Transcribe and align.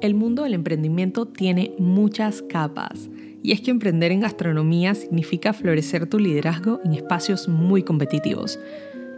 El 0.00 0.14
mundo 0.14 0.44
del 0.44 0.54
emprendimiento 0.54 1.26
tiene 1.26 1.74
muchas 1.78 2.40
capas 2.40 3.10
y 3.42 3.52
es 3.52 3.60
que 3.60 3.70
emprender 3.70 4.12
en 4.12 4.20
gastronomía 4.20 4.94
significa 4.94 5.52
florecer 5.52 6.08
tu 6.08 6.18
liderazgo 6.18 6.80
en 6.86 6.94
espacios 6.94 7.48
muy 7.48 7.82
competitivos. 7.82 8.58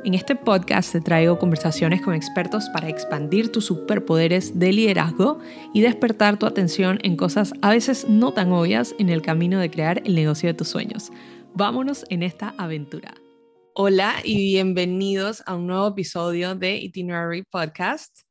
En 0.05 0.15
este 0.15 0.35
podcast 0.35 0.91
te 0.91 1.01
traigo 1.01 1.39
conversaciones 1.39 2.03
con 2.03 2.15
expertos 2.15 2.69
para 2.71 2.89
expandir 2.89 3.53
tus 3.53 3.67
superpoderes 3.67 4.59
de 4.59 4.73
liderazgo 4.73 5.39
y 5.73 5.83
despertar 5.83 6.37
tu 6.37 6.47
atención 6.47 6.99
en 7.05 7.17
cosas 7.17 7.53
a 7.63 7.71
veces 7.71 8.09
no 8.09 8.33
tan 8.33 8.51
obvias 8.51 8.93
en 8.99 9.09
el 9.09 9.23
camino 9.23 9.61
de 9.61 9.71
crear 9.71 10.03
el 10.05 10.17
negocio 10.17 10.49
de 10.49 10.55
tus 10.55 10.67
sueños. 10.67 11.13
Vámonos 11.55 12.05
en 12.09 12.25
esta 12.25 12.57
aventura. 12.59 13.15
Hola 13.75 14.17
y 14.25 14.37
bienvenidos 14.37 15.45
a 15.47 15.55
un 15.55 15.69
nuevo 15.69 15.87
episodio 15.87 16.57
de 16.57 16.79
Itinerary 16.79 17.45
Podcast. 17.45 18.23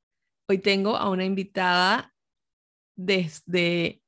Hoy 0.49 0.57
tengo 0.57 0.97
a 0.97 1.09
una 1.09 1.23
invitada 1.23 2.11
desde 3.05 4.01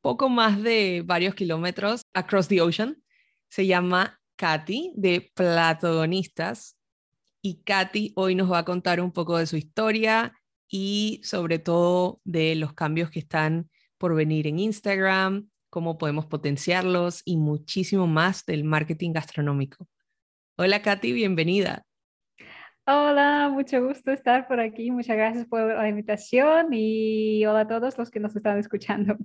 poco 0.00 0.28
más 0.28 0.62
de 0.62 1.02
varios 1.04 1.34
kilómetros 1.34 2.02
across 2.12 2.48
the 2.48 2.60
ocean. 2.60 3.02
Se 3.48 3.66
llama 3.66 4.20
Katy 4.36 4.92
de 4.96 5.32
Platonistas 5.34 6.76
y 7.42 7.62
Katy 7.62 8.12
hoy 8.16 8.34
nos 8.34 8.50
va 8.50 8.58
a 8.58 8.64
contar 8.64 9.00
un 9.00 9.12
poco 9.12 9.38
de 9.38 9.46
su 9.46 9.56
historia 9.56 10.32
y 10.68 11.20
sobre 11.24 11.58
todo 11.58 12.20
de 12.24 12.54
los 12.54 12.72
cambios 12.72 13.10
que 13.10 13.20
están 13.20 13.70
por 13.98 14.14
venir 14.14 14.46
en 14.46 14.58
Instagram, 14.58 15.48
cómo 15.70 15.98
podemos 15.98 16.26
potenciarlos 16.26 17.22
y 17.24 17.36
muchísimo 17.36 18.06
más 18.06 18.44
del 18.44 18.64
marketing 18.64 19.12
gastronómico. 19.12 19.88
Hola 20.56 20.82
Katy, 20.82 21.12
bienvenida. 21.12 21.84
Hola, 22.86 23.48
mucho 23.48 23.82
gusto 23.82 24.12
estar 24.12 24.46
por 24.46 24.60
aquí. 24.60 24.90
Muchas 24.90 25.16
gracias 25.16 25.46
por 25.46 25.74
la 25.74 25.88
invitación 25.88 26.68
y 26.72 27.44
hola 27.46 27.60
a 27.60 27.66
todos 27.66 27.96
los 27.96 28.10
que 28.10 28.20
nos 28.20 28.36
están 28.36 28.58
escuchando. 28.58 29.16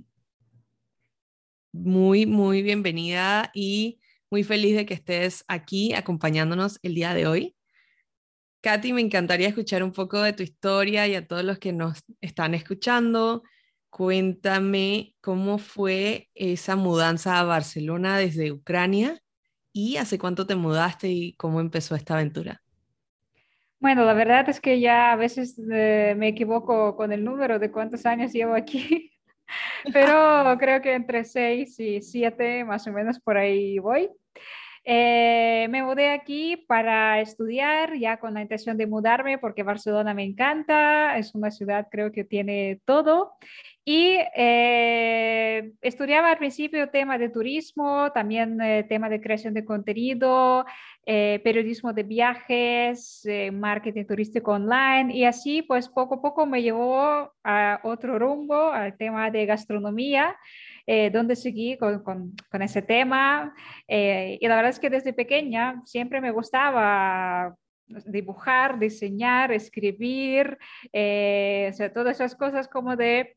Muy, 1.73 2.25
muy 2.25 2.61
bienvenida 2.61 3.51
y 3.53 3.99
muy 4.31 4.45
feliz 4.45 4.77
de 4.77 4.85
que 4.85 4.93
estés 4.93 5.43
aquí 5.49 5.93
acompañándonos 5.93 6.79
el 6.83 6.95
día 6.95 7.13
de 7.13 7.27
hoy. 7.27 7.55
Katy, 8.61 8.93
me 8.93 9.01
encantaría 9.01 9.49
escuchar 9.49 9.83
un 9.83 9.91
poco 9.91 10.21
de 10.21 10.31
tu 10.31 10.41
historia 10.41 11.05
y 11.07 11.15
a 11.15 11.27
todos 11.27 11.43
los 11.43 11.59
que 11.59 11.73
nos 11.73 12.01
están 12.21 12.53
escuchando. 12.53 13.43
Cuéntame 13.89 15.15
cómo 15.19 15.57
fue 15.57 16.29
esa 16.33 16.77
mudanza 16.77 17.39
a 17.39 17.43
Barcelona 17.43 18.17
desde 18.17 18.53
Ucrania 18.53 19.21
y 19.73 19.97
hace 19.97 20.17
cuánto 20.17 20.47
te 20.47 20.55
mudaste 20.55 21.09
y 21.09 21.33
cómo 21.33 21.59
empezó 21.59 21.95
esta 21.95 22.13
aventura. 22.13 22.63
Bueno, 23.79 24.03
la 24.03 24.13
verdad 24.13 24.49
es 24.49 24.59
que 24.59 24.81
ya 24.81 25.13
a 25.13 25.15
veces 25.15 25.57
eh, 25.71 26.13
me 26.17 26.27
equivoco 26.29 26.97
con 26.97 27.13
el 27.13 27.23
número 27.23 27.59
de 27.59 27.71
cuántos 27.71 28.05
años 28.05 28.33
llevo 28.33 28.53
aquí, 28.53 29.13
pero 29.93 30.57
creo 30.59 30.81
que 30.81 30.93
entre 30.93 31.23
seis 31.23 31.79
y 31.79 32.01
siete 32.01 32.65
más 32.65 32.85
o 32.87 32.91
menos 32.91 33.19
por 33.19 33.37
ahí 33.37 33.79
voy. 33.79 34.09
Eh, 34.83 35.67
me 35.69 35.83
mudé 35.83 36.11
aquí 36.11 36.57
para 36.57 37.21
estudiar, 37.21 37.95
ya 37.97 38.17
con 38.19 38.33
la 38.33 38.41
intención 38.41 38.75
de 38.77 38.87
mudarme 38.87 39.37
porque 39.37 39.63
Barcelona 39.63 40.13
me 40.13 40.23
encanta, 40.23 41.17
es 41.17 41.33
una 41.35 41.51
ciudad 41.51 41.87
creo 41.89 42.11
que 42.11 42.25
tiene 42.25 42.81
todo. 42.83 43.33
Y 43.91 44.19
eh, 44.35 45.71
estudiaba 45.81 46.29
al 46.29 46.37
principio 46.37 46.89
tema 46.89 47.17
de 47.17 47.29
turismo, 47.29 48.11
también 48.11 48.61
eh, 48.61 48.83
tema 48.87 49.09
de 49.09 49.19
creación 49.19 49.55
de 49.55 49.65
contenido, 49.65 50.63
periodismo 51.03 51.91
de 51.91 52.03
viajes, 52.03 53.27
marketing 53.51 54.05
turístico 54.05 54.51
online 54.51 55.11
y 55.11 55.25
así 55.25 55.63
pues 55.63 55.89
poco 55.89 56.15
a 56.15 56.21
poco 56.21 56.45
me 56.45 56.61
llevó 56.61 57.33
a 57.43 57.79
otro 57.81 58.19
rumbo, 58.19 58.71
al 58.71 58.95
tema 58.95 59.31
de 59.31 59.47
gastronomía. 59.47 60.37
Eh, 60.91 61.11
donde 61.11 61.35
seguí 61.35 61.77
con, 61.77 62.01
con, 62.01 62.33
con 62.49 62.61
ese 62.63 62.81
tema. 62.81 63.53
Eh, 63.87 64.39
y 64.41 64.47
la 64.47 64.55
verdad 64.55 64.71
es 64.71 64.79
que 64.79 64.89
desde 64.89 65.13
pequeña 65.13 65.83
siempre 65.85 66.19
me 66.19 66.31
gustaba 66.31 67.55
dibujar, 68.05 68.79
diseñar, 68.79 69.51
escribir, 69.51 70.57
eh, 70.93 71.69
o 71.71 71.73
sea, 71.73 71.91
todas 71.91 72.17
esas 72.17 72.35
cosas 72.35 72.67
como 72.67 72.95
de 72.95 73.35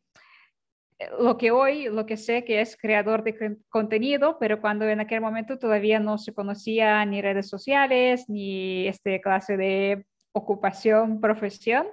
lo 1.19 1.39
que 1.39 1.51
hoy, 1.51 1.89
lo 1.89 2.07
que 2.07 2.17
sé 2.17 2.45
que 2.45 2.61
es 2.61 2.77
creador 2.77 3.23
de 3.25 3.59
contenido, 3.69 4.39
pero 4.39 4.61
cuando 4.61 4.89
en 4.89 5.01
aquel 5.01 5.21
momento 5.21 5.59
todavía 5.59 6.01
no 6.01 6.19
se 6.19 6.35
conocía 6.35 7.05
ni 7.05 7.21
redes 7.23 7.49
sociales, 7.49 8.29
ni 8.29 8.87
este 8.89 9.21
clase 9.21 9.57
de 9.57 10.07
ocupación, 10.33 11.21
profesión. 11.21 11.87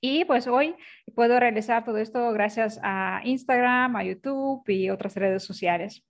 Y 0.00 0.24
pues 0.24 0.46
hoy 0.46 0.76
puedo 1.14 1.40
realizar 1.40 1.84
todo 1.84 1.98
esto 1.98 2.32
gracias 2.32 2.78
a 2.82 3.20
Instagram, 3.24 3.96
a 3.96 4.04
YouTube 4.04 4.62
y 4.68 4.90
otras 4.90 5.14
redes 5.16 5.44
sociales. 5.44 6.04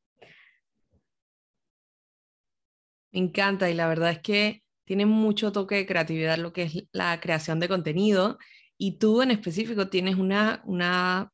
Me 3.13 3.21
encanta 3.21 3.71
y 3.71 3.75
la 3.75 3.89
verdad 3.89 4.11
es 4.11 4.19
que 4.21 4.63
tiene 4.85 5.07
mucho 5.07 5.53
toque 5.53 5.77
de 5.77 5.87
creatividad 5.87 6.37
lo 6.39 6.53
que 6.53 6.63
es 6.63 6.89
la 6.93 7.19
creación 7.21 7.61
de 7.61 7.69
contenido 7.69 8.39
y 8.77 8.99
tú 8.99 9.23
en 9.23 9.31
específico 9.31 9.89
tienes 9.89 10.17
una, 10.17 10.63
una, 10.65 11.33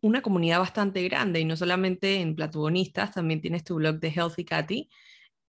una 0.00 0.22
comunidad 0.22 0.60
bastante 0.60 1.02
grande 1.04 1.40
y 1.40 1.44
no 1.44 1.56
solamente 1.56 2.20
en 2.20 2.36
Platubonistas, 2.36 3.12
también 3.12 3.40
tienes 3.40 3.64
tu 3.64 3.76
blog 3.76 3.98
de 4.00 4.10
Healthy 4.10 4.44
Katy 4.44 4.90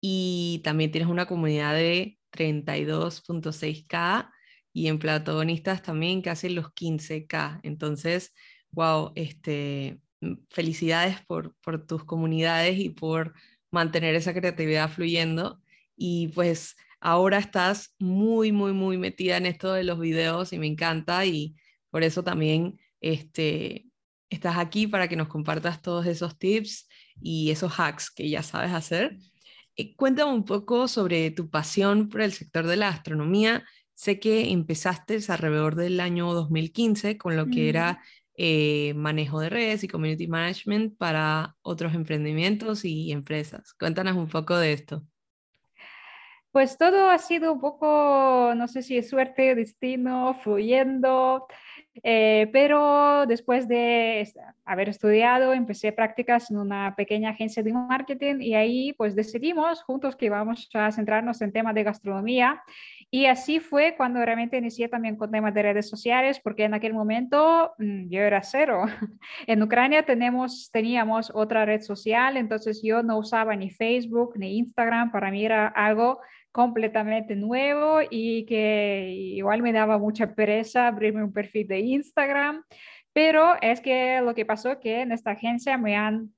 y 0.01 0.61
también 0.63 0.91
tienes 0.91 1.09
una 1.09 1.27
comunidad 1.27 1.75
de 1.75 2.19
32.6k 2.31 4.31
y 4.73 4.87
en 4.87 4.99
Platonistas 4.99 5.83
también 5.83 6.21
casi 6.21 6.49
los 6.49 6.73
15K. 6.73 7.59
Entonces, 7.63 8.33
wow, 8.71 9.11
este, 9.15 10.01
mm, 10.21 10.35
felicidades 10.49 11.21
por, 11.25 11.55
por 11.61 11.85
tus 11.85 12.03
comunidades 12.05 12.79
y 12.79 12.89
por 12.89 13.33
mantener 13.71 14.15
esa 14.15 14.33
creatividad 14.33 14.89
fluyendo. 14.89 15.61
Y 15.95 16.29
pues 16.29 16.75
ahora 16.99 17.37
estás 17.39 17.95
muy, 17.99 18.51
muy, 18.51 18.73
muy 18.73 18.97
metida 18.97 19.37
en 19.37 19.45
esto 19.45 19.73
de 19.73 19.83
los 19.83 19.99
videos 19.99 20.53
y 20.53 20.59
me 20.59 20.67
encanta 20.67 21.25
y 21.25 21.55
por 21.89 22.03
eso 22.03 22.23
también 22.23 22.79
este, 23.01 23.90
estás 24.31 24.57
aquí 24.57 24.87
para 24.87 25.07
que 25.07 25.15
nos 25.15 25.27
compartas 25.27 25.83
todos 25.83 26.07
esos 26.07 26.39
tips 26.39 26.89
y 27.21 27.51
esos 27.51 27.79
hacks 27.79 28.09
que 28.09 28.27
ya 28.27 28.41
sabes 28.41 28.71
hacer. 28.71 29.17
Eh, 29.75 29.95
cuéntame 29.95 30.33
un 30.33 30.45
poco 30.45 30.87
sobre 30.87 31.29
tu 31.29 31.51
pasión 31.51 32.09
por 32.09 32.21
el 32.21 32.33
sector 32.33 32.65
de 32.65 32.77
la 32.77 32.89
astronomía 32.89 33.63
Sé 34.01 34.19
que 34.19 34.49
empezaste 34.49 35.19
alrededor 35.27 35.75
del 35.75 35.99
año 35.99 36.33
2015 36.33 37.19
con 37.19 37.35
lo 37.35 37.45
que 37.45 37.69
era 37.69 38.01
eh, 38.35 38.95
manejo 38.95 39.39
de 39.39 39.49
redes 39.49 39.83
y 39.83 39.87
community 39.87 40.25
management 40.25 40.97
para 40.97 41.55
otros 41.61 41.93
emprendimientos 41.93 42.83
y 42.83 43.11
empresas. 43.11 43.75
Cuéntanos 43.75 44.17
un 44.17 44.27
poco 44.27 44.57
de 44.57 44.73
esto. 44.73 45.03
Pues 46.49 46.79
todo 46.79 47.11
ha 47.11 47.19
sido 47.19 47.53
un 47.53 47.61
poco, 47.61 48.53
no 48.55 48.67
sé 48.67 48.81
si 48.81 48.97
es 48.97 49.07
suerte, 49.07 49.53
destino, 49.53 50.33
fluyendo. 50.33 51.45
Eh, 52.03 52.49
pero 52.53 53.25
después 53.25 53.67
de 53.67 54.31
haber 54.65 54.89
estudiado, 54.89 55.53
empecé 55.53 55.91
prácticas 55.91 56.49
en 56.49 56.57
una 56.57 56.95
pequeña 56.95 57.31
agencia 57.31 57.63
de 57.63 57.73
marketing 57.73 58.35
y 58.39 58.55
ahí 58.55 58.93
pues 58.93 59.15
decidimos 59.15 59.83
juntos 59.83 60.15
que 60.15 60.27
íbamos 60.27 60.69
a 60.73 60.91
centrarnos 60.91 61.41
en 61.41 61.51
temas 61.51 61.75
de 61.75 61.83
gastronomía. 61.83 62.63
Y 63.13 63.25
así 63.25 63.59
fue 63.59 63.95
cuando 63.97 64.23
realmente 64.23 64.57
inicié 64.57 64.87
también 64.87 65.17
con 65.17 65.31
temas 65.31 65.53
de 65.53 65.63
redes 65.63 65.89
sociales, 65.89 66.39
porque 66.39 66.63
en 66.63 66.73
aquel 66.73 66.93
momento 66.93 67.73
mm, 67.77 68.07
yo 68.09 68.21
era 68.21 68.41
cero. 68.41 68.85
En 69.47 69.61
Ucrania 69.61 70.05
tenemos, 70.05 70.69
teníamos 70.71 71.31
otra 71.33 71.65
red 71.65 71.81
social, 71.81 72.37
entonces 72.37 72.81
yo 72.83 73.03
no 73.03 73.17
usaba 73.17 73.55
ni 73.55 73.69
Facebook 73.69 74.33
ni 74.37 74.57
Instagram, 74.57 75.11
para 75.11 75.29
mí 75.29 75.43
era 75.43 75.67
algo 75.67 76.19
completamente 76.51 77.35
nuevo 77.35 77.99
y 78.09 78.45
que 78.45 79.09
igual 79.09 79.61
me 79.61 79.71
daba 79.71 79.97
mucha 79.97 80.33
pereza 80.35 80.87
abrirme 80.87 81.23
un 81.23 81.33
perfil 81.33 81.67
de 81.67 81.79
Instagram, 81.79 82.63
pero 83.13 83.55
es 83.61 83.81
que 83.81 84.21
lo 84.21 84.33
que 84.35 84.45
pasó 84.45 84.79
que 84.79 85.01
en 85.01 85.11
esta 85.11 85.31
agencia 85.31 85.77
me 85.77 85.95
han 85.95 86.33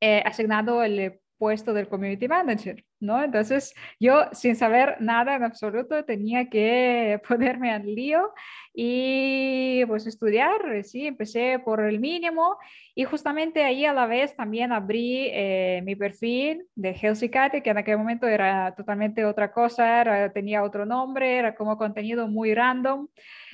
eh, 0.00 0.22
asignado 0.24 0.82
el 0.82 1.20
puesto 1.38 1.72
del 1.72 1.88
community 1.88 2.28
manager, 2.28 2.84
¿no? 3.00 3.22
Entonces 3.22 3.74
yo 3.98 4.26
sin 4.32 4.56
saber 4.56 4.96
nada 5.00 5.34
en 5.34 5.42
absoluto 5.42 6.04
tenía 6.04 6.48
que 6.48 7.20
ponerme 7.28 7.72
al 7.72 7.86
lío 7.86 8.32
y 8.72 9.84
pues 9.86 10.06
estudiar, 10.06 10.84
sí, 10.84 11.06
empecé 11.06 11.58
por 11.58 11.80
el 11.80 11.98
mínimo 11.98 12.56
y 12.94 13.04
justamente 13.04 13.64
ahí 13.64 13.84
a 13.84 13.92
la 13.92 14.06
vez 14.06 14.36
también 14.36 14.72
abrí 14.72 15.28
eh, 15.32 15.82
mi 15.84 15.96
perfil 15.96 16.66
de 16.74 16.94
Healthy 16.94 17.28
Cat, 17.30 17.62
que 17.62 17.70
en 17.70 17.78
aquel 17.78 17.98
momento 17.98 18.28
era 18.28 18.74
totalmente 18.76 19.24
otra 19.24 19.52
cosa, 19.52 20.02
era, 20.02 20.32
tenía 20.32 20.62
otro 20.62 20.86
nombre, 20.86 21.38
era 21.38 21.54
como 21.54 21.76
contenido 21.76 22.28
muy 22.28 22.54
random, 22.54 23.08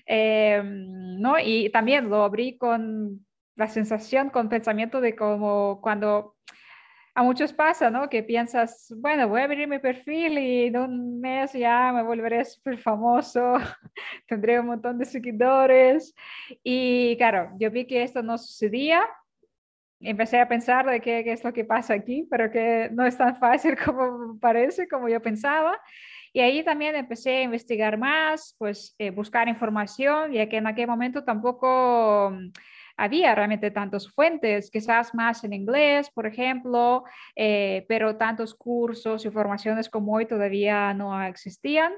eh, 0.07 0.63
¿no? 0.65 1.39
Y 1.39 1.71
también 1.71 2.11
lo 2.11 2.23
abrí 2.23 2.59
con 2.59 3.25
la 3.57 3.69
sensación, 3.69 4.31
con 4.31 4.49
pensamiento 4.49 5.01
de 5.01 5.17
como 5.17 5.81
cuando 5.81 6.37
a 7.17 7.23
muchos 7.23 7.51
pasa, 7.51 7.91
¿no? 7.91 8.11
Que 8.11 8.23
piensas, 8.23 8.93
bueno, 8.99 9.27
voy 9.27 9.41
a 9.41 9.45
abrir 9.45 9.67
mi 9.67 9.79
perfil 9.79 10.37
y 10.39 10.67
en 10.67 10.77
un 10.77 11.19
mes 11.19 11.51
ya 11.55 11.91
me 11.91 12.03
volveré 12.03 12.45
súper 12.45 12.77
famoso, 12.77 13.55
tendré 14.29 14.61
un 14.61 14.67
montón 14.67 14.99
de 14.99 15.07
seguidores. 15.07 16.15
Y 16.63 17.17
claro, 17.17 17.53
yo 17.59 17.71
vi 17.71 17.87
que 17.87 18.03
esto 18.03 18.23
no 18.23 18.37
sucedía. 18.37 19.03
Empecé 19.99 20.39
a 20.39 20.47
pensar 20.47 20.85
de 20.85 21.01
qué, 21.01 21.21
es 21.33 21.43
lo 21.43 21.55
que 21.55 21.65
pasa 21.65 21.95
aquí, 21.95 22.29
pero 22.31 22.51
que 22.51 22.91
no 22.93 23.07
es 23.07 23.17
tan 23.17 23.35
fácil 23.39 23.79
como 23.85 24.39
parece, 24.39 24.87
como 24.87 25.09
yo 25.09 25.23
pensaba. 25.23 25.81
Y 26.35 26.41
ahí 26.41 26.63
también 26.63 26.97
empecé 26.97 27.39
a 27.39 27.43
investigar 27.45 27.97
más, 27.97 28.55
pues 28.59 28.95
eh, 28.99 29.09
buscar 29.09 29.49
información, 29.49 30.33
ya 30.33 30.51
que 30.51 30.59
en 30.59 30.67
aquel 30.67 30.87
momento 30.87 31.25
tampoco 31.25 32.31
había 32.97 33.35
realmente 33.35 33.71
tantas 33.71 34.09
fuentes, 34.09 34.71
quizás 34.71 35.15
más 35.15 35.45
en 35.45 35.53
inglés, 35.53 36.11
por 36.11 36.27
ejemplo, 36.27 37.05
eh, 37.35 37.85
pero 37.89 38.17
tantos 38.17 38.55
cursos 38.55 39.25
y 39.25 39.31
formaciones 39.31 39.89
como 39.89 40.15
hoy 40.15 40.27
todavía 40.27 40.95
no 40.95 41.23
existían. 41.23 41.93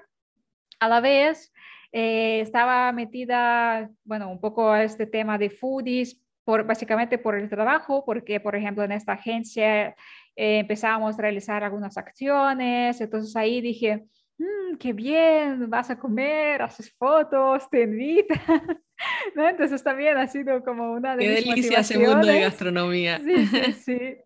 A 0.80 0.88
la 0.88 1.00
vez, 1.00 1.52
eh, 1.92 2.40
estaba 2.40 2.92
metida, 2.92 3.90
bueno, 4.04 4.30
un 4.30 4.40
poco 4.40 4.70
a 4.70 4.82
este 4.84 5.06
tema 5.06 5.38
de 5.38 5.50
foodies, 5.50 6.20
por, 6.44 6.64
básicamente 6.64 7.18
por 7.18 7.36
el 7.36 7.48
trabajo, 7.48 8.04
porque, 8.04 8.40
por 8.40 8.56
ejemplo, 8.56 8.82
en 8.82 8.92
esta 8.92 9.12
agencia 9.12 9.88
eh, 10.34 10.58
empezamos 10.60 11.18
a 11.18 11.22
realizar 11.22 11.62
algunas 11.62 11.96
acciones, 11.98 13.00
entonces 13.00 13.36
ahí 13.36 13.60
dije, 13.60 14.06
mm, 14.38 14.76
qué 14.78 14.92
bien, 14.92 15.68
vas 15.68 15.90
a 15.90 15.98
comer, 15.98 16.62
haces 16.62 16.90
fotos, 16.96 17.68
te 17.70 17.82
invitan. 17.82 18.38
¿no? 19.34 19.48
Entonces 19.48 19.82
también 19.82 20.16
ha 20.16 20.26
sido 20.26 20.62
como 20.62 20.92
una 20.92 21.16
de 21.16 21.24
Qué 21.24 21.30
delicia 21.30 21.80
ese 21.80 21.98
mundo 21.98 22.26
de 22.26 22.40
gastronomía. 22.40 23.20
Sí, 23.24 23.46
sí, 23.46 23.72
sí. 23.84 24.16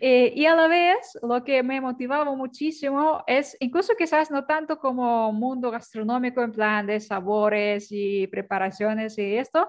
Eh, 0.00 0.32
y 0.34 0.46
a 0.46 0.54
la 0.54 0.68
vez, 0.68 1.18
lo 1.22 1.44
que 1.44 1.62
me 1.62 1.80
motivaba 1.80 2.34
muchísimo 2.34 3.22
es, 3.26 3.56
incluso 3.60 3.94
quizás 3.96 4.30
no 4.30 4.44
tanto 4.44 4.78
como 4.78 5.32
mundo 5.32 5.70
gastronómico 5.70 6.42
en 6.42 6.52
plan 6.52 6.86
de 6.86 7.00
sabores 7.00 7.88
y 7.90 8.26
preparaciones 8.28 9.18
y 9.18 9.36
esto, 9.36 9.68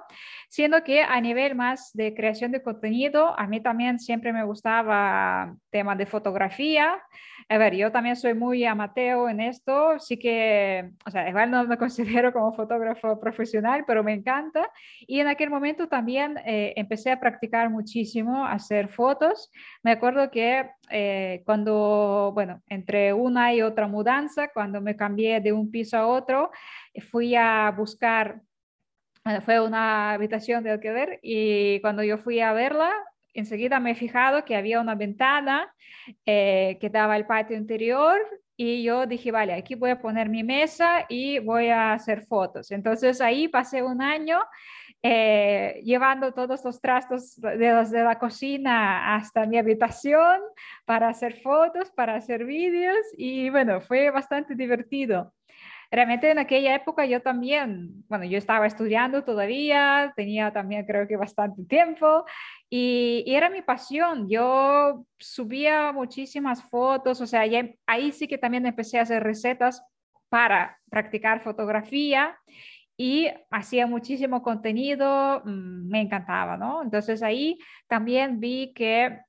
siendo 0.49 0.83
que 0.83 1.01
a 1.01 1.19
nivel 1.19 1.55
más 1.55 1.91
de 1.93 2.13
creación 2.13 2.51
de 2.51 2.61
contenido, 2.61 3.37
a 3.37 3.47
mí 3.47 3.61
también 3.61 3.99
siempre 3.99 4.31
me 4.31 4.43
gustaba 4.43 5.55
tema 5.69 5.95
de 5.95 6.05
fotografía. 6.05 7.01
A 7.49 7.57
ver, 7.57 7.75
yo 7.75 7.91
también 7.91 8.15
soy 8.15 8.33
muy 8.33 8.63
amateur 8.63 9.29
en 9.29 9.41
esto, 9.41 9.99
sí 9.99 10.17
que, 10.17 10.91
o 11.05 11.11
sea, 11.11 11.27
igual 11.27 11.51
no 11.51 11.65
me 11.65 11.77
considero 12.23 12.31
como 12.31 12.53
fotógrafo 12.53 13.19
profesional, 13.19 13.83
pero 13.85 14.03
me 14.03 14.13
encanta. 14.13 14.69
Y 15.01 15.19
en 15.19 15.27
aquel 15.27 15.49
momento 15.49 15.87
también 15.87 16.37
eh, 16.45 16.73
empecé 16.75 17.11
a 17.11 17.19
practicar 17.19 17.69
muchísimo, 17.69 18.45
hacer 18.45 18.89
fotos. 18.89 19.51
Me 19.83 19.91
acuerdo 19.91 20.31
que 20.31 20.69
eh, 20.89 21.43
cuando, 21.45 22.31
bueno, 22.33 22.61
entre 22.67 23.13
una 23.13 23.53
y 23.53 23.61
otra 23.61 23.87
mudanza, 23.87 24.47
cuando 24.53 24.81
me 24.81 24.95
cambié 24.95 25.41
de 25.41 25.51
un 25.51 25.69
piso 25.69 25.97
a 25.97 26.07
otro, 26.07 26.51
fui 27.11 27.35
a 27.35 27.71
buscar 27.75 28.41
fue 29.45 29.59
una 29.59 30.11
habitación 30.11 30.63
de 30.63 30.71
alquiler 30.71 31.19
y 31.21 31.79
cuando 31.79 32.03
yo 32.03 32.17
fui 32.17 32.41
a 32.41 32.51
verla, 32.51 32.91
enseguida 33.33 33.79
me 33.79 33.91
he 33.91 33.95
fijado 33.95 34.43
que 34.43 34.55
había 34.55 34.81
una 34.81 34.95
ventana 34.95 35.73
eh, 36.25 36.77
que 36.81 36.89
daba 36.89 37.13
al 37.13 37.25
patio 37.25 37.55
interior 37.55 38.19
y 38.55 38.83
yo 38.83 39.05
dije, 39.05 39.31
vale, 39.31 39.53
aquí 39.53 39.75
voy 39.75 39.91
a 39.91 40.01
poner 40.01 40.29
mi 40.29 40.43
mesa 40.43 41.05
y 41.09 41.39
voy 41.39 41.69
a 41.69 41.93
hacer 41.93 42.21
fotos. 42.25 42.71
Entonces 42.71 43.21
ahí 43.21 43.47
pasé 43.47 43.81
un 43.81 44.01
año 44.01 44.39
eh, 45.03 45.81
llevando 45.83 46.33
todos 46.33 46.63
los 46.63 46.81
trastos 46.81 47.35
desde 47.39 48.03
la 48.03 48.17
cocina 48.17 49.15
hasta 49.15 49.45
mi 49.45 49.57
habitación 49.57 50.41
para 50.85 51.09
hacer 51.09 51.41
fotos, 51.41 51.91
para 51.91 52.15
hacer 52.15 52.45
vídeos 52.45 53.05
y 53.17 53.49
bueno, 53.49 53.81
fue 53.81 54.09
bastante 54.11 54.55
divertido 54.55 55.33
realmente 55.93 56.31
en 56.31 56.39
aquella 56.39 56.73
época 56.75 57.05
yo 57.05 57.21
también, 57.21 58.03
bueno, 58.09 58.25
yo 58.25 58.37
estaba 58.39 58.65
estudiando 58.65 59.23
todavía, 59.23 60.11
tenía 60.15 60.51
también 60.51 60.85
creo 60.85 61.07
que 61.07 61.17
bastante 61.17 61.63
tiempo 61.65 62.25
y, 62.69 63.23
era 63.27 63.49
mi 63.49 63.61
pasión. 63.61 64.27
Yo 64.27 65.05
subía 65.19 65.91
muchísimas 65.91 66.63
fotos, 66.63 67.21
o 67.21 67.27
sea, 67.27 67.43
ahí 67.85 68.11
sí 68.11 68.27
que 68.27 68.39
también 68.39 68.65
empecé 68.65 68.97
a 68.97 69.03
hacer 69.03 69.23
recetas 69.23 69.83
para 70.29 70.79
practicar 70.89 71.41
fotografía 71.43 72.39
y 72.97 73.29
hacía 73.51 73.87
muchísimo 73.87 74.41
contenido, 74.43 75.41
mm, 75.45 75.89
me 75.89 76.01
encantaba, 76.01 76.57
¿no? 76.57 76.83
Entonces 76.83 77.23
ahí 77.23 77.57
también 77.87 78.39
vi 78.39 78.73
que 78.73 79.19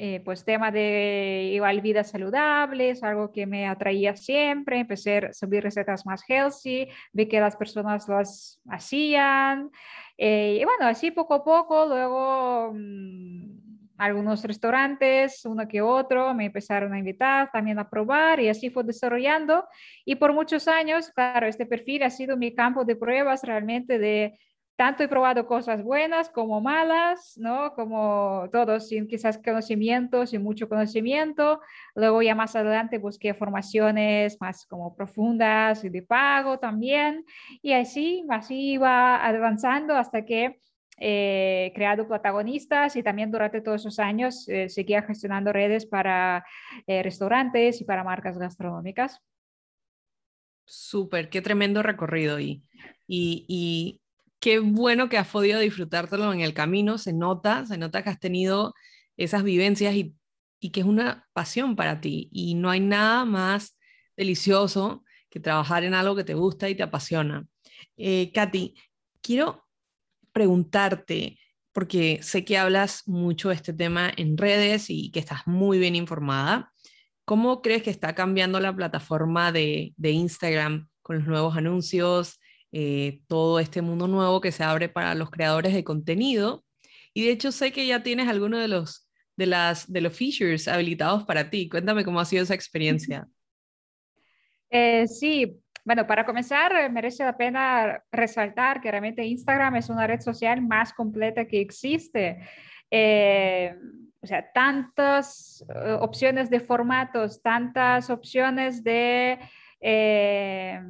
eh, 0.00 0.20
pues 0.24 0.44
tema 0.44 0.70
de 0.70 1.50
igual 1.54 1.80
vida 1.80 2.04
saludable, 2.04 2.90
es 2.90 3.02
algo 3.02 3.32
que 3.32 3.46
me 3.46 3.66
atraía 3.66 4.14
siempre, 4.14 4.78
empecé 4.78 5.18
a 5.18 5.32
subir 5.32 5.64
recetas 5.64 6.06
más 6.06 6.22
healthy, 6.28 6.88
vi 7.12 7.26
que 7.26 7.40
las 7.40 7.56
personas 7.56 8.08
las 8.08 8.60
hacían, 8.68 9.70
eh, 10.16 10.58
y 10.60 10.64
bueno, 10.64 10.86
así 10.86 11.10
poco 11.10 11.34
a 11.34 11.44
poco, 11.44 11.86
luego 11.86 12.72
mm, 12.74 13.67
algunos 13.98 14.42
restaurantes, 14.44 15.44
uno 15.44 15.68
que 15.68 15.82
otro, 15.82 16.32
me 16.34 16.46
empezaron 16.46 16.92
a 16.94 16.98
invitar 16.98 17.50
también 17.52 17.78
a 17.78 17.90
probar 17.90 18.40
y 18.40 18.48
así 18.48 18.70
fue 18.70 18.84
desarrollando. 18.84 19.64
Y 20.04 20.14
por 20.14 20.32
muchos 20.32 20.68
años, 20.68 21.10
claro, 21.10 21.46
este 21.46 21.66
perfil 21.66 22.04
ha 22.04 22.10
sido 22.10 22.36
mi 22.36 22.54
campo 22.54 22.84
de 22.84 22.96
pruebas 22.96 23.42
realmente 23.42 23.98
de 23.98 24.38
tanto 24.78 25.02
he 25.02 25.08
probado 25.08 25.44
cosas 25.44 25.82
buenas 25.82 26.30
como 26.30 26.60
malas, 26.60 27.36
¿no? 27.36 27.74
Como 27.74 28.48
todos 28.52 28.86
sin 28.86 29.08
quizás 29.08 29.36
conocimiento, 29.36 30.24
sin 30.24 30.40
mucho 30.40 30.68
conocimiento. 30.68 31.60
Luego 31.96 32.22
ya 32.22 32.36
más 32.36 32.54
adelante 32.54 32.98
busqué 32.98 33.34
formaciones 33.34 34.40
más 34.40 34.64
como 34.66 34.94
profundas 34.94 35.82
y 35.82 35.88
de 35.88 36.02
pago 36.02 36.60
también. 36.60 37.24
Y 37.60 37.72
así, 37.72 38.24
así 38.30 38.74
iba 38.74 39.16
avanzando 39.16 39.96
hasta 39.96 40.24
que 40.24 40.60
eh, 41.00 41.72
creado 41.74 42.08
protagonistas 42.08 42.96
y 42.96 43.02
también 43.02 43.30
durante 43.30 43.60
todos 43.60 43.82
esos 43.82 43.98
años 43.98 44.48
eh, 44.48 44.68
seguía 44.68 45.02
gestionando 45.02 45.52
redes 45.52 45.86
para 45.86 46.44
eh, 46.86 47.02
restaurantes 47.02 47.80
y 47.80 47.84
para 47.84 48.04
marcas 48.04 48.38
gastronómicas. 48.38 49.20
Súper, 50.64 51.30
qué 51.30 51.40
tremendo 51.40 51.82
recorrido 51.82 52.40
y, 52.40 52.62
y, 53.06 53.46
y 53.48 54.00
qué 54.40 54.58
bueno 54.58 55.08
que 55.08 55.18
has 55.18 55.28
podido 55.28 55.60
disfrutártelo 55.60 56.32
en 56.32 56.40
el 56.40 56.54
camino, 56.54 56.98
se 56.98 57.12
nota, 57.12 57.66
se 57.66 57.78
nota 57.78 58.02
que 58.02 58.10
has 58.10 58.20
tenido 58.20 58.74
esas 59.16 59.42
vivencias 59.42 59.94
y, 59.94 60.14
que 60.72 60.80
es 60.80 60.86
una 60.86 61.28
pasión 61.32 61.76
para 61.76 62.00
ti 62.00 62.28
y 62.32 62.54
no 62.54 62.70
hay 62.70 62.80
nada 62.80 63.24
más 63.24 63.78
delicioso 64.16 65.04
que 65.30 65.38
trabajar 65.38 65.84
en 65.84 65.94
algo 65.94 66.16
que 66.16 66.24
te 66.24 66.34
gusta 66.34 66.68
y 66.68 66.74
te 66.74 66.82
apasiona. 66.82 67.46
Eh, 67.96 68.32
Katy, 68.32 68.74
quiero 69.20 69.67
preguntarte, 70.32 71.38
porque 71.72 72.20
sé 72.22 72.44
que 72.44 72.58
hablas 72.58 73.06
mucho 73.06 73.50
de 73.50 73.54
este 73.54 73.72
tema 73.72 74.12
en 74.16 74.36
redes 74.36 74.86
y 74.88 75.10
que 75.10 75.20
estás 75.20 75.46
muy 75.46 75.78
bien 75.78 75.94
informada, 75.94 76.72
¿cómo 77.24 77.62
crees 77.62 77.82
que 77.82 77.90
está 77.90 78.14
cambiando 78.14 78.58
la 78.58 78.74
plataforma 78.74 79.52
de, 79.52 79.92
Instagram 79.98 80.88
con 81.02 81.18
los 81.18 81.26
nuevos 81.26 81.56
anuncios? 81.56 82.40
Eh, 82.72 83.20
todo 83.28 83.60
este 83.60 83.82
mundo 83.82 84.08
nuevo 84.08 84.40
que 84.40 84.52
se 84.52 84.64
abre 84.64 84.88
para 84.88 85.14
los 85.14 85.30
creadores 85.30 85.74
de 85.74 85.84
contenido. 85.84 86.64
Y 87.12 87.24
de 87.24 87.32
hecho 87.32 87.52
sé 87.52 87.72
que 87.72 87.86
ya 87.86 88.02
tienes 88.02 88.28
alguno 88.28 88.58
de 88.58 88.68
los, 88.68 89.08
de 89.36 89.46
las, 89.46 89.92
de 89.92 90.00
los 90.00 90.16
features 90.16 90.68
habilitados 90.68 91.24
para 91.24 91.50
ti. 91.50 91.68
Cuéntame 91.68 92.04
cómo 92.04 92.18
ha 92.20 92.24
sido 92.24 92.42
esa 92.42 92.54
experiencia. 92.54 93.28
Eh, 94.70 95.06
sí, 95.06 95.60
bueno, 95.84 96.06
para 96.06 96.24
comenzar, 96.24 96.72
eh, 96.74 96.88
merece 96.88 97.24
la 97.24 97.36
pena 97.36 98.02
resaltar 98.12 98.80
que 98.80 98.90
realmente 98.90 99.24
Instagram 99.24 99.76
es 99.76 99.88
una 99.88 100.06
red 100.06 100.20
social 100.20 100.60
más 100.60 100.92
completa 100.92 101.46
que 101.46 101.60
existe. 101.60 102.38
o 104.20 104.26
sea, 104.26 104.50
tantas 104.52 105.64
opciones 106.00 106.50
de 106.50 106.60
formatos, 106.60 107.40
tantas 107.40 108.10
opciones 108.10 108.82
de 108.82 109.38
eh, 109.80 110.80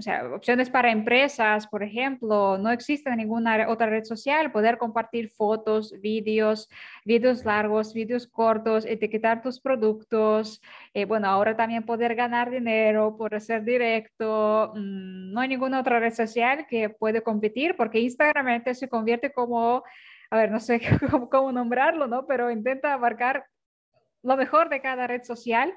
o 0.00 0.02
sea, 0.02 0.24
opciones 0.34 0.70
para 0.70 0.90
empresas, 0.90 1.66
por 1.66 1.82
ejemplo, 1.82 2.56
no 2.56 2.70
existe 2.70 3.14
ninguna 3.14 3.68
otra 3.68 3.86
red 3.86 4.04
social, 4.04 4.50
poder 4.50 4.78
compartir 4.78 5.28
fotos, 5.28 5.94
vídeos, 6.00 6.70
vídeos 7.04 7.44
largos, 7.44 7.92
vídeos 7.92 8.26
cortos, 8.26 8.86
etiquetar 8.86 9.42
tus 9.42 9.60
productos, 9.60 10.62
eh, 10.94 11.04
bueno, 11.04 11.28
ahora 11.28 11.54
también 11.54 11.84
poder 11.84 12.14
ganar 12.14 12.50
dinero 12.50 13.14
por 13.18 13.34
hacer 13.34 13.62
directo, 13.62 14.72
mm, 14.74 15.32
no 15.32 15.40
hay 15.40 15.48
ninguna 15.48 15.80
otra 15.80 16.00
red 16.00 16.14
social 16.14 16.66
que 16.66 16.88
puede 16.88 17.22
competir 17.22 17.76
porque 17.76 18.00
Instagram 18.00 18.62
se 18.72 18.88
convierte 18.88 19.32
como, 19.32 19.84
a 20.30 20.36
ver, 20.38 20.50
no 20.50 20.60
sé 20.60 20.80
cómo, 21.10 21.28
cómo 21.28 21.52
nombrarlo, 21.52 22.06
¿no? 22.06 22.26
Pero 22.26 22.50
intenta 22.50 22.94
abarcar 22.94 23.44
lo 24.22 24.36
mejor 24.36 24.68
de 24.68 24.80
cada 24.80 25.06
red 25.06 25.22
social 25.22 25.72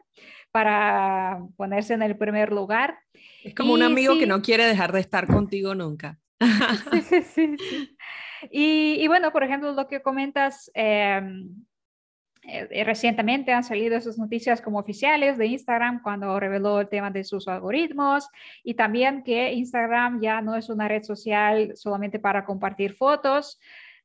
para 0.52 1.40
ponerse 1.58 1.94
en 1.94 2.02
el 2.02 2.18
primer 2.18 2.52
lugar. 2.52 2.98
Es 3.44 3.56
como 3.56 3.74
un 3.74 3.84
amigo 3.84 4.18
que 4.18 4.28
no 4.28 4.42
quiere 4.42 4.66
dejar 4.66 4.92
de 4.92 5.00
estar 5.00 5.28
contigo 5.28 5.76
nunca. 5.76 6.20
Sí, 6.92 7.02
sí, 7.02 7.22
sí. 7.24 7.98
Y, 8.52 8.98
y, 9.00 9.08
bueno, 9.08 9.32
por 9.32 9.44
ejemplo, 9.44 9.72
lo 9.72 9.88
que 9.88 10.02
comentas, 10.02 10.70
em, 10.74 11.50
eh, 12.46 12.84
recientemente 12.84 13.54
han 13.54 13.64
salido 13.64 13.96
esas 13.96 14.18
noticias 14.18 14.62
como 14.62 14.80
oficiales 14.80 15.38
de 15.38 15.46
Instagram 15.46 16.02
cuando 16.02 16.38
reveló 16.40 16.82
el 16.82 16.90
tema 16.90 17.10
de 17.10 17.24
sus 17.24 17.48
algoritmos 17.48 18.28
y 18.64 18.74
también 18.74 19.24
que 19.24 19.54
Instagram 19.54 20.20
ya 20.22 20.42
no 20.42 20.58
es 20.58 20.68
una 20.68 20.90
red 20.90 21.04
social 21.04 21.72
solamente 21.76 22.20
para 22.20 22.44
compartir 22.44 22.96
fotos. 22.96 23.60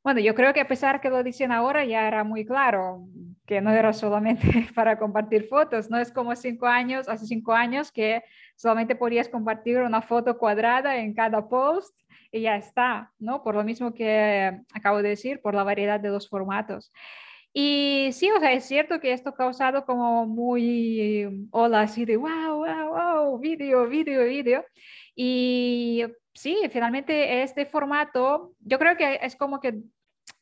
Bueno, 0.09 0.23
yo 0.23 0.35
creo 0.35 0.55
que 0.55 0.61
a 0.63 0.67
pesar 0.67 1.03
que 1.03 1.11
lo 1.11 1.23
dicen 1.23 1.53
ahora, 1.53 1.85
ya 1.85 2.09
era 2.09 2.25
muy 2.25 2.47
claro 2.47 3.07
que 3.45 3.61
no 3.61 3.71
era 3.71 3.93
solamente 3.93 4.41
para 4.75 4.99
compartir 4.99 5.45
fotos, 5.49 5.91
no 5.91 5.99
es 5.99 6.11
como 6.11 6.35
cinco 6.35 6.67
años, 6.67 7.11
hace 7.11 7.27
cinco 7.27 7.53
años 7.53 7.93
que 7.93 8.23
solamente 8.57 8.97
podías 8.97 9.29
compartir 9.29 9.77
una 9.81 10.01
foto 10.01 10.39
cuadrada 10.39 10.97
en 10.97 11.13
cada 11.13 11.47
post 11.47 11.95
y 12.33 12.41
ya 12.41 12.57
está, 12.57 13.13
¿no? 13.19 13.43
Por 13.43 13.55
lo 13.55 13.65
mismo 13.65 13.93
que 13.93 14.59
acabo 14.73 15.03
de 15.03 15.11
decir, 15.11 15.43
por 15.43 15.55
la 15.55 15.63
variedad 15.63 16.01
de 16.01 16.09
los 16.09 16.27
formatos. 16.27 16.91
Y 17.53 18.09
sí, 18.13 18.31
o 18.31 18.41
sea, 18.41 18.53
es 18.55 18.65
cierto 18.65 19.01
que 19.01 19.13
esto 19.13 19.29
ha 19.29 19.35
causado 19.35 19.85
como 19.85 20.25
muy 20.25 21.49
hola 21.51 21.83
así 21.83 22.07
de 22.07 22.17
wow, 22.17 22.65
wow, 22.65 22.89
wow, 22.95 23.39
vídeo, 23.39 23.87
vídeo, 23.87 24.25
vídeo. 24.25 24.65
Y 25.15 26.05
sí, 26.33 26.57
finalmente 26.71 27.43
este 27.43 27.67
formato, 27.67 28.55
yo 28.61 28.79
creo 28.79 28.97
que 28.97 29.19
es 29.23 29.37
como 29.37 29.61
que, 29.61 29.83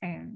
eh, 0.07 0.27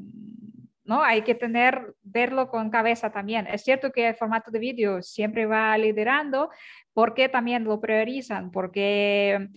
¿no? 0.84 1.02
Hay 1.02 1.22
que 1.22 1.36
tener, 1.36 1.94
verlo 2.02 2.48
con 2.48 2.68
cabeza 2.68 3.10
también. 3.10 3.46
Es 3.46 3.62
cierto 3.62 3.92
que 3.92 4.08
el 4.08 4.14
formato 4.16 4.50
de 4.50 4.58
vídeo 4.58 5.02
siempre 5.02 5.46
va 5.46 5.78
liderando, 5.78 6.50
porque 6.92 7.28
también 7.28 7.62
lo 7.62 7.80
priorizan, 7.80 8.50
porque 8.50 9.48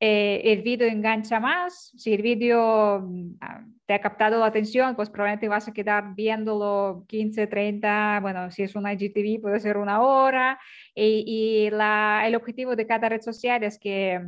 eh, 0.00 0.40
el 0.44 0.62
vídeo 0.62 0.88
engancha 0.88 1.38
más. 1.38 1.92
Si 1.96 2.12
el 2.12 2.22
vídeo 2.22 3.08
ah, 3.40 3.64
te 3.86 3.94
ha 3.94 4.00
captado 4.00 4.40
la 4.40 4.46
atención, 4.46 4.96
pues 4.96 5.08
probablemente 5.08 5.48
vas 5.48 5.68
a 5.68 5.72
quedar 5.72 6.16
viéndolo 6.16 7.04
15, 7.06 7.46
30, 7.46 8.18
bueno, 8.20 8.50
si 8.50 8.64
es 8.64 8.74
una 8.74 8.92
IGTV 8.92 9.40
puede 9.40 9.60
ser 9.60 9.76
una 9.76 10.02
hora. 10.02 10.58
Y, 10.96 11.68
el 11.70 12.34
objetivo 12.34 12.74
de 12.74 12.86
cada 12.86 13.08
red 13.08 13.20
social 13.20 13.62
es 13.62 13.78
que 13.78 14.20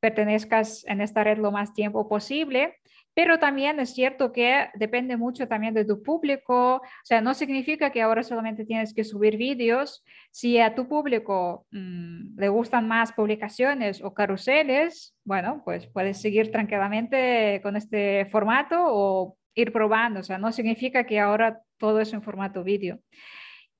pertenezcas 0.00 0.84
en 0.86 1.02
esta 1.02 1.22
red 1.24 1.38
lo 1.38 1.52
más 1.52 1.74
tiempo 1.74 2.08
posible. 2.08 2.76
Pero 3.18 3.40
también 3.40 3.80
es 3.80 3.94
cierto 3.94 4.30
que 4.30 4.68
depende 4.74 5.16
mucho 5.16 5.48
también 5.48 5.74
de 5.74 5.84
tu 5.84 6.04
público. 6.04 6.76
O 6.76 6.82
sea, 7.02 7.20
no 7.20 7.34
significa 7.34 7.90
que 7.90 8.00
ahora 8.00 8.22
solamente 8.22 8.64
tienes 8.64 8.94
que 8.94 9.02
subir 9.02 9.36
vídeos. 9.36 10.04
Si 10.30 10.60
a 10.60 10.76
tu 10.76 10.86
público 10.86 11.66
mm, 11.72 12.38
le 12.38 12.48
gustan 12.48 12.86
más 12.86 13.12
publicaciones 13.12 14.04
o 14.04 14.14
carruseles, 14.14 15.16
bueno, 15.24 15.62
pues 15.64 15.88
puedes 15.88 16.20
seguir 16.20 16.52
tranquilamente 16.52 17.58
con 17.60 17.74
este 17.74 18.26
formato 18.26 18.76
o 18.86 19.36
ir 19.52 19.72
probando. 19.72 20.20
O 20.20 20.22
sea, 20.22 20.38
no 20.38 20.52
significa 20.52 21.02
que 21.04 21.18
ahora 21.18 21.60
todo 21.76 21.98
es 22.00 22.12
en 22.12 22.22
formato 22.22 22.62
vídeo. 22.62 23.00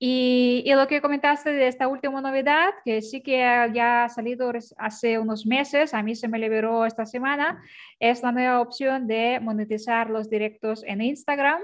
Y, 0.01 0.65
lo 0.75 0.87
que 0.87 1.01
comentaste 1.01 1.51
de 1.51 1.67
esta 1.67 1.89
última 1.89 2.21
novedad, 2.21 2.71
que 2.85 3.03
sí 3.03 3.21
que 3.21 3.39
ya 3.75 4.05
ha 4.05 4.09
salido 4.09 4.53
hace 4.77 5.19
unos 5.19 5.45
meses, 5.45 5.93
a 5.93 6.03
mí 6.05 6.15
se 6.15 6.29
me 6.29 6.39
liberó 6.39 6.87
esta 6.87 7.05
semana, 7.05 7.61
es 7.99 8.23
la 8.23 8.31
nueva 8.31 8.61
opción 8.61 9.09
de 9.09 9.41
monetizar 9.41 10.09
los 10.09 10.31
directos 10.31 10.85
en 10.87 11.01
Instagram, 11.03 11.61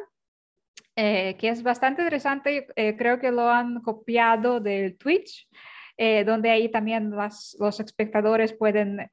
eh, 0.96 1.36
que 1.38 1.48
es 1.48 1.62
bastante 1.62 2.02
interesante. 2.02 2.66
Eh, 2.74 2.96
creo 2.96 3.20
que 3.20 3.30
lo 3.30 3.48
han 3.48 3.80
copiado 3.82 4.60
del 4.60 4.96
Twitch. 4.98 5.48
Eh, 5.96 6.24
donde 6.24 6.50
ahí 6.50 6.68
también 6.72 7.12
los 7.12 7.78
espectadores 7.78 8.52
pueden 8.52 9.08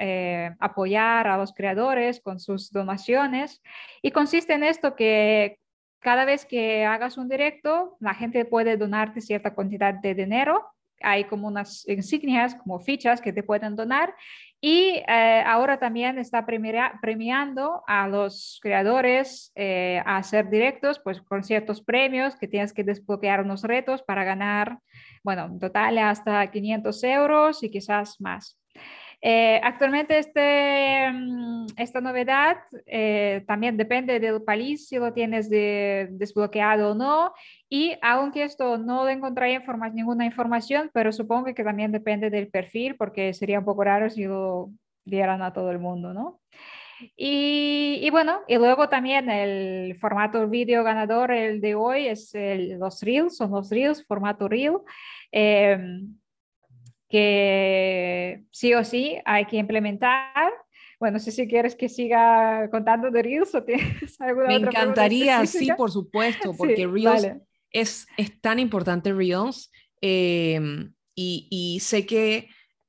apoyar 0.59 1.27
a 1.27 1.37
los 1.37 1.53
creadores 1.53 2.19
con 2.21 2.39
sus 2.39 2.71
donaciones. 2.71 3.61
Y 4.01 4.09
consiste 4.09 4.53
en 4.53 4.63
esto 4.63 4.95
que 4.95 5.59
cada 6.01 6.25
vez 6.25 6.45
que 6.45 6.83
hagas 6.83 7.17
un 7.17 7.29
directo, 7.29 7.95
la 7.99 8.13
gente 8.13 8.43
puede 8.45 8.75
donarte 8.75 9.21
cierta 9.21 9.53
cantidad 9.53 9.93
de 9.93 10.15
dinero. 10.15 10.65
Hay 11.03 11.23
como 11.25 11.47
unas 11.47 11.87
insignias, 11.87 12.55
como 12.55 12.79
fichas 12.79 13.21
que 13.21 13.31
te 13.31 13.43
pueden 13.43 13.75
donar. 13.75 14.13
Y 14.59 15.01
eh, 15.07 15.43
ahora 15.45 15.79
también 15.79 16.19
está 16.19 16.45
premiando 16.45 17.83
a 17.87 18.07
los 18.07 18.59
creadores 18.61 19.51
eh, 19.55 20.01
a 20.05 20.17
hacer 20.17 20.49
directos, 20.49 20.99
pues 21.03 21.21
con 21.21 21.43
ciertos 21.43 21.81
premios 21.81 22.35
que 22.35 22.47
tienes 22.47 22.73
que 22.73 22.83
desbloquear 22.83 23.41
unos 23.41 23.63
retos 23.63 24.03
para 24.03 24.23
ganar, 24.23 24.79
bueno, 25.23 25.45
en 25.45 25.59
total 25.59 25.97
hasta 25.99 26.49
500 26.49 27.03
euros 27.03 27.63
y 27.63 27.69
quizás 27.71 28.19
más. 28.19 28.59
Eh, 29.23 29.61
actualmente 29.63 30.17
este, 30.17 31.11
mm, 31.11 31.67
esta 31.77 32.01
novedad 32.01 32.57
eh, 32.87 33.43
también 33.45 33.77
depende 33.77 34.19
del 34.19 34.41
país 34.41 34.87
si 34.87 34.97
lo 34.97 35.13
tienes 35.13 35.49
desbloqueado 35.49 36.91
o 36.91 36.95
no. 36.95 37.33
Y 37.69 37.95
aunque 38.01 38.43
esto 38.43 38.77
no 38.77 39.07
encontré 39.07 39.61
ninguna 39.93 40.25
información, 40.25 40.89
pero 40.93 41.11
supongo 41.11 41.53
que 41.53 41.63
también 41.63 41.91
depende 41.91 42.29
del 42.29 42.49
perfil 42.49 42.95
porque 42.95 43.33
sería 43.33 43.59
un 43.59 43.65
poco 43.65 43.83
raro 43.83 44.09
si 44.09 44.25
lo 44.25 44.71
dieran 45.05 45.41
a 45.43 45.53
todo 45.53 45.71
el 45.71 45.79
mundo, 45.79 46.13
¿no? 46.13 46.39
Y, 47.17 48.07
bueno, 48.11 48.41
y 48.47 48.57
luego 48.57 48.87
también 48.87 49.27
el 49.29 49.95
formato 49.95 50.47
vídeo 50.47 50.83
ganador, 50.83 51.31
el 51.31 51.59
de 51.59 51.73
hoy, 51.73 52.07
es 52.07 52.31
los 52.35 53.01
Reels, 53.01 53.37
son 53.37 53.51
los 53.51 53.71
Reels, 53.71 54.05
formato 54.05 54.47
Reel. 54.47 54.77
Eh, 55.31 55.79
que 57.11 58.43
sí 58.51 58.73
o 58.73 58.83
sí 58.83 59.17
hay 59.25 59.45
que 59.45 59.57
implementar. 59.57 60.51
Bueno, 60.99 61.15
no 61.15 61.19
sé 61.19 61.31
si 61.31 61.47
quieres 61.47 61.75
que 61.75 61.89
siga 61.89 62.69
contando 62.71 63.11
de 63.11 63.21
Reels 63.21 63.53
o 63.53 63.63
tienes 63.63 64.19
alguna 64.21 64.47
Me 64.47 64.55
encantaría, 64.55 65.45
sí, 65.45 65.69
por 65.75 65.91
supuesto, 65.91 66.53
porque 66.57 66.87
Reels 66.87 67.27
es, 67.71 68.07
es, 68.17 68.41
tan 68.41 68.59
importante, 68.59 69.13
Reels. 69.13 69.71
Em, 69.99 70.93
y, 71.13 71.47
y, 71.51 71.79
sé 71.81 72.05
que 72.05 72.47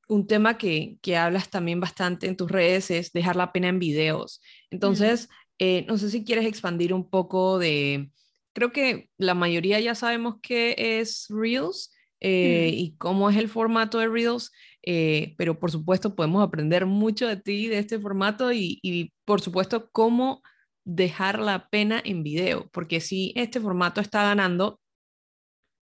un 0.08 0.26
tema 0.26 0.56
que, 0.56 0.98
que, 1.02 1.16
hablas 1.16 1.50
también 1.50 1.80
bastante 1.80 2.26
en 2.26 2.36
tus 2.36 2.50
redes 2.50 2.90
es 2.90 3.12
dejar 3.12 3.36
la 3.36 3.52
pena 3.52 3.68
en 3.68 3.78
videos. 3.78 4.40
Entonces, 4.70 5.28
eh, 5.58 5.84
no 5.88 5.98
sé 5.98 6.10
si 6.10 6.24
quieres 6.24 6.46
expandir 6.46 6.94
un 6.94 7.08
poco 7.08 7.58
de, 7.58 8.10
creo 8.52 8.72
que 8.72 9.10
la 9.16 9.34
mayoría 9.34 9.80
ya 9.80 9.94
sabemos 9.94 10.36
qué 10.42 10.74
es 10.78 11.26
Reels, 11.28 11.92
eh, 12.24 12.70
y 12.72 12.94
cómo 12.98 13.28
es 13.28 13.36
el 13.36 13.48
formato 13.48 13.98
de 13.98 14.06
Reels, 14.06 14.52
eh, 14.84 15.34
pero 15.36 15.58
por 15.58 15.72
supuesto 15.72 16.14
podemos 16.14 16.40
aprender 16.40 16.86
mucho 16.86 17.26
de 17.26 17.36
ti, 17.36 17.66
de 17.66 17.78
este 17.78 17.98
formato 17.98 18.52
y, 18.52 18.78
y, 18.80 19.12
por 19.24 19.40
supuesto 19.40 19.90
cómo 19.90 20.40
dejar 20.84 21.40
la 21.40 21.68
pena 21.68 22.00
en 22.04 22.22
video, 22.22 22.68
porque 22.72 23.00
si 23.00 23.32
este 23.34 23.60
formato 23.60 24.00
está 24.00 24.22
ganando 24.22 24.80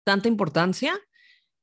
tanta 0.04 0.28
importancia, 0.28 0.97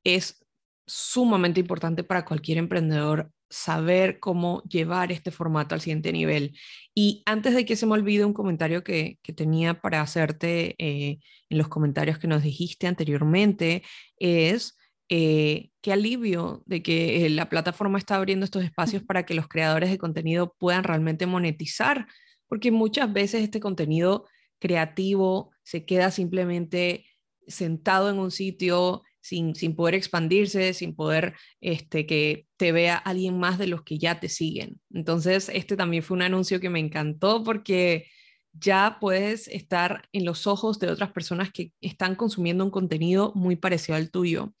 es 0.04 0.44
sumamente 0.86 1.58
importante 1.60 2.04
para 2.04 2.26
cualquier 2.26 2.58
emprendedor 2.58 3.30
saber 3.48 4.18
cómo 4.20 4.62
llevar 4.64 5.12
este 5.12 5.30
formato 5.30 5.74
al 5.74 5.80
siguiente 5.80 6.12
nivel. 6.12 6.58
Y 6.94 7.22
antes 7.26 7.54
de 7.54 7.64
que 7.64 7.76
se 7.76 7.86
me 7.86 7.92
olvide 7.92 8.24
un 8.24 8.32
comentario 8.32 8.82
que, 8.82 9.18
que 9.22 9.32
tenía 9.32 9.80
para 9.80 10.00
hacerte 10.00 10.74
eh, 10.78 11.18
en 11.48 11.58
los 11.58 11.68
comentarios 11.68 12.18
que 12.18 12.28
nos 12.28 12.42
dijiste 12.42 12.86
anteriormente, 12.86 13.82
es 14.18 14.76
eh, 15.08 15.70
qué 15.82 15.92
alivio 15.92 16.62
de 16.66 16.82
que 16.82 17.26
eh, 17.26 17.30
la 17.30 17.48
plataforma 17.48 17.98
está 17.98 18.16
abriendo 18.16 18.44
estos 18.44 18.64
espacios 18.64 19.04
para 19.04 19.24
que 19.24 19.34
los 19.34 19.46
creadores 19.46 19.90
de 19.90 19.98
contenido 19.98 20.54
puedan 20.58 20.82
realmente 20.82 21.26
monetizar, 21.26 22.08
porque 22.48 22.72
muchas 22.72 23.12
veces 23.12 23.42
este 23.42 23.60
contenido 23.60 24.26
creativo 24.58 25.52
se 25.62 25.84
queda 25.84 26.10
simplemente 26.10 27.06
sentado 27.46 28.10
en 28.10 28.18
un 28.18 28.32
sitio 28.32 29.02
sin, 29.26 29.54
poder 29.74 29.94
expandirse, 29.94 30.72
sin 30.72 30.94
poder 30.94 31.34
este, 31.60 32.06
que 32.06 32.46
te 32.56 32.72
vea 32.72 32.96
alguien 32.96 33.38
más 33.38 33.58
de 33.58 33.66
los 33.66 33.82
que 33.82 33.98
ya 33.98 34.20
te 34.20 34.28
siguen. 34.28 34.80
Entonces, 34.92 35.50
este 35.52 35.76
también 35.76 36.02
fue 36.02 36.16
un 36.16 36.22
anuncio 36.22 36.60
que 36.60 36.70
me 36.70 36.80
encantó 36.80 37.42
porque 37.42 38.06
ya 38.52 38.98
puedes 39.00 39.48
estar 39.48 40.08
en 40.12 40.24
los 40.24 40.46
ojos 40.46 40.78
de 40.78 40.90
otras 40.90 41.12
personas 41.12 41.50
que 41.52 41.72
están 41.80 42.14
consumiendo 42.14 42.64
un 42.64 42.70
contenido 42.70 43.32
muy 43.34 43.56
parecido 43.56 43.96
al 43.96 44.10
tuyo. 44.10 44.54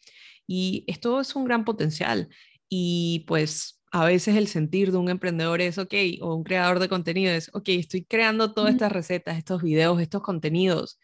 Y 0.46 0.84
esto 0.86 1.20
es 1.20 1.34
un 1.36 1.44
gran 1.44 1.64
potencial. 1.64 2.28
Y 2.68 3.24
pues 3.26 3.82
a 3.92 4.04
veces 4.04 4.36
el 4.36 4.48
sentir 4.48 4.92
de 4.92 4.98
un 4.98 5.08
emprendedor 5.08 5.60
es, 5.60 5.78
ok, 5.78 5.94
o 6.20 6.34
un 6.34 6.44
creador 6.44 6.80
de 6.80 6.88
contenido 6.88 7.32
es, 7.32 7.50
ok, 7.54 7.68
estoy 7.68 8.04
creando 8.04 8.52
todas 8.52 8.72
estas 8.72 8.92
recetas, 8.92 9.38
estos 9.38 9.62
videos, 9.62 10.00
estos 10.00 10.22
contenidos. 10.22 10.98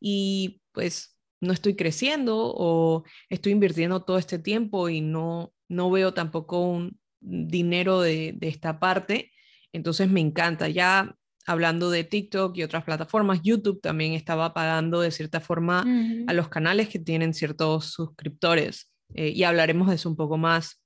Y 0.00 0.60
pues 0.72 1.13
no 1.44 1.52
estoy 1.52 1.76
creciendo 1.76 2.52
o 2.56 3.04
estoy 3.28 3.52
invirtiendo 3.52 4.02
todo 4.02 4.18
este 4.18 4.38
tiempo 4.38 4.88
y 4.88 5.00
no, 5.00 5.52
no 5.68 5.90
veo 5.90 6.14
tampoco 6.14 6.60
un 6.60 6.98
dinero 7.20 8.00
de, 8.00 8.36
esta 8.40 8.80
parte. 8.80 9.32
Entonces 9.72 10.08
me 10.08 10.20
encanta. 10.20 10.68
Ya 10.68 11.16
hablando 11.46 11.90
de 11.90 12.04
TikTok 12.04 12.56
y 12.56 12.62
otras 12.62 12.84
plataformas, 12.84 13.40
YouTube 13.42 13.80
también 13.80 14.12
estaba 14.12 14.54
pagando 14.54 15.00
de 15.00 15.10
cierta 15.10 15.40
forma 15.40 15.84
a 16.26 16.32
los 16.32 16.48
canales 16.48 16.88
que 16.88 16.98
tienen 16.98 17.34
ciertos 17.34 17.86
suscriptores. 17.86 18.90
Eh, 19.14 19.30
y 19.30 19.44
hablaremos 19.44 19.88
de 19.88 19.96
eso 19.96 20.08
un 20.08 20.16
poco 20.16 20.38
más, 20.38 20.82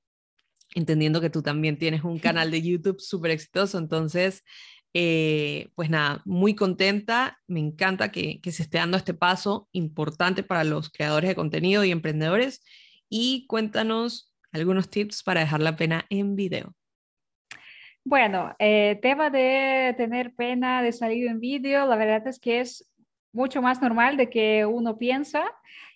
entendiendo 0.75 1.21
que 1.21 1.31
tú 1.31 1.43
también 1.43 1.79
tienes 1.79 2.05
un 2.05 2.19
canal 2.19 2.51
de 2.51 2.63
YouTube 2.63 3.01
súper 3.01 3.31
exitoso. 3.31 3.79
Entonces, 3.79 4.43
Eh, 5.01 5.69
pues 5.77 5.91
nada, 5.91 6.23
muy 6.25 6.57
contenta, 6.57 7.39
me 7.47 7.61
encanta 7.61 8.11
que, 8.11 8.41
se 8.43 8.65
esté 8.65 8.79
dando 8.79 8.97
este 8.97 9.15
paso 9.15 9.69
importante 9.71 10.43
para 10.43 10.65
los 10.65 10.91
creadores 10.91 11.29
de 11.29 11.37
contenido 11.37 11.85
y 11.85 11.93
emprendedores. 11.93 12.65
Y 13.09 13.47
cuéntanos 13.47 14.35
algunos 14.51 14.91
tips 14.91 15.23
para 15.23 15.39
dejar 15.39 15.61
la 15.61 15.77
pena 15.77 16.05
en 16.11 16.35
video. 16.35 16.75
Bueno, 18.03 18.57
eh, 18.59 18.99
tema 19.01 19.31
de 19.31 19.95
tener 19.97 20.35
pena 20.35 20.83
de 20.83 20.91
salir 20.91 21.29
en 21.29 21.39
vídeo, 21.39 21.87
la 21.87 21.95
verdad 21.95 22.27
es 22.27 22.41
que 22.41 22.59
es 22.59 22.93
mucho 23.33 23.63
más 23.63 23.81
normal 23.81 24.17
de 24.17 24.29
que 24.29 24.67
uno 24.67 24.99
piensa 24.99 25.45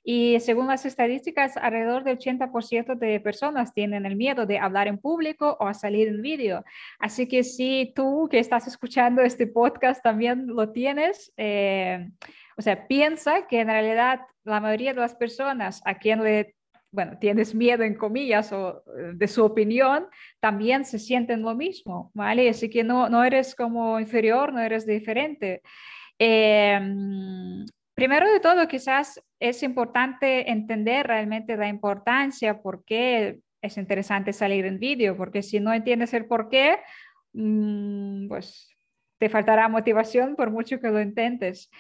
y 0.04 0.40
según 0.40 0.66
las 0.66 0.84
estadísticas, 0.84 1.56
alrededor 1.56 2.04
del 2.04 2.18
80% 2.18 2.98
de 2.98 3.20
personas 3.20 3.72
tienen 3.72 4.04
el 4.06 4.16
miedo 4.16 4.46
de 4.46 4.58
hablar 4.58 4.88
en 4.88 4.98
público 4.98 5.56
o 5.60 5.66
a 5.66 5.74
salir 5.74 6.08
en 6.08 6.22
vídeo. 6.22 6.64
Así 6.98 7.28
que 7.28 7.44
si 7.44 7.92
tú 7.94 8.28
que 8.30 8.38
estás 8.38 8.66
escuchando 8.66 9.22
este 9.22 9.46
podcast 9.46 10.02
también 10.02 10.48
lo 10.48 10.70
tienes, 10.70 11.32
eh, 11.36 12.10
o 12.56 12.62
sea, 12.62 12.86
piensa 12.88 13.46
que 13.46 13.60
en 13.60 13.68
realidad 13.68 14.20
la 14.44 14.60
mayoría 14.60 14.92
de 14.92 15.00
las 15.00 15.14
personas 15.14 15.80
a 15.84 15.94
quien 15.98 16.22
le 16.22 16.54
bueno, 16.92 17.16
tienes 17.18 17.54
miedo 17.54 17.84
en 17.84 17.94
comillas 17.94 18.52
o 18.52 18.84
eh, 18.98 19.12
de 19.14 19.26
su 19.26 19.42
opinión, 19.42 20.08
también 20.40 20.84
se 20.84 20.98
sienten 20.98 21.40
lo 21.40 21.54
mismo, 21.54 22.10
¿vale? 22.12 22.50
Así 22.50 22.68
que 22.68 22.84
no, 22.84 23.08
no 23.08 23.24
eres 23.24 23.54
como 23.54 23.98
inferior, 23.98 24.52
no 24.52 24.60
eres 24.60 24.84
diferente. 24.84 25.62
Em, 26.18 27.64
primero 28.02 28.32
de 28.32 28.40
todo, 28.40 28.66
quizás 28.66 29.22
es 29.38 29.62
importante 29.62 30.50
entender 30.50 31.06
realmente 31.06 31.56
la 31.56 31.68
importancia, 31.68 32.60
por 32.60 32.84
qué 32.84 33.38
es 33.62 33.76
interesante 33.76 34.32
salir 34.32 34.66
en 34.66 34.80
vídeo, 34.80 35.16
porque 35.16 35.40
si 35.40 35.60
no 35.60 35.72
entiendes 35.72 36.12
el 36.12 36.26
por 36.26 36.48
qué, 36.48 36.80
mm, 37.32 38.26
pues 38.26 38.76
te 39.18 39.28
faltará 39.28 39.68
motivación 39.68 40.34
por 40.34 40.50
mucho 40.50 40.80
que 40.80 40.88
lo 40.88 41.00
intentes. 41.00 41.70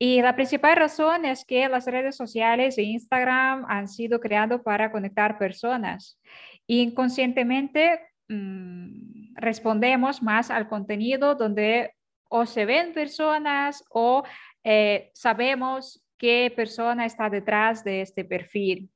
Y 0.00 0.20
la 0.20 0.34
principal 0.34 0.74
razón 0.74 1.24
es 1.24 1.44
que 1.44 1.68
las 1.68 1.86
redes 1.86 2.16
sociales 2.16 2.76
e 2.76 2.82
Instagram 2.82 3.64
han 3.68 3.86
sido 3.86 4.18
creados 4.18 4.62
para 4.62 4.90
conectar 4.90 5.38
personas. 5.38 6.20
Inconscientemente 6.66 8.00
mm, 8.28 9.36
respondemos 9.36 10.24
más 10.24 10.50
al 10.50 10.68
contenido 10.68 11.36
donde 11.36 11.92
o 12.28 12.46
se 12.46 12.66
ven 12.66 12.92
personas 12.92 13.84
o 13.90 14.22
eh, 14.64 15.10
sabemos 15.14 16.04
qué 16.16 16.52
persona 16.54 17.06
está 17.06 17.30
detrás 17.30 17.84
de 17.84 18.02
este 18.02 18.24
perfil. 18.24 18.90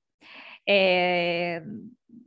Eh, 0.67 1.63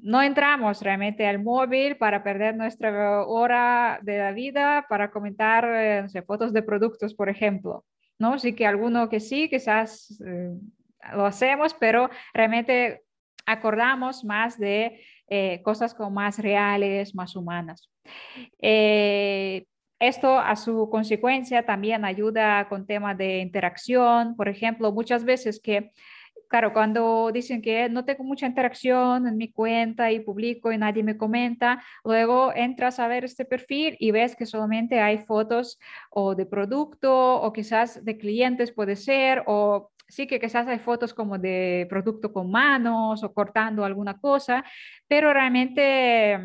no 0.01 0.21
entramos 0.21 0.81
realmente 0.81 1.25
al 1.25 1.43
móvil 1.43 1.97
para 1.97 2.23
perder 2.23 2.55
nuestra 2.55 3.25
hora 3.25 3.99
de 4.01 4.17
la 4.17 4.31
vida 4.31 4.85
para 4.89 5.11
comentar 5.11 5.65
eh, 5.67 6.23
fotos 6.25 6.53
de 6.53 6.63
productos, 6.63 7.13
por 7.13 7.29
ejemplo. 7.29 7.85
¿no? 8.19 8.39
Sí 8.39 8.53
que 8.53 8.65
alguno 8.65 9.09
que 9.09 9.19
sí, 9.19 9.49
quizás 9.49 10.19
eh, 10.25 10.51
lo 11.13 11.25
hacemos, 11.25 11.73
pero 11.73 12.09
realmente 12.33 13.03
acordamos 13.45 14.23
más 14.23 14.57
de 14.57 15.01
eh, 15.27 15.61
cosas 15.63 15.93
como 15.93 16.11
más 16.11 16.39
reales, 16.39 17.15
más 17.15 17.35
humanas. 17.35 17.89
Eh, 18.61 19.65
esto 19.99 20.37
a 20.39 20.55
su 20.55 20.89
consecuencia 20.89 21.65
también 21.65 22.05
ayuda 22.05 22.67
con 22.69 22.85
temas 22.85 23.17
de 23.17 23.39
interacción, 23.39 24.35
por 24.35 24.49
ejemplo, 24.49 24.91
muchas 24.91 25.23
veces 25.23 25.59
que 25.61 25.91
claro, 26.49 26.73
cuando 26.73 27.31
dicen 27.33 27.61
que 27.61 27.89
no 27.89 28.05
tengo 28.05 28.23
mucha 28.23 28.45
interacción 28.45 29.27
en 29.27 29.37
mi 29.37 29.51
cuenta 29.51 30.11
y 30.11 30.19
publico 30.19 30.71
y 30.71 30.77
nadie 30.77 31.03
me 31.03 31.17
comenta, 31.17 31.83
luego 32.03 32.53
entras 32.55 32.99
a 32.99 33.07
ver 33.07 33.25
este 33.25 33.45
perfil 33.45 33.97
y 33.99 34.11
ves 34.11 34.35
que 34.35 34.45
solamente 34.45 34.99
hay 34.99 35.19
fotos 35.19 35.79
o 36.09 36.35
de 36.35 36.45
producto 36.45 37.41
o 37.41 37.51
quizás 37.53 38.03
de 38.03 38.17
clientes 38.17 38.71
puede 38.71 38.95
ser 38.95 39.43
o 39.47 39.91
sí 40.07 40.27
que 40.27 40.39
quizás 40.39 40.67
hay 40.67 40.79
fotos 40.79 41.13
como 41.13 41.37
de 41.37 41.87
producto 41.89 42.31
con 42.31 42.49
manos 42.51 43.23
o 43.23 43.33
cortando 43.33 43.83
alguna 43.83 44.19
cosa, 44.19 44.63
pero 45.07 45.33
realmente 45.33 46.39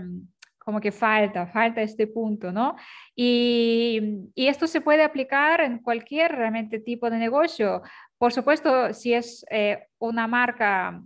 como 0.61 0.81
que 0.81 0.93
falta, 0.93 1.47
falta 1.47 1.81
este 1.81 2.07
punto, 2.07 2.52
¿no? 2.52 2.76
Y, 3.17 4.29
y, 4.35 4.47
esto 4.47 4.67
se 4.67 4.83
puede 4.83 5.02
aplicar 5.02 5.62
en 5.62 5.79
cualquier 5.79 6.33
realmente 6.33 6.79
tipo 6.79 7.11
de 7.11 7.16
negocio. 7.16 7.83
Por 8.18 8.33
supuesto, 8.33 8.92
si 8.92 9.14
es 9.14 9.44
eh, 9.51 9.88
una 9.99 10.27
marca 10.27 11.03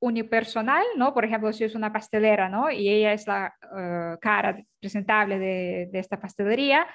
unipersonal, 0.00 0.84
¿no? 0.96 1.14
Por 1.14 1.24
ejemplo, 1.24 1.52
si 1.52 1.64
es 1.64 1.74
una 1.74 1.92
pastelera, 1.92 2.48
¿no? 2.48 2.70
Y 2.70 2.88
ella 2.88 3.12
es 3.12 3.26
la 3.26 3.54
eh, 3.76 4.16
cara 4.20 4.60
presentable 4.80 5.38
de, 5.38 5.88
de, 5.92 5.98
esta 5.98 6.20
pastelería, 6.20 6.86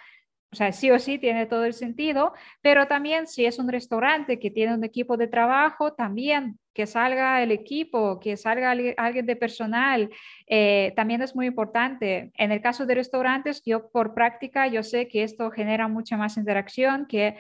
o 0.54 0.56
sea, 0.56 0.72
sí 0.72 0.92
o 0.92 1.00
sí 1.00 1.18
tiene 1.18 1.48
todo 1.48 1.66
el 1.66 1.74
sentido, 1.74 2.34
pero 2.62 2.86
también 2.86 3.26
si 3.26 3.44
es 3.46 3.58
un 3.58 3.68
restaurante 3.68 4.40
que 4.40 4.52
tiene 4.52 4.76
un 4.76 4.84
equipo 4.84 5.18
de 5.18 5.28
trabajo, 5.28 5.94
también 5.94 6.60
que 6.76 6.86
salga 6.86 7.42
el 7.42 7.52
equipo, 7.52 8.20
que 8.20 8.38
salga 8.38 8.70
alguien 8.70 9.26
de 9.26 9.36
personal, 9.36 10.12
eh, 10.46 10.94
también 10.96 11.24
es 11.24 11.36
muy 11.36 11.48
importante. 11.48 12.32
En 12.36 12.52
el 12.52 12.62
caso 12.62 12.86
de 12.86 12.94
restaurantes, 12.94 13.64
yo 13.66 13.90
por 13.90 14.14
práctica, 14.14 14.68
yo 14.68 14.84
sé 14.84 15.08
que 15.08 15.24
esto 15.24 15.50
genera 15.50 15.88
mucha 15.88 16.18
más 16.18 16.38
interacción, 16.38 17.08
que 17.08 17.38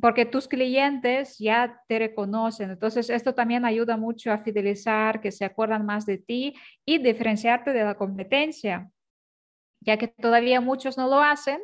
porque 0.00 0.24
tus 0.24 0.48
clientes 0.48 1.38
ya 1.38 1.78
te 1.88 1.98
reconocen. 1.98 2.70
Entonces, 2.70 3.10
esto 3.10 3.34
también 3.34 3.66
ayuda 3.66 3.98
mucho 3.98 4.32
a 4.32 4.38
fidelizar, 4.38 5.20
que 5.20 5.30
se 5.30 5.44
acuerdan 5.44 5.84
más 5.84 6.06
de 6.06 6.16
ti 6.16 6.54
y 6.86 6.96
diferenciarte 6.98 7.74
de 7.74 7.84
la 7.84 7.94
competencia, 7.94 8.90
ya 9.80 9.98
que 9.98 10.08
todavía 10.08 10.62
muchos 10.62 10.96
no 10.96 11.06
lo 11.06 11.20
hacen. 11.20 11.60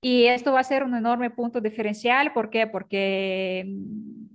Y 0.00 0.26
esto 0.26 0.52
va 0.52 0.60
a 0.60 0.64
ser 0.64 0.84
un 0.84 0.94
enorme 0.94 1.30
punto 1.30 1.60
diferencial. 1.60 2.32
¿Por 2.32 2.50
qué? 2.50 2.66
Porque 2.66 3.64
mm, 3.66 4.28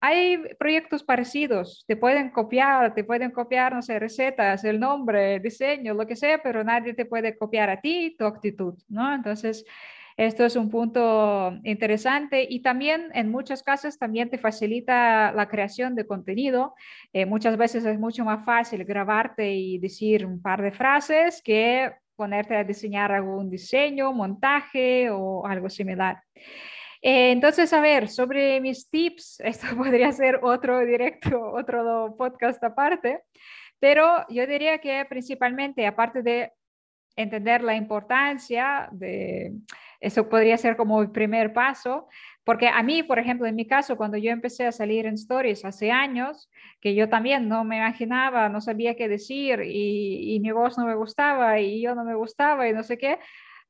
hay 0.00 0.38
proyectos 0.58 1.04
parecidos, 1.04 1.84
te 1.86 1.96
pueden 1.96 2.30
copiar, 2.30 2.94
te 2.94 3.04
pueden 3.04 3.30
copiar, 3.30 3.74
no 3.74 3.82
sé, 3.82 3.98
recetas, 3.98 4.64
el 4.64 4.80
nombre, 4.80 5.38
diseño, 5.38 5.94
lo 5.94 6.06
que 6.06 6.16
sea, 6.16 6.42
pero 6.42 6.64
nadie 6.64 6.94
te 6.94 7.04
puede 7.04 7.38
copiar 7.38 7.70
a 7.70 7.80
ti 7.80 8.16
tu 8.18 8.24
actitud, 8.24 8.74
¿no? 8.88 9.14
Entonces, 9.14 9.64
esto 10.16 10.44
es 10.44 10.56
un 10.56 10.70
punto 10.70 11.52
interesante 11.64 12.46
y 12.48 12.60
también 12.62 13.10
en 13.14 13.30
muchos 13.30 13.62
casos 13.62 13.98
también 13.98 14.28
te 14.28 14.38
facilita 14.38 15.32
la 15.32 15.48
creación 15.48 15.94
de 15.94 16.06
contenido. 16.06 16.74
Eh, 17.12 17.24
muchas 17.24 17.56
veces 17.56 17.84
es 17.84 17.98
mucho 17.98 18.24
más 18.24 18.44
fácil 18.44 18.84
grabarte 18.84 19.54
y 19.54 19.78
decir 19.78 20.26
un 20.26 20.42
par 20.42 20.62
de 20.62 20.72
frases 20.72 21.42
que 21.42 21.92
ponerte 22.16 22.56
a 22.56 22.64
diseñar 22.64 23.12
algún 23.12 23.50
diseño, 23.50 24.12
montaje 24.12 25.10
o 25.10 25.46
algo 25.46 25.68
similar. 25.68 26.22
Eh, 27.02 27.32
entonces, 27.32 27.72
a 27.72 27.80
ver, 27.80 28.08
sobre 28.08 28.60
mis 28.60 28.88
tips, 28.88 29.40
esto 29.44 29.76
podría 29.76 30.12
ser 30.12 30.40
otro 30.42 30.80
directo, 30.84 31.40
otro 31.54 32.14
podcast 32.16 32.62
aparte, 32.62 33.22
pero 33.80 34.24
yo 34.28 34.46
diría 34.46 34.78
que 34.78 35.04
principalmente, 35.08 35.86
aparte 35.86 36.22
de 36.22 36.52
entender 37.16 37.62
la 37.62 37.74
importancia 37.74 38.88
de 38.92 39.52
eso 40.00 40.28
podría 40.28 40.56
ser 40.56 40.76
como 40.76 41.02
el 41.02 41.10
primer 41.10 41.52
paso, 41.52 42.08
porque 42.44 42.68
a 42.68 42.82
mí, 42.82 43.02
por 43.02 43.18
ejemplo, 43.18 43.46
en 43.46 43.54
mi 43.54 43.66
caso, 43.66 43.96
cuando 43.96 44.16
yo 44.16 44.30
empecé 44.32 44.66
a 44.66 44.72
salir 44.72 45.06
en 45.06 45.14
stories 45.14 45.64
hace 45.64 45.92
años, 45.92 46.50
que 46.80 46.94
yo 46.94 47.08
también 47.08 47.48
no 47.48 47.62
me 47.64 47.76
imaginaba, 47.76 48.48
no 48.48 48.60
sabía 48.60 48.96
qué 48.96 49.08
decir 49.08 49.60
y, 49.64 50.40
mi 50.40 50.50
voz 50.50 50.76
no 50.76 50.86
me 50.86 50.96
gustaba 50.96 51.60
y 51.60 51.80
yo 51.80 51.94
no 51.94 52.04
me 52.04 52.16
gustaba 52.16 52.68
y 52.68 52.72
no 52.72 52.82
sé 52.82 52.98
qué, 52.98 53.18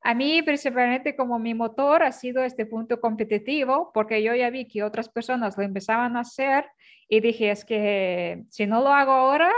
a 0.03 0.15
mí 0.15 0.43
principalmente 0.43 1.15
como 1.15 1.39
mi 1.39 1.55
motor 1.55 2.03
ha 2.03 2.13
sido 2.13 2.43
este 2.43 2.65
punto 2.65 2.99
competitivo, 3.01 3.91
porque 3.93 4.23
yo 4.23 4.35
ya 4.35 4.49
vi 4.49 4.67
que 4.67 4.83
otras 4.83 5.09
personas 5.11 5.57
lo 5.59 5.63
empezaban 5.63 6.17
a 6.17 6.21
hacer 6.21 6.67
y 7.09 7.21
dije, 7.21 7.51
es 7.51 7.65
que 7.65 8.43
si 8.49 8.67
no 8.67 8.81
lo 8.81 8.89
hago 8.89 9.13
ahora, 9.13 9.53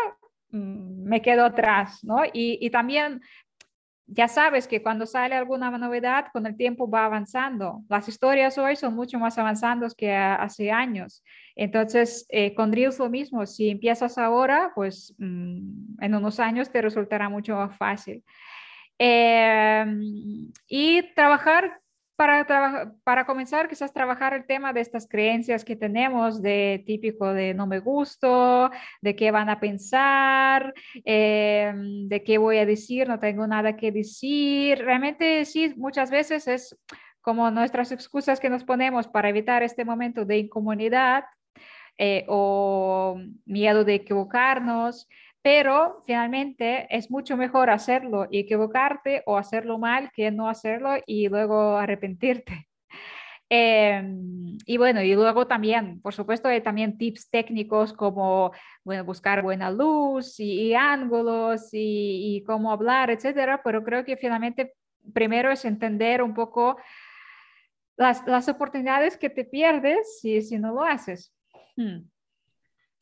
mm, 0.51 1.05
me 1.05 1.23
quedo 1.23 1.45
atrás, 1.45 2.01
¿no? 2.03 2.25
Y, 2.25 2.59
y 2.61 2.71
también 2.71 3.21
ya 4.07 4.29
sabes 4.29 4.69
que 4.69 4.83
cuando 4.83 5.07
sale 5.07 5.35
alguna 5.35 5.71
novedad, 5.71 6.27
con 6.33 6.47
el 6.47 6.57
tiempo 6.57 6.89
va 6.89 7.07
avanzando. 7.07 7.83
Las 7.89 8.09
historias 8.09 8.59
hoy 8.59 8.77
son 8.77 8.95
mucho 8.95 9.19
más 9.19 9.39
avanzadas 9.39 9.95
que 9.95 10.13
hace 10.15 10.71
años. 10.71 11.23
Entonces, 11.57 12.27
eh, 12.29 12.55
con 12.55 12.73
Reels 12.73 12.99
lo 12.99 13.09
mismo, 13.09 13.47
si 13.47 13.71
empiezas 13.71 14.19
ahora, 14.19 14.73
pues 14.75 15.15
mm, 15.19 16.03
en 16.03 16.15
unos 16.15 16.41
años 16.41 16.71
te 16.71 16.83
resultará 16.83 17.29
mucho 17.29 17.57
más 17.57 17.77
fácil. 17.77 18.23
Em, 18.99 20.53
y 20.69 21.15
trabajar 21.15 21.81
para, 22.17 22.93
para 23.03 23.27
comenzar, 23.27 23.69
quizás 23.69 23.93
trabajar 23.93 24.35
el 24.35 24.47
tema 24.47 24.73
de 24.73 24.81
estas 24.81 25.09
creencias 25.09 25.65
que 25.65 25.77
tenemos 25.77 26.41
de 26.43 26.83
típico 26.87 27.33
de 27.33 27.55
no 27.55 27.67
me 27.67 27.81
gusto, 27.81 28.71
de 29.01 29.17
qué 29.17 29.31
van 29.31 29.49
a 29.51 29.61
pensar, 29.61 30.73
em, 31.05 32.09
de 32.09 32.23
qué 32.23 32.39
voy 32.39 32.59
a 32.59 32.67
decir, 32.67 33.09
no 33.09 33.19
tengo 33.19 33.47
nada 33.47 33.77
que 33.77 33.91
decir. 33.91 34.79
Realmente 34.79 35.45
sí, 35.45 35.75
muchas 35.77 36.11
veces 36.11 36.47
es 36.47 36.79
como 37.21 37.51
nuestras 37.51 37.91
excusas 37.91 38.39
que 38.39 38.51
nos 38.51 38.65
ponemos 38.65 39.09
para 39.09 39.29
evitar 39.31 39.63
este 39.63 39.85
momento 39.85 40.25
de 40.25 40.39
incomodidad 40.39 41.25
eh, 41.97 42.25
o 42.29 43.21
miedo 43.47 43.85
de 43.85 43.95
equivocarnos, 43.95 45.09
pero 45.45 46.03
finalmente 46.07 46.87
es 46.89 47.11
mucho 47.11 47.37
mejor 47.37 47.69
hacerlo 47.69 48.27
y 48.31 48.39
equivocarte 48.39 49.23
o 49.27 49.37
hacerlo 49.37 49.79
mal 49.79 50.11
que 50.15 50.31
no 50.31 50.49
hacerlo 50.49 50.95
y 51.07 51.29
luego 51.29 51.77
arrepentirte. 51.77 52.67
Em, 53.51 54.57
y 54.65 54.79
bueno, 54.79 55.03
y 55.03 55.15
luego 55.15 55.47
también, 55.47 56.01
por 56.01 56.15
supuesto, 56.15 56.49
hay 56.49 56.63
también 56.63 56.97
tips 56.97 57.29
técnicos 57.29 57.93
como 57.93 58.53
bueno, 58.83 59.05
buscar 59.05 59.43
buena 59.43 59.71
luz 59.71 60.41
y, 60.41 60.75
ángulos 60.75 61.69
y, 61.71 62.43
cómo 62.47 62.73
hablar, 62.73 63.11
etcétera, 63.11 63.61
pero 63.63 63.85
creo 63.85 64.03
que 64.03 64.17
finalmente 64.17 64.75
primero 65.13 65.53
es 65.53 65.67
entender 65.67 66.23
un 66.23 66.33
poco 66.33 66.79
las, 67.97 68.27
las 68.27 68.49
oportunidades 68.49 69.19
que 69.19 69.29
te 69.29 69.45
pierdes 69.45 70.21
si, 70.21 70.41
si 70.41 70.59
no 70.59 70.73
lo 70.73 70.83
haces. 70.83 71.33
Hmm. 71.77 72.09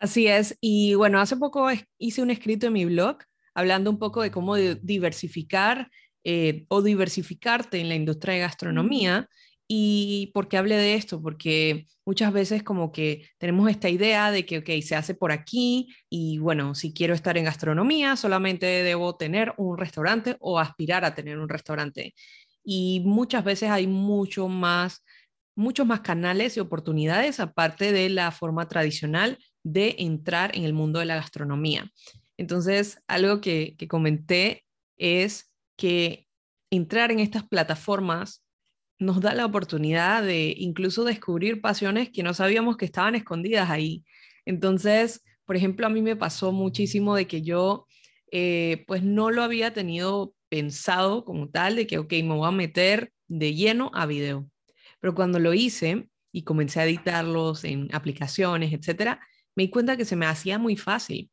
Así 0.03 0.27
es. 0.27 0.59
Y 0.61 0.95
bueno, 0.95 1.21
hace 1.21 1.37
poco 1.37 1.69
hice 1.97 2.23
un 2.23 2.31
escrito 2.31 2.67
en 2.67 2.73
mi 2.73 2.85
blog 2.87 3.19
hablando 3.55 3.89
un 3.89 4.01
poco 4.01 4.21
de 4.23 4.33
cómo 4.33 4.57
diversificar 4.57 5.91
eh, 6.25 6.65
o 6.69 6.83
diversificarte 6.83 7.79
en 7.81 7.89
la 7.89 7.95
industria 7.95 8.35
de 8.35 8.41
gastronomía. 8.41 9.29
¿Y 9.69 10.33
por 10.35 10.49
qué 10.49 10.57
hablé 10.59 10.75
de 10.77 10.95
esto? 10.95 11.23
Porque 11.23 11.87
muchas 12.05 12.33
veces 12.33 12.65
como 12.65 12.91
que 12.91 13.29
tenemos 13.39 13.71
esta 13.71 13.89
idea 13.91 14.33
de 14.33 14.45
que, 14.45 14.59
ok, 14.59 14.71
se 14.83 14.97
hace 14.97 15.15
por 15.15 15.31
aquí 15.31 15.95
y 16.11 16.39
bueno, 16.39 16.75
si 16.75 16.93
quiero 16.93 17.15
estar 17.15 17.39
en 17.39 17.45
gastronomía, 17.45 18.17
solamente 18.17 18.67
debo 18.67 19.17
tener 19.17 19.55
un 19.57 19.79
restaurante 19.79 20.37
o 20.41 20.59
aspirar 20.59 21.05
a 21.05 21.15
tener 21.15 21.39
un 21.39 21.49
restaurante. 21.49 22.13
Y 22.65 23.03
muchas 23.07 23.45
veces 23.45 23.71
hay 23.71 23.87
mucho 23.87 24.49
más, 24.49 25.05
muchos 25.55 25.87
más 25.87 26.01
canales 26.01 26.57
y 26.57 26.61
oportunidades 26.61 27.39
aparte 27.39 27.93
de 27.93 28.09
la 28.09 28.33
forma 28.33 28.67
tradicional 28.69 29.39
de 29.65 29.97
entrar 29.99 30.57
en 30.57 30.65
el 30.65 30.73
mundo 30.73 30.99
de 30.99 31.07
la 31.07 31.17
gastronomía. 31.17 31.91
Entonces, 32.37 32.99
algo 33.07 33.41
que, 33.41 33.77
comenté 33.89 34.65
es 34.97 35.53
que 35.77 36.27
entrar 36.71 37.13
en 37.13 37.21
estas 37.21 37.47
plataformas 37.47 38.45
nos 38.99 39.21
da 39.21 39.35
la 39.35 39.47
oportunidad 39.47 40.23
de 40.23 40.55
incluso 40.57 41.05
descubrir 41.05 41.61
pasiones 41.61 42.11
que 42.11 42.23
no 42.23 42.35
sabíamos 42.35 42.77
que 42.77 42.85
estaban 42.85 43.15
escondidas 43.15 43.71
ahí. 43.71 44.05
Entonces, 44.45 45.23
por 45.45 45.57
ejemplo, 45.57 45.87
a 45.87 45.91
mí 45.91 46.03
me 46.03 46.17
pasó 46.17 46.53
muchísimo 46.53 47.15
de 47.15 47.27
que 47.27 47.43
yo, 47.43 47.87
eh, 48.31 48.85
pues 48.87 49.03
no 49.03 49.31
lo 49.31 49.43
había 49.43 49.73
tenido 49.73 50.35
pensado 50.49 51.25
como 51.25 51.49
tal, 51.49 51.77
de 51.77 51.87
que, 51.87 51.99
ok, 51.99 52.13
me 52.25 52.35
voy 52.35 52.49
a 52.49 52.53
meter 52.53 53.13
de 53.29 53.55
lleno 53.55 53.91
a 53.95 54.07
video. 54.07 54.49
Pero 55.01 55.15
cuando 55.15 55.39
lo 55.39 55.55
hice 55.55 56.09
y 56.33 56.43
comencé 56.43 56.81
a 56.81 56.85
editarlos 56.85 57.65
en 57.65 57.89
aplicaciones, 57.93 58.73
etcétera, 58.73 59.21
me 59.55 59.65
di 59.65 59.71
cuenta 59.71 59.97
que 59.97 60.05
se 60.05 60.17
me 60.17 60.27
hacía 60.27 60.59
muy 60.59 60.77
fácil. 60.77 61.31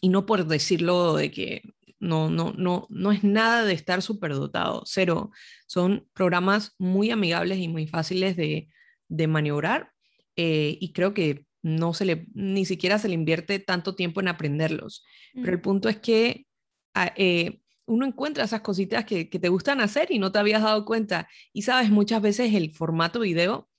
Y 0.00 0.08
no 0.08 0.26
por 0.26 0.46
decirlo 0.46 1.16
de 1.16 1.30
que 1.30 1.62
no, 2.00 2.30
no, 2.30 2.54
no, 2.56 2.86
no 2.88 3.12
es 3.12 3.22
nada 3.22 3.64
de 3.64 3.74
estar 3.74 4.02
superdotado, 4.02 4.82
cero. 4.86 5.30
Son 5.66 6.08
programas 6.14 6.74
muy 6.78 7.10
amigables 7.10 7.58
y 7.58 7.68
muy 7.68 7.86
fáciles 7.86 8.36
de, 8.36 8.68
de 9.08 9.26
maniobrar 9.26 9.92
eh, 10.36 10.78
y 10.80 10.92
creo 10.92 11.12
que 11.12 11.44
no 11.62 11.92
se 11.92 12.06
le, 12.06 12.26
ni 12.32 12.64
siquiera 12.64 12.98
se 12.98 13.08
le 13.08 13.14
invierte 13.14 13.58
tanto 13.58 13.94
tiempo 13.94 14.20
en 14.20 14.28
aprenderlos. 14.28 15.04
Pero 15.34 15.52
el 15.52 15.58
mm. 15.58 15.62
punto 15.62 15.88
es 15.90 15.98
que 15.98 16.46
ah, 16.94 17.12
eh, 17.16 17.60
uno 17.84 18.06
encuentra 18.06 18.44
esas 18.44 18.62
cositas 18.62 19.04
que, 19.04 19.28
que, 19.28 19.38
te 19.38 19.50
gustan 19.50 19.80
hacer 19.80 20.10
y 20.10 20.18
no 20.18 20.32
te 20.32 20.38
habías 20.38 20.62
dado 20.62 20.86
cuenta. 20.86 21.28
Y 21.52 21.62
sabes, 21.62 21.90
muchas 21.90 22.22
veces 22.22 22.54
el 22.54 22.72
formato 22.72 23.20
video 23.20 23.69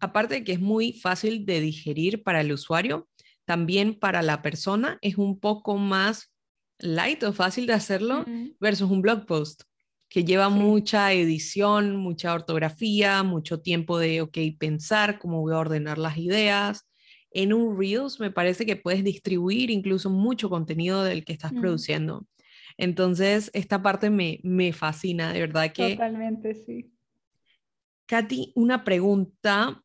aparte 0.00 0.34
de 0.34 0.44
que 0.44 0.52
es 0.52 0.60
muy 0.60 0.92
fácil 0.92 1.46
de 1.46 1.60
digerir 1.60 2.22
para 2.22 2.40
el 2.40 2.52
usuario, 2.52 3.08
también 3.44 3.98
para 3.98 4.22
la 4.22 4.42
persona 4.42 4.98
es 5.02 5.16
un 5.16 5.38
poco 5.38 5.76
más 5.76 6.32
light 6.78 7.22
o 7.22 7.32
fácil 7.32 7.66
de 7.66 7.72
hacerlo 7.72 8.24
versus 8.60 8.90
un 8.90 9.00
blog 9.00 9.24
post 9.26 9.62
que 10.08 10.24
lleva 10.24 10.48
mucha 10.48 11.12
edición, 11.12 11.96
mucha 11.96 12.32
ortografía, 12.32 13.22
mucho 13.22 13.60
tiempo 13.60 13.98
de, 13.98 14.20
ok, 14.20 14.38
pensar 14.58 15.18
cómo 15.18 15.40
voy 15.40 15.52
a 15.52 15.58
ordenar 15.58 15.98
las 15.98 16.16
ideas. 16.16 16.88
En 17.30 17.52
un 17.52 17.78
Reels 17.78 18.20
me 18.20 18.30
parece 18.30 18.64
que 18.66 18.76
puedes 18.76 19.02
distribuir 19.02 19.70
incluso 19.70 20.08
mucho 20.08 20.48
contenido 20.48 21.02
del 21.02 21.24
que 21.24 21.32
estás 21.32 21.52
produciendo. 21.52 22.26
Entonces, 22.78 23.50
esta 23.52 23.82
parte 23.82 24.10
me, 24.10 24.38
me 24.42 24.72
fascina, 24.72 25.32
de 25.32 25.40
verdad 25.40 25.72
que... 25.72 25.92
Totalmente, 25.92 26.54
sí. 26.54 26.92
Katy, 28.06 28.52
una 28.54 28.84
pregunta 28.84 29.82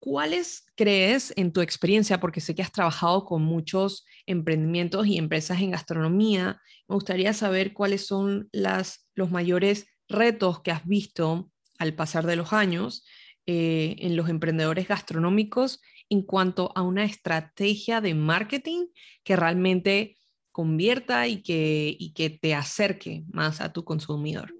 ¿Cuáles 0.00 0.64
crees 0.76 1.30
en 1.36 1.52
tu 1.52 1.60
experiencia, 1.60 2.20
porque 2.20 2.40
sé 2.40 2.54
que 2.54 2.62
has 2.62 2.72
trabajado 2.72 3.26
con 3.26 3.42
muchos 3.42 4.06
emprendimientos 4.24 5.06
y 5.06 5.18
empresas 5.18 5.60
en 5.60 5.72
gastronomía, 5.72 6.58
me 6.88 6.94
gustaría 6.94 7.34
saber 7.34 7.74
cuáles 7.74 8.06
son 8.06 8.48
los 8.52 9.30
mayores 9.30 9.86
retos 10.08 10.62
que 10.62 10.70
has 10.70 10.86
visto 10.86 11.50
al 11.78 11.94
pasar 11.94 12.24
de 12.24 12.36
los 12.36 12.54
años 12.54 13.04
eh, 13.44 13.96
en 13.98 14.16
los 14.16 14.30
emprendedores 14.30 14.88
gastronómicos 14.88 15.82
en 16.08 16.22
cuanto 16.22 16.72
a 16.74 16.80
una 16.80 17.04
estrategia 17.04 18.00
de 18.00 18.14
marketing 18.14 18.86
que 19.22 19.36
realmente 19.36 20.16
convierta 20.50 21.28
y 21.28 21.42
que 21.42 22.38
te 22.40 22.54
acerque 22.54 23.24
más 23.28 23.60
a 23.60 23.72
tu 23.72 23.84
consumidor. 23.84 24.59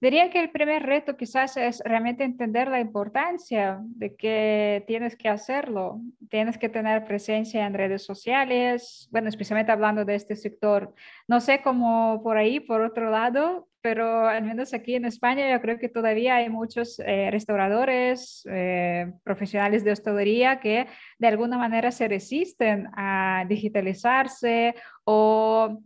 Diría 0.00 0.30
que 0.30 0.40
el 0.40 0.50
primer 0.50 0.84
reto 0.84 1.14
quizás 1.16 1.58
es 1.58 1.82
realmente 1.84 2.24
entender 2.24 2.68
la 2.68 2.80
importancia 2.80 3.80
de 3.82 4.16
que 4.16 4.82
tienes 4.86 5.14
que 5.14 5.28
hacerlo. 5.28 6.00
Tienes 6.30 6.56
que 6.56 6.70
tener 6.70 7.04
presencia 7.04 7.66
en 7.66 7.74
redes 7.74 8.04
sociales, 8.06 9.08
bueno, 9.10 9.28
especialmente 9.28 9.72
hablando 9.72 10.06
de 10.06 10.14
este 10.14 10.36
sector. 10.36 10.94
No 11.28 11.40
sé 11.40 11.60
cómo 11.62 12.22
por 12.22 12.38
ahí, 12.38 12.60
por 12.60 12.80
otro 12.80 13.10
lado, 13.10 13.68
pero 13.82 14.26
al 14.26 14.42
menos 14.42 14.72
aquí 14.72 14.94
en 14.94 15.04
España 15.04 15.50
yo 15.50 15.60
creo 15.60 15.78
que 15.78 15.90
todavía 15.90 16.36
hay 16.36 16.48
muchos 16.48 16.98
eh, 17.00 17.28
restauradores, 17.30 18.46
eh, 18.50 19.12
profesionales 19.22 19.84
de 19.84 19.92
hostelería 19.92 20.60
que 20.60 20.86
de 21.18 21.26
alguna 21.26 21.58
manera 21.58 21.90
se 21.90 22.08
resisten 22.08 22.88
a 22.94 23.44
digitalizarse 23.48 24.74
o 25.04 25.78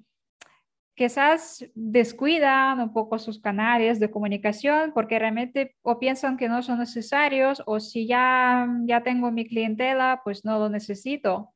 quizás 0.94 1.64
descuidan 1.74 2.80
un 2.80 2.92
poco 2.92 3.18
sus 3.18 3.40
canales 3.40 3.98
de 3.98 4.10
comunicación 4.10 4.92
porque 4.94 5.18
realmente 5.18 5.76
o 5.82 5.98
piensan 5.98 6.36
que 6.36 6.48
no 6.48 6.62
son 6.62 6.78
necesarios 6.78 7.62
o 7.66 7.80
si 7.80 8.06
ya, 8.06 8.68
ya 8.86 9.02
tengo 9.02 9.32
mi 9.32 9.46
clientela, 9.46 10.20
pues 10.24 10.44
no 10.44 10.58
lo 10.58 10.68
necesito. 10.68 11.52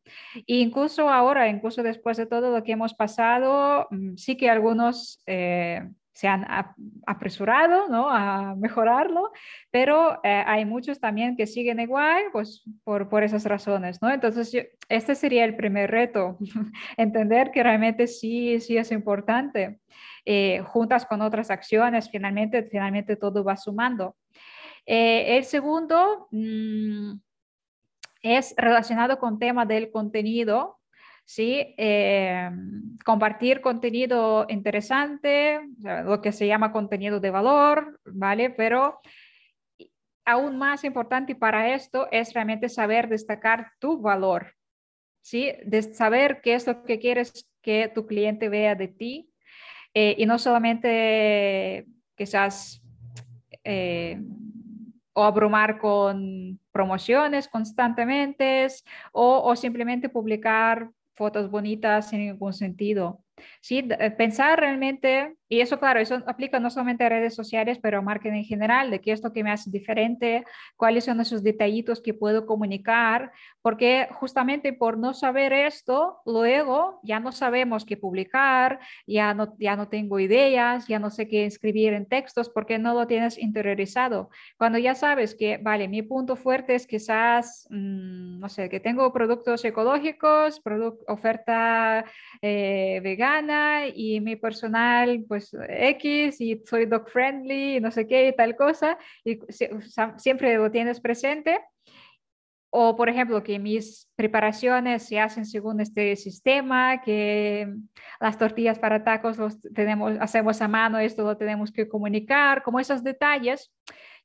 E 0.47 0.57
incluso 0.57 1.09
ahora, 1.09 1.49
incluso 1.49 1.83
después 1.83 2.17
de 2.17 2.27
todo 2.27 2.51
lo 2.51 2.65
que 2.65 2.73
hemos 2.73 2.95
pasado, 2.95 3.87
mm, 3.91 4.17
sí 4.17 4.37
que 4.37 4.51
algunos 4.51 5.23
eh, 5.27 5.89
se 6.19 6.27
han 6.27 6.45
apresurado 7.07 7.89
¿no? 7.89 8.11
a 8.11 8.57
mejorarlo, 8.57 9.31
pero 9.71 10.19
eh, 10.25 10.43
hay 10.45 10.65
muchos 10.65 10.99
también 10.99 11.37
que 11.37 11.47
siguen 11.47 11.79
igual, 11.79 12.25
pues 12.33 12.65
por, 12.83 13.09
por 13.09 13.23
esas 13.23 13.45
razones, 13.45 14.03
¿no? 14.03 14.11
Entonces, 14.11 14.53
este 14.89 15.15
sería 15.15 15.45
el 15.45 15.55
primer 15.55 15.93
reto, 15.93 16.37
entender 16.97 17.53
que 17.53 17.63
realmente 17.63 18.09
sí, 18.09 18.59
sí 18.59 18.77
es 18.77 18.91
importante. 18.91 19.79
Eh, 20.25 20.61
juntas 20.67 21.07
con 21.07 21.21
otras 21.23 21.53
acciones, 21.53 22.11
finalmente, 22.11 22.65
finalmente 22.65 23.15
todo 23.15 23.45
va 23.45 23.57
sumando. 23.57 24.17
Eh, 24.87 25.37
el 25.37 25.45
segundo 25.45 26.27
mm, 26.33 27.13
es 28.23 28.55
relacionado 28.57 29.21
con 29.21 29.39
tema 29.39 29.67
del 29.67 29.93
contenido, 29.93 30.78
¿sí? 31.29 31.75
Eh, 31.77 32.51
compartir 33.05 33.61
contenido 33.61 34.47
interesante, 34.49 35.61
lo 35.79 36.23
que 36.23 36.33
se 36.33 36.47
llama 36.47 36.73
contenido 36.73 37.21
de 37.21 37.31
valor, 37.31 38.01
¿vale? 38.07 38.49
Pero 38.49 38.99
aún 40.25 40.57
más 40.57 40.85
importante 40.85 41.35
para 41.35 41.75
esto 41.75 42.09
es 42.11 42.33
realmente 42.33 42.71
saber 42.71 43.11
destacar 43.11 43.73
tu 43.79 44.01
valor, 44.01 44.55
¿sí? 45.21 45.53
De 45.67 45.83
saber 45.83 46.41
qué 46.41 46.55
es 46.55 46.67
lo 46.67 46.83
que 46.83 46.99
quieres 46.99 47.47
que 47.61 47.93
tu 47.95 48.07
cliente 48.07 48.49
vea 48.49 48.75
de 48.75 48.89
ti 48.89 49.31
eh, 49.93 50.15
y 50.17 50.25
no 50.25 50.39
solamente 50.39 51.85
quizás 52.17 52.81
eh, 53.65 54.19
o 55.13 55.25
abrumar 55.25 55.79
con 55.79 56.59
promociones 56.73 57.49
constantemente 57.49 58.67
o, 59.13 59.43
o 59.45 59.55
simplemente 59.57 60.09
publicar 60.09 60.91
fotos 61.19 61.51
bonitas 61.51 62.11
sin 62.11 62.21
ningún 62.21 62.55
sentido. 62.55 63.25
¿sí? 63.61 63.87
Eh, 63.99 64.11
pensar 64.13 64.61
realmente, 64.61 65.37
y 65.49 65.61
eso 65.61 65.79
claro, 65.79 66.01
eso 66.01 66.23
aplica 66.27 66.61
no 66.61 66.71
solamente 66.71 67.05
a 67.05 67.09
redes 67.09 67.35
sociales, 67.35 67.79
pero 67.81 67.99
a 67.99 68.03
marketing 68.03 68.39
en 68.39 68.45
general, 68.45 68.91
de 68.91 69.01
qué 69.01 69.13
es 69.13 69.23
lo 69.23 69.33
que 69.33 69.43
me 69.43 69.51
hace 69.51 69.71
diferente, 69.71 70.45
cuáles 70.77 71.05
son 71.05 71.21
esos 71.21 71.43
detallitos 71.43 72.03
que 72.03 72.13
puedo 72.13 72.45
comunicar, 72.45 73.33
porque 73.63 74.09
justamente 74.13 74.73
por 74.73 74.99
no 74.99 75.15
saber 75.15 75.53
esto, 75.53 76.19
luego 76.27 77.01
ya 77.03 77.19
no 77.21 77.33
sabemos 77.33 77.85
qué 77.85 77.97
publicar, 77.97 78.81
ya 79.07 79.33
no, 79.33 79.55
ya 79.59 79.77
no 79.77 79.89
tengo 79.89 80.21
ideas, 80.21 80.87
ya 80.87 80.99
no 80.99 81.11
sé 81.11 81.29
qué 81.29 81.47
escribir 81.47 81.95
en 81.95 82.07
textos, 82.07 82.51
porque 82.51 82.79
no 82.79 82.93
lo 82.95 83.07
tienes 83.07 83.39
interiorizado. 83.39 84.31
Cuando 84.59 84.79
ya 84.79 84.95
sabes 84.95 85.35
que, 85.35 85.59
vale, 85.59 85.89
mi 85.89 86.03
punto 86.03 86.37
fuerte 86.37 86.75
es 86.75 86.87
quizás, 86.87 87.67
mm, 87.71 88.39
no 88.39 88.49
sé, 88.49 88.69
que 88.69 88.81
tengo 88.81 89.13
productos 89.13 89.65
ecológicos, 89.65 90.61
oferta 91.07 92.05
eh, 92.43 93.01
vegana 93.03 93.87
y 93.87 94.21
mi 94.21 94.37
personal, 94.37 95.25
pues 95.27 95.38
X 95.69 96.41
y 96.41 96.63
soy 96.65 96.87
dog 96.87 97.09
friendly 97.09 97.77
y 97.77 97.81
no 97.81 97.91
sé 97.91 98.07
qué 98.07 98.29
y 98.29 98.37
tal 98.37 98.57
cosa, 98.57 98.99
y 99.25 99.39
siempre 100.17 100.57
lo 100.57 100.71
tienes 100.71 101.01
presente. 101.01 101.61
O, 102.71 102.97
por 102.97 103.09
ejemplo, 103.09 103.43
que 103.43 103.59
mis 103.59 104.11
preparaciones 104.15 105.03
se 105.05 105.19
hacen 105.19 105.47
según 105.47 105.81
este 105.81 106.17
sistema, 106.17 107.01
que 107.01 107.67
las 108.21 108.37
tortillas 108.37 108.79
para 108.79 109.03
tacos 109.03 109.39
los 109.39 109.59
tenemos, 109.75 110.19
hacemos 110.21 110.61
a 110.61 110.69
mano, 110.69 110.99
esto 110.99 111.25
lo 111.25 111.39
tenemos 111.39 111.73
que 111.73 111.89
comunicar, 111.89 112.63
como 112.63 112.79
esos 112.79 113.03
detalles. 113.03 113.73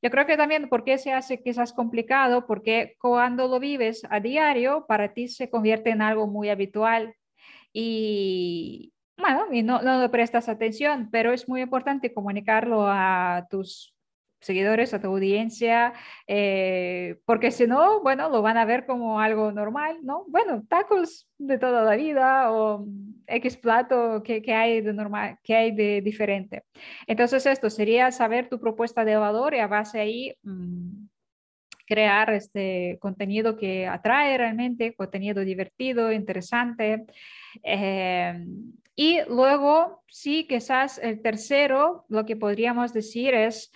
Yo 0.02 0.10
creo 0.10 0.26
que 0.26 0.36
también, 0.36 0.68
¿por 0.68 0.84
qué 0.84 0.98
se 0.98 1.12
hace 1.12 1.42
quizás 1.42 1.72
complicado? 1.72 2.46
Porque 2.46 2.96
cuando 3.00 3.48
lo 3.48 3.58
vives 3.58 4.02
a 4.10 4.20
diario, 4.20 4.84
para 4.86 5.14
ti 5.14 5.28
se 5.28 5.48
convierte 5.48 5.88
en 5.88 6.02
algo 6.02 6.26
muy 6.26 6.50
habitual. 6.50 7.14
Y, 7.72 8.93
bueno, 9.16 9.46
y 9.52 9.62
no, 9.62 9.82
no 9.82 10.00
le 10.00 10.08
prestas 10.08 10.48
atención, 10.48 11.08
pero 11.10 11.32
es 11.32 11.48
muy 11.48 11.62
importante 11.62 12.12
comunicarlo 12.12 12.86
a 12.86 13.46
tus 13.50 13.94
seguidores, 14.44 14.92
a 14.92 15.00
tu 15.00 15.08
audiencia, 15.08 15.94
eh, 16.26 17.16
porque 17.24 17.50
si 17.50 17.66
no, 17.66 18.02
bueno, 18.02 18.28
lo 18.28 18.42
van 18.42 18.58
a 18.58 18.66
ver 18.66 18.84
como 18.84 19.18
algo 19.18 19.50
normal, 19.52 19.96
¿no? 20.02 20.24
Bueno, 20.28 20.62
tacos 20.68 21.26
de 21.38 21.58
toda 21.58 21.82
la 21.82 21.96
vida 21.96 22.52
o 22.52 22.86
X 23.26 23.56
plato 23.56 24.22
que, 24.22 24.42
que 24.42 24.52
hay 24.52 24.82
de 24.82 24.92
normal, 24.92 25.38
que 25.42 25.54
hay 25.54 25.72
de 25.72 26.02
diferente. 26.02 26.64
Entonces 27.06 27.46
esto 27.46 27.70
sería 27.70 28.10
saber 28.10 28.48
tu 28.48 28.60
propuesta 28.60 29.04
de 29.04 29.16
valor 29.16 29.54
y 29.54 29.60
a 29.60 29.66
base 29.66 29.98
ahí 29.98 30.34
mmm, 30.42 31.06
crear 31.86 32.30
este 32.32 32.98
contenido 33.00 33.56
que 33.56 33.86
atrae 33.86 34.36
realmente, 34.36 34.94
contenido 34.94 35.42
divertido, 35.42 36.12
interesante. 36.12 37.06
Eh, 37.62 38.44
y 38.96 39.20
luego, 39.28 40.02
sí, 40.08 40.46
quizás 40.46 40.98
el 40.98 41.20
tercero, 41.20 42.04
lo 42.08 42.24
que 42.24 42.36
podríamos 42.36 42.92
decir 42.92 43.34
es, 43.34 43.72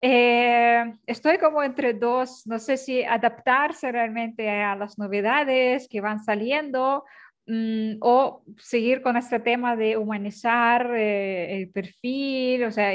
eh, 0.00 0.92
estoy 1.06 1.38
como 1.38 1.62
entre 1.62 1.94
dos, 1.94 2.46
no 2.46 2.58
sé 2.58 2.76
si 2.76 3.04
adaptarse 3.04 3.90
realmente 3.92 4.50
a 4.50 4.76
las 4.76 4.98
novedades 4.98 5.88
que 5.88 6.00
van 6.00 6.22
saliendo 6.22 7.04
mm, 7.46 7.96
o 8.00 8.42
seguir 8.58 9.02
con 9.02 9.16
este 9.16 9.40
tema 9.40 9.76
de 9.76 9.96
humanizar 9.96 10.90
eh, 10.94 11.56
el 11.56 11.70
perfil, 11.70 12.64
o 12.64 12.70
sea, 12.70 12.92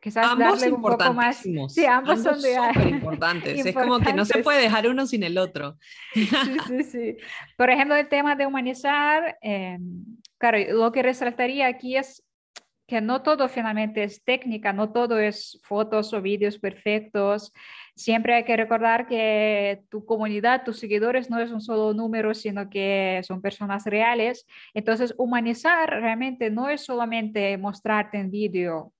quizás 0.00 0.26
ambos 0.26 0.60
darle 0.60 0.74
un 0.74 0.82
poco 0.82 1.14
más. 1.14 1.44
Sí, 1.68 1.86
ambos, 1.86 2.22
son 2.22 2.40
de 2.42 2.56
súper 2.56 2.86
importantes. 2.88 3.66
es 3.66 3.74
como 3.74 4.00
que 4.00 4.12
no 4.12 4.24
se 4.24 4.42
puede 4.42 4.60
dejar 4.62 4.88
uno 4.88 5.06
sin 5.06 5.22
el 5.22 5.38
otro. 5.38 5.78
sí, 6.14 6.28
sí, 6.66 6.82
sí. 6.82 7.16
Por 7.56 7.70
ejemplo, 7.70 7.94
el 7.94 8.08
tema 8.08 8.34
de 8.34 8.46
humanizar, 8.46 9.38
eh, 9.42 9.78
claro, 10.42 10.58
lo 10.72 10.90
que 10.90 11.04
resaltaría 11.04 11.68
aquí 11.68 11.96
es 11.96 12.24
que 12.88 13.00
no 13.00 13.22
todo 13.22 13.48
finalmente 13.48 14.02
es 14.02 14.24
técnica, 14.24 14.72
no 14.72 14.90
todo 14.90 15.20
es 15.20 15.60
fotos 15.62 16.12
o 16.12 16.20
vídeos 16.20 16.58
perfectos. 16.58 17.52
Siempre 17.94 18.34
hay 18.34 18.44
que 18.44 18.56
recordar 18.56 19.06
que 19.06 19.84
tu 19.88 20.04
comunidad, 20.04 20.64
tus 20.64 20.80
seguidores 20.80 21.30
no 21.30 21.38
es 21.38 21.52
un 21.52 21.60
solo 21.60 21.94
número, 21.94 22.34
sino 22.34 22.68
que 22.68 23.20
son 23.22 23.40
personas 23.40 23.84
reales. 23.84 24.44
Entonces, 24.74 25.14
humanizar 25.16 25.88
realmente 25.88 26.50
no 26.50 26.68
es 26.68 26.84
solamente 26.84 27.56
mostrarte 27.56 28.18
en 28.18 28.32
vídeo 28.32 28.92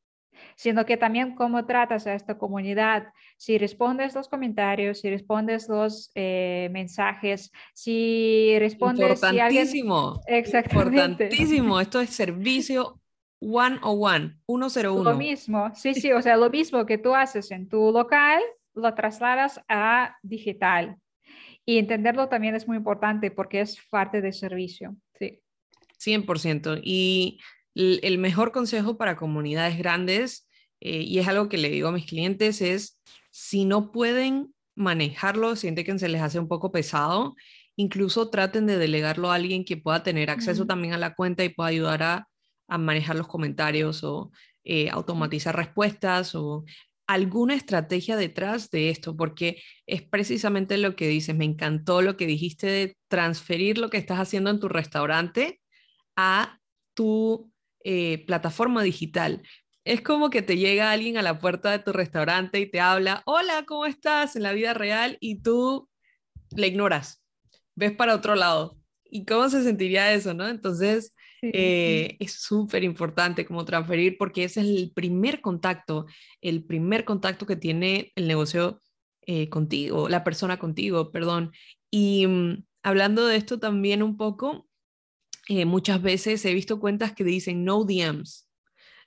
sino 0.57 0.85
que 0.87 0.97
también 0.97 1.35
cómo 1.35 1.67
tratas 1.67 2.07
a 2.07 2.15
esta 2.15 2.39
comunidad, 2.39 3.13
si 3.37 3.59
respondes 3.59 4.15
los 4.15 4.29
comentarios, 4.29 5.01
si 5.01 5.11
respondes 5.11 5.69
los 5.69 6.11
eh, 6.15 6.69
mensajes, 6.73 7.51
si 7.75 8.57
respondes... 8.59 9.23
Importantísimo. 9.23 10.21
Si 10.27 10.35
Exactamente. 10.35 11.25
Importantísimo. 11.25 11.81
Esto 11.81 12.01
es 12.01 12.11
servicio 12.11 13.01
one 13.43 13.79
on 13.83 13.99
one, 14.01 14.37
101. 14.47 15.03
Lo 15.03 15.17
mismo, 15.17 15.73
sí, 15.75 15.95
sí, 15.95 16.13
o 16.13 16.23
sea, 16.23 16.37
lo 16.37 16.49
mismo 16.49 16.87
que 16.87 16.99
tú 16.99 17.15
haces 17.15 17.51
en 17.51 17.69
tu 17.69 17.91
local, 17.91 18.41
lo 18.75 18.95
trasladas 18.95 19.61
a 19.69 20.17
digital. 20.23 20.97
Y 21.65 21.79
entenderlo 21.79 22.29
también 22.29 22.55
es 22.55 22.67
muy 22.67 22.77
importante 22.77 23.31
porque 23.31 23.61
es 23.61 23.79
parte 23.91 24.21
del 24.21 24.33
servicio, 24.33 24.97
sí. 25.19 25.41
100%. 26.01 26.81
Y 26.83 27.39
el 27.75 28.19
mejor 28.19 28.53
consejo 28.53 28.97
para 28.99 29.17
comunidades 29.17 29.79
grandes, 29.79 30.49
eh, 30.81 31.03
y 31.03 31.21
es 31.21 31.29
algo 31.29 31.49
que 31.49 31.59
le 31.59 31.71
digo 31.71 31.89
a 31.89 31.93
mis 31.93 32.07
clientes, 32.07 32.61
es 32.61 33.01
si 33.31 33.65
no 33.65 33.93
pueden 33.93 34.53
manejarlo, 34.75 35.55
sienten 35.55 35.85
que 35.85 35.99
se 35.99 36.09
les 36.09 36.23
hace 36.23 36.39
un 36.41 36.49
poco 36.49 36.73
pesado, 36.73 37.37
incluso 37.77 38.31
traten 38.31 38.67
de 38.67 38.79
delegarlo 38.79 39.31
a 39.31 39.37
alguien 39.37 39.65
que 39.65 39.77
pueda 39.77 40.03
tener 40.03 40.29
acceso 40.29 40.67
también 40.67 40.93
a 40.93 40.99
la 40.99 41.15
cuenta 41.15 41.45
y 41.45 41.51
pueda 41.51 41.69
ayudar 41.69 42.03
a, 42.03 42.29
manejar 42.79 43.17
los 43.17 43.29
comentarios 43.29 44.03
o 44.03 44.33
eh, 44.65 44.89
automatizar 44.89 45.55
respuestas 45.55 46.35
o 46.35 46.65
alguna 47.07 47.55
estrategia 47.55 48.17
detrás 48.17 48.71
de 48.71 48.89
esto, 48.89 49.15
porque 49.15 49.63
es 49.87 50.03
precisamente 50.03 50.79
lo 50.79 50.97
que 50.97 51.07
dices, 51.07 51.37
me 51.37 51.45
encantó 51.45 52.01
lo 52.01 52.17
que 52.17 52.27
dijiste 52.27 52.67
de 52.67 52.97
transferir 53.09 53.77
lo 53.77 53.91
que 53.91 53.99
estás 53.99 54.19
haciendo 54.19 54.49
en 54.49 54.59
tu 54.59 54.69
restaurante 54.69 55.61
a 56.17 56.61
tu 56.95 57.52
eh, 57.85 58.25
plataforma 58.27 58.83
digital. 58.83 59.43
Es 59.85 60.01
como 60.01 60.31
que 60.31 60.43
te 60.43 60.57
llega 60.57 60.93
alguien 60.93 61.17
a 61.19 61.23
la 61.23 61.39
puerta 61.39 61.71
de 61.71 61.81
tu 61.81 61.93
restaurante 61.93 62.61
y 62.61 62.71
te 62.71 62.81
habla, 62.81 63.23
hola, 63.27 63.65
¿cómo 63.67 63.87
estás? 63.87 64.37
en 64.37 64.45
la 64.45 64.53
vida 64.53 64.75
real 64.75 65.17
y 65.21 65.43
tú 65.43 65.89
le 66.57 66.69
ignoras, 66.69 67.23
ves 67.75 67.93
para 67.93 68.15
otro 68.15 68.35
lado. 68.35 68.79
¿Y 69.05 69.25
cómo 69.25 69.49
se 69.49 69.63
sentiría 69.63 70.13
eso, 70.13 70.33
no? 70.35 70.49
Entonces, 70.49 71.13
eh, 71.43 72.17
es 72.21 72.35
súper 72.35 72.85
importante 72.85 73.45
como 73.45 73.65
transferir 73.65 74.17
porque 74.17 74.45
ese 74.45 74.61
es 74.61 74.67
el 74.67 74.93
primer 74.95 75.41
contacto, 75.41 76.07
el 76.41 76.65
primer 76.65 77.05
contacto 77.05 77.47
que 77.47 77.57
tiene 77.57 78.13
el 78.15 78.29
negocio 78.29 78.81
eh, 79.27 79.49
contigo, 79.49 80.09
la 80.09 80.23
persona 80.25 80.59
contigo, 80.59 81.11
perdón. 81.11 81.53
Y 81.91 82.27
mm, 82.27 82.65
hablando 82.85 83.27
de 83.27 83.37
esto 83.37 83.59
también 83.59 84.03
un 84.03 84.17
poco, 84.17 84.69
eh, 85.49 85.65
muchas 85.65 86.01
veces 86.01 86.45
he 86.45 86.55
visto 86.55 86.81
cuentas 86.81 87.13
que 87.13 87.25
dicen 87.25 87.65
no 87.65 87.85
DMs, 87.85 88.49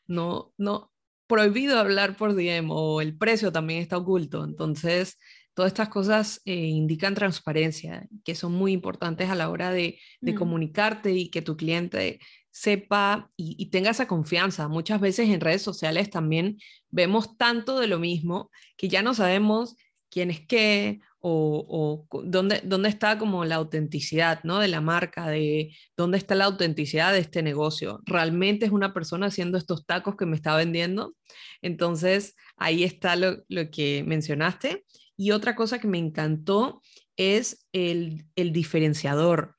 no, 0.07 0.53
no, 0.57 0.91
prohibido 1.27 1.79
hablar 1.79 2.17
por 2.17 2.35
DM 2.35 2.69
o 2.71 3.01
el 3.01 3.17
precio 3.17 3.51
también 3.51 3.81
está 3.81 3.97
oculto. 3.97 4.43
Entonces, 4.43 5.17
todas 5.53 5.71
estas 5.71 5.89
cosas 5.89 6.41
eh, 6.45 6.53
indican 6.53 7.15
transparencia, 7.15 8.07
que 8.23 8.35
son 8.35 8.53
muy 8.53 8.73
importantes 8.73 9.29
a 9.29 9.35
la 9.35 9.49
hora 9.49 9.71
de, 9.71 9.99
mm. 10.21 10.33
comunicarte 10.35 11.11
y 11.13 11.29
que 11.29 11.41
tu 11.41 11.57
cliente 11.57 12.19
sepa 12.51 13.31
y, 13.35 13.55
y, 13.57 13.69
tenga 13.69 13.91
esa 13.91 14.07
confianza. 14.07 14.67
Muchas 14.67 15.01
veces 15.01 15.29
en 15.29 15.41
redes 15.41 15.61
sociales 15.61 16.09
también 16.09 16.57
vemos 16.89 17.37
tanto 17.37 17.79
de 17.79 17.87
lo 17.87 17.99
mismo 17.99 18.49
que 18.77 18.87
ya 18.87 19.01
no 19.01 19.13
sabemos 19.13 19.75
quién 20.09 20.31
es 20.31 20.45
qué 20.47 20.99
o, 21.27 22.07
dónde, 22.23 22.61
dónde 22.63 22.89
está 22.89 23.17
como 23.17 23.45
la 23.45 23.55
autenticidad 23.55 24.43
¿no? 24.43 24.59
de 24.59 24.67
la 24.67 24.79
marca, 24.79 25.27
de 25.27 25.75
dónde 25.97 26.19
está 26.19 26.35
la 26.35 26.45
autenticidad 26.45 27.13
de 27.13 27.19
este 27.19 27.41
negocio. 27.41 27.99
¿Realmente 28.05 28.67
es 28.67 28.71
una 28.71 28.93
persona 28.93 29.27
haciendo 29.27 29.57
estos 29.57 29.87
tacos 29.87 30.17
que 30.17 30.27
me 30.27 30.35
está 30.35 30.55
vendiendo? 30.55 31.15
Entonces, 31.63 32.35
ahí 32.57 32.83
está 32.83 33.15
lo, 33.15 33.43
que 33.71 34.03
mencionaste. 34.05 34.85
Y 35.17 35.31
otra 35.31 35.55
cosa 35.55 35.79
que 35.79 35.87
me 35.87 35.97
encantó 35.97 36.83
es 37.17 37.67
el, 37.73 38.25
diferenciador. 38.35 39.55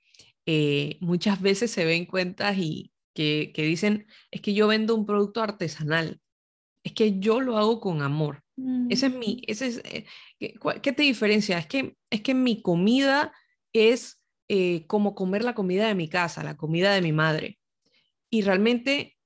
Eh, 0.47 0.99
muchas 1.01 1.41
veces 1.41 1.73
se 1.73 1.85
ven 1.85 2.07
cuentas 2.07 2.57
y 2.59 2.93
que, 3.13 3.51
que 3.53 3.63
dicen, 3.63 4.07
es 4.31 4.41
que 4.41 4.55
yo 4.55 4.69
vendo 4.69 4.95
un 4.95 5.05
producto 5.05 5.43
artesanal, 5.43 6.21
es 6.85 6.93
que 6.93 7.19
yo 7.19 7.41
lo 7.41 7.59
hago 7.59 7.81
con 7.81 8.03
amor. 8.03 8.45
Ese 8.89 9.07
es 9.07 9.15
mm. 9.15 9.19
mi, 9.19 9.43
ese 9.47 9.67
es, 9.67 9.83
¿qué, 10.39 10.93
te 10.93 11.03
diferencia? 11.03 11.59
Es 11.59 11.67
que, 11.67 11.97
es 12.11 12.23
que 12.23 12.35
mi 12.35 12.63
comida 12.63 13.33
es 13.73 14.21
eh, 14.49 14.87
como 14.87 15.15
comer 15.15 15.45
la 15.45 15.55
comida 15.55 15.87
de 15.89 15.95
mi 15.95 16.09
casa, 16.09 16.45
la 16.45 16.57
comida 16.57 16.93
de 16.95 17.03
mi 17.03 17.13
madre. 17.13 17.59
Y 18.31 18.43
realmente 18.43 19.17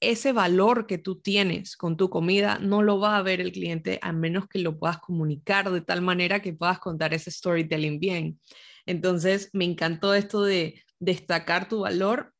ese 0.00 0.32
valor 0.32 0.86
que 0.86 0.98
tú 0.98 1.20
tienes 1.20 1.76
con 1.76 1.96
tu 1.96 2.08
comida 2.08 2.58
no 2.60 2.82
lo 2.82 3.00
va 3.00 3.16
a 3.16 3.22
ver 3.22 3.40
el 3.40 3.52
cliente 3.52 3.98
a 4.02 4.12
menos 4.12 4.46
que 4.48 4.60
lo 4.60 4.78
puedas 4.78 4.98
comunicar 4.98 5.70
de 5.70 5.80
tal 5.80 6.02
manera 6.02 6.40
que 6.40 6.52
puedas 6.52 6.78
contar 6.78 7.14
ese 7.14 7.30
storytelling 7.30 7.98
bien. 7.98 8.40
Entonces, 8.86 9.50
me 9.52 9.64
encantó 9.64 10.14
esto 10.14 10.42
de 10.42 10.82
destacar 11.00 11.68
tu 11.68 11.80
valor 11.80 12.32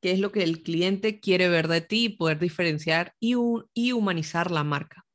qué 0.00 0.12
es 0.12 0.20
lo 0.20 0.30
que 0.32 0.42
el 0.42 0.62
cliente 0.62 1.20
quiere 1.20 1.48
ver 1.48 1.68
de 1.68 1.80
ti, 1.80 2.08
poder 2.10 2.38
diferenciar 2.38 3.14
y 3.18 3.34
humanizar 3.92 4.50
la 4.50 4.62
marca. 4.62 5.07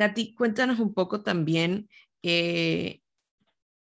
Katy, 0.00 0.34
cuéntanos 0.34 0.80
un 0.80 0.94
poco 0.94 1.20
también 1.20 1.86
eh, 2.22 3.02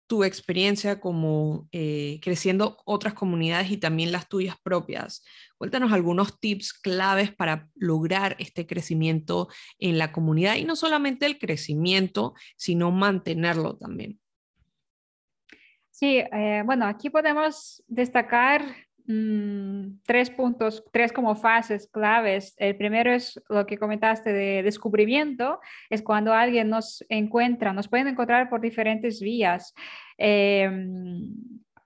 tu 0.08 0.24
experiencia 0.24 0.98
como 0.98 1.68
eh, 1.70 2.18
creciendo 2.20 2.78
otras 2.84 3.14
comunidades 3.14 3.70
y 3.70 3.76
también 3.76 4.10
las 4.10 4.28
tuyas 4.28 4.56
propias. 4.60 5.22
Cuéntanos 5.56 5.92
algunos 5.92 6.40
tips 6.40 6.72
claves 6.72 7.32
para 7.32 7.68
lograr 7.76 8.34
este 8.40 8.66
crecimiento 8.66 9.46
en 9.78 9.98
la 9.98 10.10
comunidad 10.10 10.56
y 10.56 10.64
no 10.64 10.74
solamente 10.74 11.26
el 11.26 11.38
crecimiento, 11.38 12.34
sino 12.56 12.90
mantenerlo 12.90 13.76
también. 13.76 14.18
Sí, 15.92 16.16
eh, 16.16 16.64
bueno, 16.66 16.86
aquí 16.86 17.08
podemos 17.08 17.84
destacar 17.86 18.64
Mm, 19.12 20.02
tres 20.06 20.30
puntos, 20.30 20.84
tres 20.92 21.12
como 21.12 21.34
fases 21.34 21.88
claves. 21.90 22.54
El 22.58 22.76
primero 22.76 23.12
es 23.12 23.42
lo 23.48 23.66
que 23.66 23.76
comentaste 23.76 24.32
de 24.32 24.62
descubrimiento, 24.62 25.58
es 25.88 26.00
cuando 26.02 26.32
alguien 26.32 26.68
nos 26.70 27.04
encuentra, 27.08 27.72
nos 27.72 27.88
pueden 27.88 28.06
encontrar 28.06 28.48
por 28.48 28.60
diferentes 28.60 29.20
vías. 29.20 29.74
Em, 30.16 31.34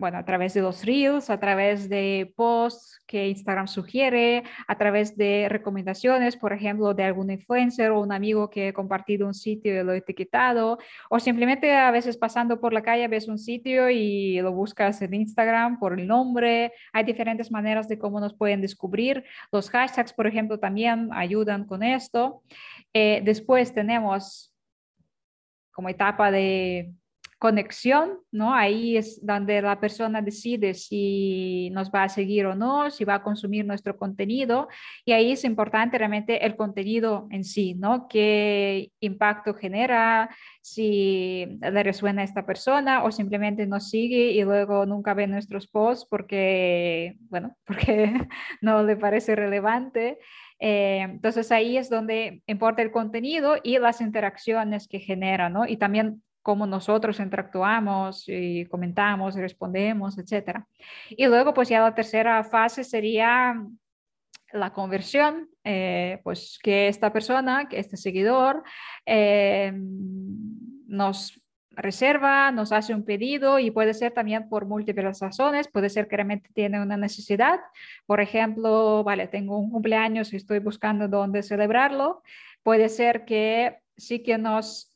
bueno, 0.05 0.19
a 0.19 0.25
través 0.27 0.53
de 0.53 0.61
los 0.61 0.85
reels, 0.85 1.31
a 1.31 1.41
través 1.41 1.89
de 1.89 2.31
posts 2.37 3.01
que 3.07 3.27
Instagram 3.29 3.67
sugiere, 3.67 4.43
a 4.69 4.77
través 4.77 5.17
de 5.17 5.49
recomendaciones, 5.49 6.37
por 6.37 6.53
ejemplo, 6.53 6.93
de 6.93 7.05
algún 7.05 7.31
influencer 7.31 7.91
o 7.91 8.03
un 8.03 8.13
amigo 8.13 8.51
que 8.51 8.69
ha 8.69 8.73
compartido 8.75 9.27
un 9.27 9.33
sitio 9.33 9.73
y 9.73 9.83
lo 9.83 9.93
ha 9.93 9.97
etiquetado, 9.97 10.77
o 11.09 11.19
simplemente 11.19 11.75
a 11.75 11.91
veces 11.91 12.19
pasando 12.19 12.61
por 12.61 12.75
la 12.75 12.83
calle 12.83 13.09
ves 13.09 13.29
un 13.29 13.39
sitio 13.39 13.89
y 13.89 14.43
lo 14.43 14.53
buscas 14.53 15.01
en 15.01 15.15
Instagram 15.15 15.79
por 15.79 15.99
el 15.99 16.07
nombre. 16.07 16.75
Hay 16.93 17.05
diferentes 17.05 17.51
maneras 17.51 17.89
de 17.89 17.99
cómo 17.99 18.21
nos 18.21 18.35
pueden 18.35 18.61
descubrir. 18.61 19.25
Los 19.53 19.71
hashtags, 19.71 20.13
por 20.13 20.27
ejemplo, 20.27 20.59
también 20.59 21.09
ayudan 21.15 21.65
con 21.65 21.83
esto. 21.83 22.43
Eh, 22.93 23.23
después 23.25 23.73
tenemos 23.73 24.53
como 25.73 25.89
etapa 25.89 26.31
de 26.31 26.93
conexión, 27.39 28.19
¿no? 28.33 28.55
Ahí 28.55 28.97
es 28.97 29.25
donde 29.25 29.61
la 29.61 29.79
persona 29.81 30.23
decide 30.23 30.75
si 30.75 31.71
nos 31.73 31.91
va 31.91 32.05
a 32.05 32.09
seguir 32.09 32.47
o 32.47 32.55
no, 32.55 32.91
si 32.91 33.05
va 33.05 33.17
a 33.17 33.23
consumir 33.23 33.65
nuestro 33.65 33.97
contenido. 33.97 34.69
Y 35.05 35.13
ahí 35.13 35.33
es 35.33 35.45
importante 35.45 35.99
realmente 35.99 36.45
el 36.45 36.57
contenido 36.57 37.29
en 37.31 37.45
sí, 37.45 37.75
¿no? 37.75 38.09
¿Qué 38.09 38.91
impacto 39.01 39.55
genera? 39.55 40.31
Si 40.63 41.59
le 41.61 41.83
resuena 41.83 42.23
a 42.23 42.25
esta 42.25 42.47
persona 42.47 43.05
o 43.05 43.13
simplemente 43.13 43.67
nos 43.67 43.91
sigue 43.91 44.33
y 44.33 44.43
luego 44.43 44.87
nunca 44.87 45.15
ve 45.15 45.27
nuestros 45.27 45.67
posts 45.67 46.07
porque, 46.09 47.17
bueno, 47.29 47.57
porque 47.67 48.13
no 48.61 48.83
le 48.83 48.97
parece 48.97 49.37
relevante. 49.37 50.19
Eh, 50.61 51.01
entonces 51.03 51.53
ahí 51.53 51.77
es 51.77 51.91
donde 51.91 52.43
importa 52.47 52.81
el 52.81 52.91
contenido 52.91 53.57
y 53.63 53.79
las 53.79 54.01
interacciones 54.01 54.89
que 54.89 54.99
genera, 54.99 55.51
¿no? 55.51 55.67
Y 55.67 55.77
también 55.77 56.23
cómo 56.45 56.67
nosotros 56.67 57.19
interactuamos 57.21 58.25
y 58.29 58.67
comentamos 58.67 59.35
respondemos, 59.35 60.19
etc. 60.19 60.61
Y 61.09 61.27
luego, 61.27 61.55
pues 61.55 61.71
ya 61.71 61.81
la 61.81 61.95
tercera 61.95 62.45
fase 62.45 62.85
sería 62.85 63.67
la 64.53 64.73
conversión, 64.73 65.49
eh, 65.65 66.21
pues 66.23 66.59
que 66.63 66.89
esta 66.89 67.13
persona, 67.13 67.67
que 67.69 67.79
este 67.79 67.97
seguidor, 67.97 68.63
eh, 69.07 69.73
nos 70.87 71.41
reserva, 71.71 72.53
nos 72.53 72.73
hace 72.73 72.95
un 72.95 73.05
pedido 73.05 73.59
y 73.59 73.71
puede 73.71 73.95
ser 73.95 74.13
también 74.13 74.49
por 74.51 74.67
múltiples 74.67 75.19
razones, 75.21 75.67
puede 75.69 75.89
ser 75.89 76.07
que 76.09 76.17
realmente 76.17 76.51
tiene 76.53 76.81
una 76.81 76.99
necesidad, 76.99 77.59
por 78.07 78.21
ejemplo, 78.21 79.03
vale, 79.03 79.29
tengo 79.29 79.59
un 79.59 79.71
cumpleaños 79.71 80.33
y 80.33 80.37
estoy 80.37 80.59
buscando 80.59 81.09
dónde 81.09 81.43
celebrarlo, 81.43 82.23
puede 82.63 82.91
ser 82.91 83.25
que 83.25 83.79
sí 83.97 84.23
que 84.23 84.39
nos 84.39 84.94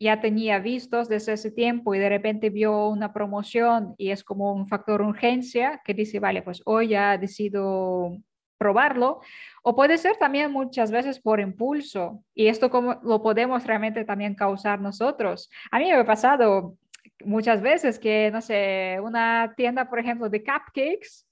ya 0.00 0.20
tenía 0.20 0.58
vistos 0.58 1.08
desde 1.08 1.34
ese 1.34 1.50
tiempo 1.50 1.94
y 1.94 1.98
de 1.98 2.08
repente 2.08 2.48
vio 2.48 2.88
una 2.88 3.12
promoción 3.12 3.94
y 3.98 4.10
es 4.10 4.24
como 4.24 4.54
un 4.54 4.66
factor 4.66 5.02
urgencia 5.02 5.82
que 5.84 5.92
dice, 5.92 6.18
vale, 6.18 6.42
pues 6.42 6.62
hoy 6.64 6.88
ya 6.88 7.18
decido 7.18 8.16
probarlo. 8.56 9.20
O 9.62 9.76
puede 9.76 9.98
ser 9.98 10.16
también 10.16 10.52
muchas 10.52 10.90
veces 10.90 11.20
por 11.20 11.38
impulso 11.38 12.24
y 12.34 12.48
esto 12.48 12.70
como 12.70 12.98
lo 13.02 13.22
podemos 13.22 13.66
realmente 13.66 14.04
también 14.04 14.34
causar 14.34 14.80
nosotros. 14.80 15.50
A 15.70 15.78
mí 15.78 15.84
me 15.84 15.94
ha 15.94 16.06
pasado 16.06 16.76
muchas 17.24 17.60
veces 17.60 17.98
que, 17.98 18.30
no 18.32 18.40
sé, 18.40 18.98
una 19.02 19.52
tienda, 19.54 19.88
por 19.90 19.98
ejemplo, 19.98 20.30
de 20.30 20.42
cupcakes 20.42 21.26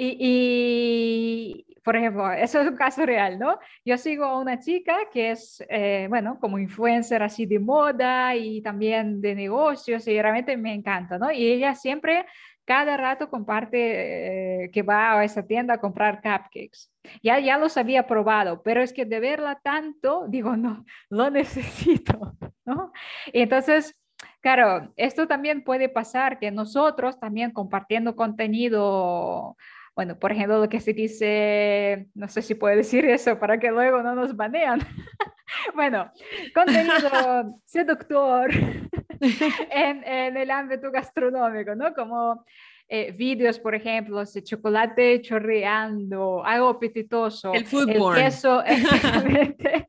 y, 0.00 1.66
por 1.82 1.96
ejemplo, 1.96 2.30
eso 2.32 2.60
es 2.60 2.68
un 2.68 2.76
caso 2.76 3.04
real, 3.04 3.38
¿no? 3.38 3.58
Yo 3.84 3.98
sigo 3.98 4.24
a 4.24 4.38
una 4.38 4.60
chica 4.60 4.96
que 5.12 5.32
es, 5.32 5.64
eh, 5.68 6.06
bueno, 6.08 6.38
como 6.38 6.58
influencer 6.58 7.22
así 7.22 7.46
de 7.46 7.58
moda 7.58 8.36
y 8.36 8.62
también 8.62 9.20
de 9.20 9.34
negocios 9.34 10.06
y 10.06 10.20
realmente 10.20 10.56
me 10.56 10.72
encanta, 10.72 11.18
¿no? 11.18 11.32
Y 11.32 11.48
ella 11.48 11.74
siempre, 11.74 12.26
cada 12.64 12.96
rato 12.96 13.28
comparte 13.28 14.64
eh, 14.64 14.70
que 14.70 14.82
va 14.82 15.18
a 15.18 15.24
esa 15.24 15.46
tienda 15.46 15.74
a 15.74 15.80
comprar 15.80 16.16
cupcakes. 16.16 16.90
Ya, 17.22 17.40
ya 17.40 17.58
los 17.58 17.76
había 17.76 18.06
probado, 18.06 18.62
pero 18.62 18.82
es 18.82 18.92
que 18.92 19.04
de 19.04 19.18
verla 19.18 19.58
tanto, 19.62 20.26
digo, 20.28 20.56
no, 20.56 20.84
lo 21.10 21.30
necesito, 21.30 22.36
¿no? 22.64 22.92
Y 23.32 23.40
entonces... 23.40 23.94
Claro, 24.40 24.92
esto 24.96 25.26
también 25.26 25.64
puede 25.64 25.88
pasar 25.88 26.38
que 26.38 26.50
nosotros 26.52 27.18
también 27.18 27.50
compartiendo 27.50 28.14
contenido 28.14 29.56
bueno, 29.98 30.16
por 30.16 30.30
ejemplo, 30.30 30.60
lo 30.60 30.68
que 30.68 30.78
se 30.78 30.92
dice, 30.92 32.06
no 32.14 32.28
sé 32.28 32.40
si 32.40 32.54
puedo 32.54 32.76
decir 32.76 33.04
eso 33.04 33.36
para 33.36 33.58
que 33.58 33.68
luego 33.72 34.00
no 34.00 34.14
nos 34.14 34.36
banean. 34.36 34.78
bueno, 35.74 36.12
contenido 36.54 37.58
seductor 37.64 38.48
en, 39.72 40.04
en, 40.04 40.36
el 40.36 40.52
ámbito 40.52 40.92
gastronómico, 40.92 41.74
¿no? 41.74 41.92
Como 41.94 42.44
eh, 42.88 43.10
vídeos, 43.10 43.58
por 43.58 43.74
ejemplo, 43.74 44.22
de 44.24 44.44
chocolate 44.44 45.20
chorreando, 45.20 46.44
algo 46.44 46.68
apetitoso. 46.68 47.52
El 47.52 47.66
fútbol. 47.66 48.16
El 48.16 48.22
queso, 48.22 48.62
exactamente. 48.64 49.88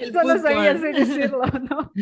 El 0.00 0.12
no 0.12 0.38
sabía 0.38 0.74
decirlo, 0.74 1.40
¿no? 1.70 1.92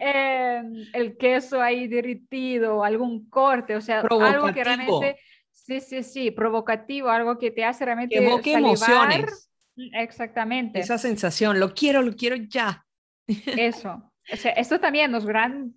eh, 0.00 0.62
el 0.94 1.18
queso 1.18 1.60
ahí 1.60 1.88
derritido, 1.88 2.82
algún 2.82 3.28
corte, 3.28 3.76
o 3.76 3.82
sea, 3.82 4.00
algo 4.00 4.50
que 4.54 4.64
realmente 4.64 5.18
Sí, 5.66 5.80
sí, 5.80 6.04
sí, 6.04 6.30
provocativo, 6.30 7.08
algo 7.08 7.38
que 7.38 7.50
te 7.50 7.64
hace 7.64 7.84
realmente 7.84 8.16
que 8.16 8.24
evoque 8.24 8.52
emociones. 8.52 9.50
Exactamente. 9.94 10.78
Esa 10.78 10.96
sensación, 10.96 11.58
lo 11.58 11.74
quiero, 11.74 12.02
lo 12.02 12.14
quiero 12.14 12.36
ya. 12.36 12.86
Eso. 13.28 14.12
O 14.32 14.36
sea, 14.36 14.52
esto 14.52 14.78
también 14.78 15.10
nos 15.10 15.26
gran 15.26 15.74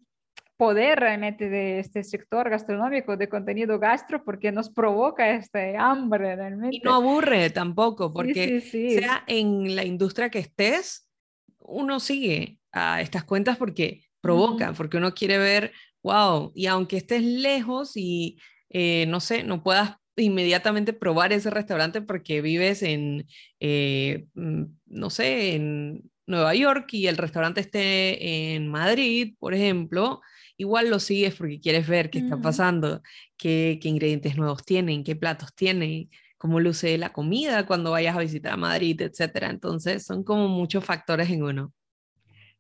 poder 0.58 1.00
realmente 1.00 1.50
de 1.50 1.80
este 1.80 2.04
sector 2.04 2.50
gastronómico, 2.50 3.18
de 3.18 3.30
contenido 3.30 3.80
gastro, 3.80 4.24
porque 4.24 4.52
nos 4.52 4.70
provoca 4.70 5.32
este 5.32 5.76
hambre 5.76 6.36
realmente. 6.36 6.76
Y 6.76 6.80
no 6.82 6.94
aburre 6.94 7.50
tampoco, 7.50 8.14
porque 8.14 8.62
sea 8.62 9.24
en 9.26 9.76
la 9.76 9.86
industria 9.86 10.30
que 10.30 10.40
estés, 10.40 11.10
uno 11.58 12.00
sigue 12.00 12.60
a 12.72 13.02
estas 13.02 13.24
cuentas 13.24 13.58
porque 13.58 14.04
provoca, 14.22 14.74
porque 14.74 14.98
uno 14.98 15.14
quiere 15.14 15.40
ver, 15.40 15.72
wow, 16.04 16.52
y 16.54 16.68
aunque 16.68 16.98
estés 16.98 17.24
lejos 17.24 17.94
y 17.96 18.38
eh, 18.70 19.06
no 19.08 19.20
sé, 19.20 19.44
no 19.44 19.64
puedas 19.64 19.98
inmediatamente 20.16 20.94
probar 20.94 21.34
ese 21.34 21.50
restaurante 21.50 22.02
porque 22.02 22.42
vives 22.42 22.84
en, 22.84 23.28
eh, 23.60 24.28
mm, 24.34 24.64
no 24.88 25.10
sé, 25.10 25.56
en 25.56 26.10
Nueva 26.28 26.54
York 26.56 26.94
y 26.94 27.08
el 27.08 27.18
restaurante 27.18 27.62
esté 27.62 28.54
en 28.56 28.68
Madrid, 28.68 29.36
por 29.40 29.54
ejemplo, 29.54 30.22
igual 30.58 30.90
lo 30.90 31.00
sigues 31.00 31.36
porque 31.36 31.60
quieres 31.60 31.88
ver 31.88 32.10
qué 32.10 32.20
está 32.20 32.36
mm. 32.36 32.42
pasando, 32.42 33.02
qué, 33.38 33.80
qué, 33.82 33.90
ingredientes 33.90 34.38
nuevos 34.38 34.64
tienen, 34.64 35.04
qué 35.04 35.16
platos 35.16 35.56
tienen, 35.56 36.10
cómo 36.38 36.60
luce 36.60 36.98
la 36.98 37.12
comida 37.14 37.66
cuando 37.66 37.92
vayas 37.92 38.16
a 38.16 38.22
visitar 38.22 38.58
Madrid, 38.58 39.02
etcétera. 39.02 39.50
Entonces, 39.50 40.06
son 40.06 40.24
como 40.24 40.48
muchos 40.48 40.84
factores 40.86 41.30
en 41.30 41.44
uno. 41.44 41.74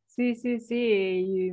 Sí, 0.06 0.36
sí, 0.36 0.60
sí. 0.60 0.76
Y 0.76 1.52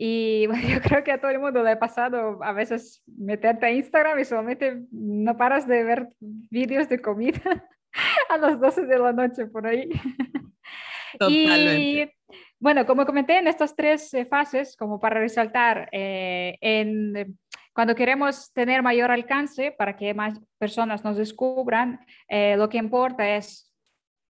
bueno, 0.48 0.68
yo 0.68 0.80
creo 0.80 1.04
que 1.04 1.12
a 1.12 1.20
todo 1.20 1.30
el 1.30 1.38
mundo 1.38 1.62
le 1.62 1.72
ha 1.72 1.78
pasado 1.78 2.42
a 2.42 2.52
veces 2.52 3.02
meterte 3.06 3.66
a 3.66 3.70
Instagram 3.70 4.18
y 4.18 4.24
solamente 4.24 4.82
no 4.90 5.36
paras 5.36 5.66
de 5.66 5.84
ver 5.84 6.08
vídeos 6.18 6.88
de 6.88 7.00
comida 7.00 7.68
a 8.28 8.38
las 8.38 8.58
12 8.58 8.86
de 8.86 8.98
la 8.98 9.12
noche 9.12 9.46
por 9.46 9.66
ahí. 9.66 9.88
Totalmente. 11.18 11.78
Y 11.78 12.10
bueno, 12.58 12.86
como 12.86 13.06
comenté 13.06 13.38
en 13.38 13.48
estas 13.48 13.74
tres 13.74 14.12
eh, 14.14 14.24
fases, 14.24 14.76
como 14.76 15.00
para 15.00 15.18
resaltar, 15.18 15.88
eh, 15.92 16.56
en, 16.60 17.38
cuando 17.72 17.94
queremos 17.94 18.52
tener 18.52 18.82
mayor 18.82 19.10
alcance 19.10 19.72
para 19.72 19.96
que 19.96 20.12
más 20.14 20.38
personas 20.58 21.02
nos 21.02 21.16
descubran, 21.16 22.00
eh, 22.28 22.56
lo 22.56 22.68
que 22.68 22.78
importa 22.78 23.36
es 23.36 23.69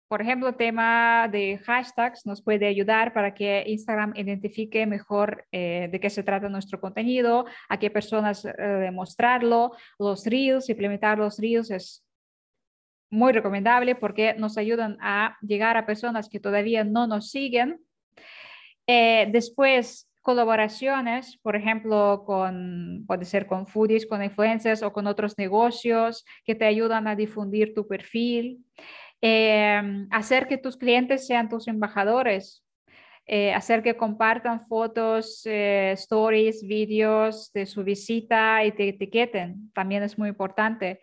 por 0.07 0.21
ejemplo, 0.21 0.53
tema 0.53 1.27
de 1.31 1.57
hashtags 1.57 2.25
nos 2.25 2.41
puede 2.41 2.67
ayudar 2.67 3.13
para 3.13 3.33
que 3.33 3.63
Instagram 3.67 4.13
identifique 4.15 4.85
mejor 4.85 5.45
eh, 5.51 5.89
de 5.91 5.99
qué 5.99 6.09
se 6.09 6.23
trata 6.23 6.47
nuestro 6.47 6.79
contenido, 6.79 7.45
a 7.69 7.79
qué 7.79 7.89
personas 7.89 8.45
eh, 8.45 8.91
mostrarlo. 8.93 9.71
Los 9.97 10.25
reels, 10.25 10.69
implementar 10.69 11.17
los 11.17 11.39
reels 11.39 11.71
es 11.71 12.05
muy 13.09 13.33
recomendable 13.33 13.95
porque 13.95 14.35
nos 14.35 14.57
ayudan 14.57 14.97
a 15.01 15.37
llegar 15.41 15.77
a 15.77 15.85
personas 15.85 16.29
que 16.29 16.39
todavía 16.39 16.83
no 16.83 17.07
nos 17.07 17.31
siguen. 17.31 17.79
Eh, 18.87 19.27
después, 19.31 20.07
colaboraciones, 20.21 21.37
por 21.37 21.55
ejemplo, 21.55 22.23
con, 22.25 23.05
puede 23.07 23.25
ser 23.25 23.47
con 23.47 23.67
foodies, 23.67 24.05
con 24.05 24.23
influencers 24.23 24.83
o 24.83 24.91
con 24.91 25.07
otros 25.07 25.37
negocios 25.37 26.25
que 26.43 26.55
te 26.55 26.65
ayudan 26.65 27.07
a 27.07 27.15
difundir 27.15 27.73
tu 27.73 27.87
perfil. 27.87 28.65
Eh, 29.21 30.07
hacer 30.11 30.47
que 30.47 30.57
tus 30.57 30.77
clientes 30.77 31.25
sean 31.25 31.49
tus 31.49 31.67
embajadores, 31.67 32.63
eh, 33.25 33.53
hacer 33.53 33.81
que 33.81 33.97
compartan 33.97 34.67
fotos, 34.67 35.41
eh, 35.45 35.93
stories, 35.93 36.65
vídeos 36.67 37.51
de 37.53 37.65
su 37.65 37.83
visita 37.83 38.63
y 38.63 38.71
te 38.71 38.89
etiqueten, 38.89 39.71
también 39.73 40.03
es 40.03 40.17
muy 40.17 40.29
importante. 40.29 41.01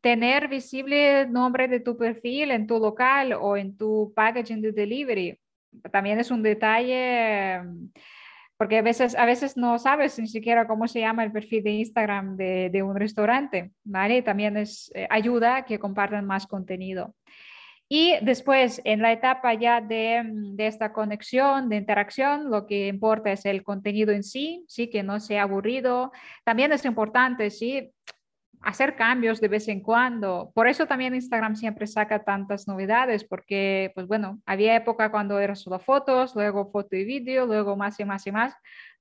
tener 0.00 0.48
visible 0.48 1.20
el 1.20 1.32
nombre 1.32 1.68
de 1.68 1.78
tu 1.78 1.96
perfil 1.96 2.50
en 2.50 2.66
tu 2.66 2.80
local 2.80 3.32
o 3.32 3.56
en 3.56 3.76
tu 3.76 4.12
packaging 4.16 4.60
de 4.60 4.72
delivery, 4.72 5.38
también 5.92 6.18
es 6.18 6.32
un 6.32 6.42
detalle 6.42 7.60
porque 8.62 8.78
a 8.78 8.82
veces, 8.82 9.16
a 9.16 9.26
veces 9.26 9.56
no 9.56 9.76
sabes 9.80 10.16
ni 10.20 10.28
siquiera 10.28 10.68
cómo 10.68 10.86
se 10.86 11.00
llama 11.00 11.24
el 11.24 11.32
perfil 11.32 11.64
de 11.64 11.70
Instagram 11.72 12.36
de, 12.36 12.82
un 12.84 12.94
restaurante, 12.94 13.72
¿vale? 13.82 14.22
También 14.22 14.56
es 14.56 14.88
eh, 14.94 15.08
ayuda 15.10 15.64
que 15.64 15.80
compartan 15.80 16.26
más 16.26 16.46
contenido. 16.46 17.12
Y 17.88 18.14
después, 18.22 18.80
en 18.84 19.02
la 19.02 19.10
etapa 19.10 19.52
ya 19.54 19.80
de, 19.80 20.22
de, 20.24 20.66
esta 20.68 20.92
conexión, 20.92 21.70
de 21.70 21.74
interacción, 21.74 22.52
lo 22.52 22.68
que 22.68 22.86
importa 22.86 23.32
es 23.32 23.44
el 23.46 23.64
contenido 23.64 24.12
en 24.12 24.22
sí, 24.22 24.64
sí, 24.68 24.88
que 24.88 25.02
no 25.02 25.18
sea 25.18 25.42
aburrido. 25.42 26.12
También 26.44 26.70
es 26.70 26.84
importante, 26.84 27.50
sí, 27.50 27.90
hacer 28.62 28.96
cambios 28.96 29.40
de 29.40 29.48
vez 29.48 29.68
en 29.68 29.80
cuando. 29.80 30.50
Por 30.54 30.68
eso 30.68 30.86
también 30.86 31.14
Instagram 31.14 31.56
siempre 31.56 31.86
saca 31.86 32.24
tantas 32.24 32.68
novedades, 32.68 33.24
porque, 33.24 33.90
pues 33.94 34.06
bueno, 34.06 34.40
había 34.46 34.76
época 34.76 35.10
cuando 35.10 35.38
era 35.38 35.54
solo 35.54 35.78
fotos, 35.78 36.34
luego 36.34 36.70
foto 36.70 36.96
y 36.96 37.04
vídeo, 37.04 37.46
luego 37.46 37.76
más 37.76 37.98
y 38.00 38.04
más 38.04 38.26
y 38.26 38.32
más, 38.32 38.54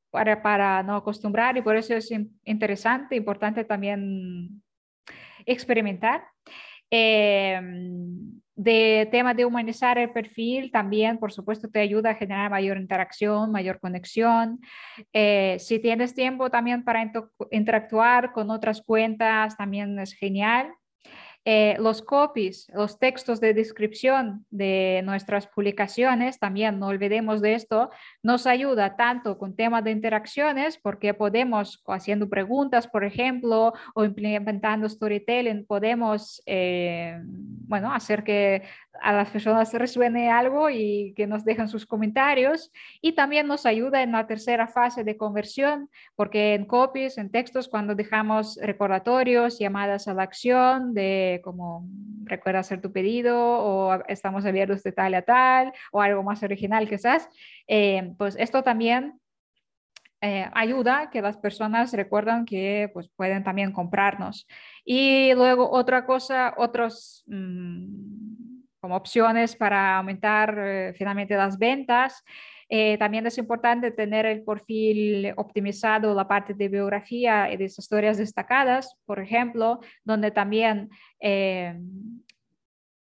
para, 0.10 0.42
para 0.42 0.84
no 0.84 0.96
acostumbrar 0.96 1.58
y 1.58 1.62
por 1.62 1.76
eso 1.76 1.96
es 1.96 2.12
interesante, 2.44 3.16
importante 3.16 3.64
también 3.64 4.62
experimentar. 5.46 6.24
Eh, 6.92 7.60
de 8.56 9.08
tema 9.12 9.34
de 9.34 9.46
humanizar 9.46 9.98
el 9.98 10.12
perfil 10.12 10.72
también, 10.72 11.18
por 11.18 11.32
supuesto, 11.32 11.68
te 11.68 11.80
ayuda 11.80 12.12
a 12.12 12.16
generar 12.16 12.52
mayor 12.52 12.78
interacción, 12.78 13.52
mayor 13.52 13.80
conexión. 13.80 14.60
Eh, 15.14 15.58
si 15.60 15.80
tienes 15.80 16.14
tiempo 16.14 16.52
también 16.52 16.84
para 16.84 17.12
interactuar 17.50 18.34
con 18.34 18.52
otras 18.52 18.84
cuentas, 18.84 19.58
también 19.58 19.98
es 19.98 20.14
genial. 20.14 20.72
Eh, 21.44 21.76
los 21.80 22.04
copies, 22.04 22.70
los 22.72 23.00
textos 23.00 23.40
de 23.42 23.56
descripción 23.56 24.46
de 24.52 25.02
nuestras 25.04 25.48
publicaciones, 25.48 26.38
también 26.38 26.78
no 26.78 26.88
olvidemos 26.88 27.42
de 27.42 27.56
esto, 27.56 27.90
nos 28.22 28.46
ayuda 28.46 28.96
tanto 28.96 29.40
con 29.40 29.56
temas 29.56 29.84
de 29.84 29.90
interacciones, 29.90 30.78
porque 30.78 31.16
podemos, 31.16 31.84
haciendo 31.88 32.30
preguntas, 32.30 32.88
por 32.88 33.04
ejemplo, 33.04 33.74
o 33.96 34.06
implementando 34.06 34.88
storytelling, 34.88 35.66
podemos, 35.66 36.44
eh, 36.46 37.20
bueno, 37.24 37.92
hacer 37.92 38.24
que 38.24 38.62
a 39.02 39.14
las 39.14 39.30
personas 39.30 39.74
resuene 39.74 40.30
algo 40.30 40.70
y 40.70 41.14
que 41.16 41.26
nos 41.26 41.44
dejen 41.44 41.68
sus 41.68 41.86
comentarios. 41.86 42.72
Y 43.02 43.14
también 43.14 43.48
nos 43.48 43.66
ayuda 43.66 44.04
en 44.04 44.12
la 44.12 44.28
tercera 44.28 44.68
fase 44.68 45.04
de 45.04 45.18
conversión, 45.18 45.90
porque 46.16 46.54
en 46.54 46.66
copies, 46.66 47.18
en 47.18 47.32
textos, 47.32 47.68
cuando 47.68 47.96
dejamos 47.96 48.60
recordatorios, 48.62 49.60
llamadas 49.60 50.08
a 50.08 50.14
la 50.14 50.24
acción 50.24 50.94
de 50.94 51.31
como 51.40 51.88
recuerda 52.26 52.60
hacer 52.60 52.82
tu 52.82 52.92
pedido 52.92 53.38
o 53.38 54.04
estamos 54.08 54.46
abiertos 54.46 54.84
de 54.84 54.92
tal 54.92 55.14
a 55.14 55.22
tal 55.22 55.72
o 55.92 56.02
algo 56.02 56.24
más 56.24 56.44
original 56.44 56.90
quizás, 56.90 57.30
eh, 57.68 58.14
pues 58.18 58.36
esto 58.38 58.64
también 58.64 59.20
eh, 60.20 60.50
ayuda 60.54 61.10
que 61.10 61.22
las 61.22 61.38
personas 61.38 61.94
recuerdan 61.94 62.46
que 62.46 62.90
pues, 62.94 63.10
pueden 63.16 63.44
también 63.44 63.72
comprarnos. 63.72 64.48
Y 64.84 65.34
luego 65.34 65.72
otra 65.72 66.06
cosa, 66.06 66.54
otros... 66.58 67.24
Mm, 67.28 68.42
como 68.82 68.96
opciones 68.96 69.56
para 69.56 69.98
aumentar 69.98 70.58
eh, 70.58 70.94
finalmente 70.98 71.36
las 71.36 71.58
ventas. 71.58 72.26
Eh, 72.74 72.98
también 72.98 73.28
es 73.28 73.38
importante 73.38 73.92
tener 73.92 74.26
el 74.26 74.44
perfil 74.46 75.34
optimizado, 75.36 76.16
la 76.16 76.26
parte 76.26 76.54
de 76.54 76.70
biografía 76.70 77.52
y 77.52 77.58
de 77.58 77.66
historias 77.66 78.18
destacadas, 78.18 78.96
por 79.06 79.20
ejemplo, 79.20 79.82
donde 80.06 80.32
también 80.32 80.90
eh, 81.20 81.78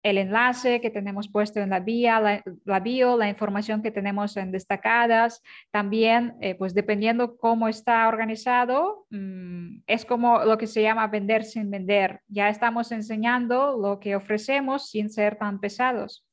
el 0.02 0.16
enlace 0.16 0.80
que 0.80 0.88
tenemos 0.88 1.28
puesto 1.28 1.60
en 1.60 1.68
la, 1.68 1.80
vía, 1.80 2.42
la, 2.64 2.80
bio, 2.80 3.18
la 3.18 3.28
información 3.28 3.82
que 3.82 3.90
tenemos 3.90 4.38
en 4.38 4.52
destacadas, 4.52 5.42
también, 5.70 6.36
eh, 6.40 6.54
pues 6.54 6.72
dependiendo 6.72 7.36
cómo 7.36 7.68
está 7.68 8.08
organizado, 8.08 9.06
mm, 9.10 9.80
es 9.86 10.06
como 10.06 10.44
lo 10.46 10.56
que 10.56 10.66
se 10.66 10.80
llama 10.80 11.06
vender 11.08 11.44
sin 11.44 11.70
vender. 11.70 12.20
Ya 12.28 12.48
estamos 12.48 12.90
enseñando 12.90 13.76
lo 13.76 14.00
que 14.00 14.16
ofrecemos 14.16 14.88
sin 14.88 15.10
ser 15.10 15.36
tan 15.36 15.60
pesados. 15.60 16.26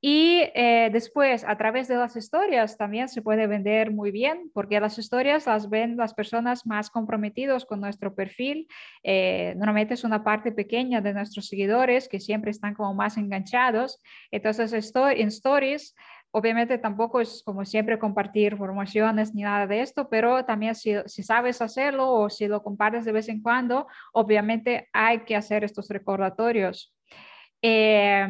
Y 0.00 0.42
eh, 0.54 0.90
después, 0.92 1.42
a 1.44 1.56
través 1.56 1.88
de 1.88 1.96
las 1.96 2.14
historias, 2.14 2.76
también 2.76 3.08
se 3.08 3.20
puede 3.20 3.48
vender 3.48 3.90
muy 3.90 4.12
bien, 4.12 4.48
porque 4.54 4.78
las 4.78 4.96
historias 4.96 5.46
las 5.46 5.68
ven 5.68 5.96
las 5.96 6.14
personas 6.14 6.66
más 6.66 6.88
comprometidos 6.88 7.64
con 7.64 7.80
nuestro 7.80 8.14
perfil. 8.14 8.68
Eh, 9.02 9.54
normalmente 9.56 9.94
es 9.94 10.04
una 10.04 10.22
parte 10.22 10.52
pequeña 10.52 11.00
de 11.00 11.14
nuestros 11.14 11.48
seguidores 11.48 12.08
que 12.08 12.20
siempre 12.20 12.52
están 12.52 12.74
como 12.74 12.94
más 12.94 13.16
enganchados. 13.16 14.00
Entonces, 14.30 14.72
en 14.94 15.28
stories... 15.28 15.94
Obviamente 16.30 16.76
tampoco 16.76 17.22
es 17.22 17.42
como 17.42 17.64
siempre 17.64 17.98
compartir 17.98 18.54
formaciones 18.58 19.34
ni 19.34 19.44
nada 19.44 19.66
de 19.66 19.80
esto, 19.80 20.10
pero 20.10 20.44
también 20.44 20.74
si, 20.74 20.92
si, 21.06 21.22
sabes 21.22 21.62
hacerlo 21.62 22.12
o 22.12 22.28
si 22.28 22.46
lo 22.46 22.62
compartes 22.62 23.06
de 23.06 23.12
vez 23.12 23.30
en 23.30 23.40
cuando, 23.40 23.86
obviamente 24.12 24.90
hay 24.92 25.20
que 25.20 25.34
hacer 25.36 25.64
estos 25.64 25.88
recordatorios. 25.88 26.94
Eh, 27.62 28.28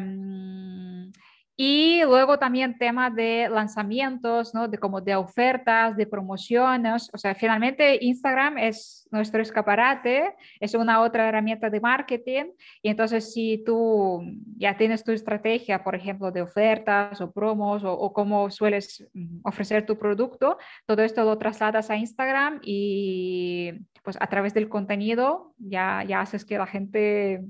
y 1.61 2.01
luego 2.03 2.39
también 2.39 2.77
tema 2.77 3.09
de 3.09 3.49
lanzamientos, 3.49 4.53
¿no? 4.53 4.69
De 4.69 4.77
como 4.77 5.01
de 5.01 5.17
ofertas, 5.17 5.97
de 5.97 6.07
promociones. 6.07 7.09
O 7.11 7.17
sea, 7.17 7.35
finalmente 7.35 7.97
Instagram 7.99 8.57
es 8.57 9.05
nuestro 9.11 9.41
escaparate, 9.41 10.37
es 10.61 10.73
una 10.73 11.01
otra 11.01 11.27
herramienta 11.27 11.69
de 11.69 11.81
marketing. 11.81 12.45
Y 12.81 12.89
entonces 12.89 13.33
si 13.33 13.61
tú 13.65 14.23
ya 14.55 14.77
tienes 14.77 15.03
tu 15.03 15.11
estrategia, 15.11 15.83
por 15.83 15.95
ejemplo, 15.95 16.31
de 16.31 16.43
ofertas 16.43 17.19
o 17.19 17.29
promos 17.33 17.83
o, 17.83 17.91
o 17.91 18.13
cómo 18.13 18.49
sueles 18.49 19.05
mm, 19.13 19.39
ofrecer 19.43 19.85
tu 19.85 19.97
producto, 19.97 20.57
todo 20.85 21.03
esto 21.03 21.25
lo 21.25 21.37
trasladas 21.37 21.89
a 21.89 21.97
Instagram 21.97 22.61
y 22.63 23.73
pues 24.01 24.15
a 24.21 24.27
través 24.27 24.53
del 24.53 24.69
contenido 24.69 25.53
ya, 25.57 26.05
ya 26.07 26.21
haces 26.21 26.45
que 26.45 26.57
la 26.57 26.67
gente 26.67 27.43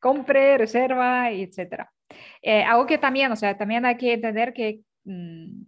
compre, 0.00 0.58
reserva, 0.58 1.30
etcétera. 1.30 1.90
Eh, 2.42 2.62
algo 2.62 2.86
que 2.86 2.98
también, 2.98 3.32
o 3.32 3.36
sea, 3.36 3.56
también 3.56 3.84
hay 3.84 3.96
que 3.96 4.14
entender 4.14 4.52
que 4.52 4.80
mm, 5.04 5.62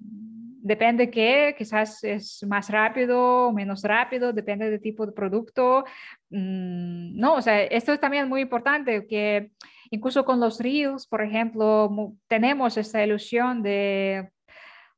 depende 0.63 1.11
que 1.11 1.55
quizás 1.57 2.05
es 2.05 2.45
más 2.47 2.69
rápido 2.71 3.49
o 3.49 3.53
menos 3.53 3.83
rápido, 3.83 4.33
depende 4.33 4.71
del 4.71 4.81
tipo 4.81 5.07
de 5.07 5.13
producto. 5.13 5.85
Mm, 6.31 7.19
no, 7.19 7.35
o 7.35 7.43
sea, 7.43 7.63
esto 7.63 7.93
es 7.93 8.01
también 8.01 8.29
muy 8.29 8.43
importante 8.43 9.07
que 9.07 9.51
incluso 9.91 10.25
con 10.25 10.41
los 10.41 10.61
reels, 10.61 11.07
por 11.07 11.23
ejemplo, 11.23 12.15
tenemos 12.29 12.77
esta 12.77 13.05
ilusión 13.05 13.63
de 13.63 14.31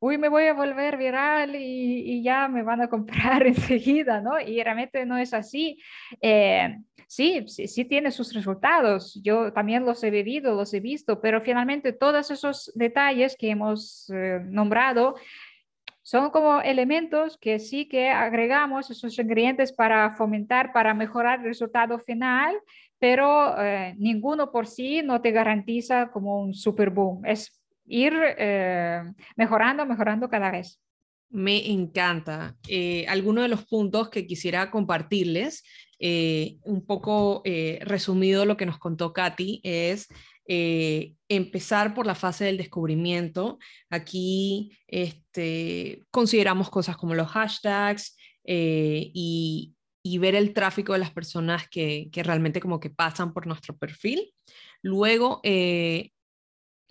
uy, 0.02 0.18
me 0.18 0.28
voy 0.28 0.46
a 0.46 0.52
volver 0.52 0.96
viral 0.96 1.54
y, 1.54 2.22
ya 2.24 2.48
me 2.48 2.64
van 2.64 2.80
a 2.80 2.88
comprar 2.88 3.46
enseguida, 3.46 4.20
¿no? 4.20 4.40
Y 4.40 4.60
realmente 4.60 5.06
no 5.06 5.16
es 5.16 5.32
así. 5.32 5.80
Eh, 6.20 6.76
sí, 7.06 7.44
sí, 7.46 7.68
sí, 7.68 7.84
tiene 7.84 8.10
sus 8.10 8.34
resultados. 8.34 9.20
Yo 9.22 9.52
también 9.52 9.84
los 9.84 10.02
he 10.02 10.10
vivido, 10.10 10.56
los 10.56 10.74
he 10.74 10.80
visto, 10.80 11.20
pero 11.20 11.40
finalmente 11.42 11.92
todos 11.92 12.32
esos 12.32 12.72
detalles 12.74 13.36
que 13.38 13.50
hemos 13.50 14.10
eh, 14.10 14.40
nombrado 14.44 15.14
son 16.02 16.30
como 16.30 16.60
elementos 16.60 17.38
que 17.38 17.60
sí 17.60 17.88
que 17.88 18.08
agregamos 18.08 18.90
esos 18.90 19.16
ingredientes 19.20 19.72
para 19.72 20.16
fomentar, 20.16 20.72
para 20.72 20.94
mejorar 20.94 21.38
el 21.38 21.44
resultado 21.44 22.00
final, 22.00 22.58
pero 22.98 23.54
eh, 23.62 23.94
ninguno 23.98 24.50
por 24.50 24.66
sí 24.66 25.00
no 25.02 25.20
te 25.20 25.30
garantiza 25.30 26.10
como 26.10 26.40
un 26.40 26.54
super 26.54 26.90
boom. 26.90 27.24
Es 27.24 27.61
ir 27.86 28.14
eh, 28.38 29.02
mejorando, 29.36 29.86
mejorando 29.86 30.28
cada 30.28 30.50
vez. 30.50 30.80
Me 31.30 31.70
encanta. 31.70 32.56
Eh, 32.68 33.06
algunos 33.08 33.44
de 33.44 33.48
los 33.48 33.64
puntos 33.64 34.10
que 34.10 34.26
quisiera 34.26 34.70
compartirles, 34.70 35.64
eh, 35.98 36.56
un 36.64 36.84
poco 36.84 37.42
resumido 37.80 38.44
lo 38.44 38.56
que 38.56 38.66
nos 38.66 38.78
contó 38.78 39.12
Katy, 39.12 39.60
es 39.62 40.08
empezar 41.28 41.94
por 41.94 42.06
la 42.06 42.14
fase 42.14 42.44
del 42.44 42.58
descubrimiento. 42.58 43.58
Aquí 43.88 44.76
este, 44.86 46.02
consideramos 46.10 46.68
cosas 46.68 46.96
como 46.96 47.14
los 47.14 47.28
hashtags 47.28 48.16
y 48.44 50.18
ver 50.18 50.34
el 50.34 50.52
tráfico 50.52 50.92
de 50.92 50.98
las 50.98 51.12
personas 51.12 51.68
que, 51.68 52.10
realmente 52.12 52.60
como 52.60 52.80
que 52.80 52.90
pasan 52.90 53.32
por 53.32 53.46
nuestro 53.46 53.76
perfil. 53.76 54.34
Luego, 54.82 55.40
eh, 55.44 56.10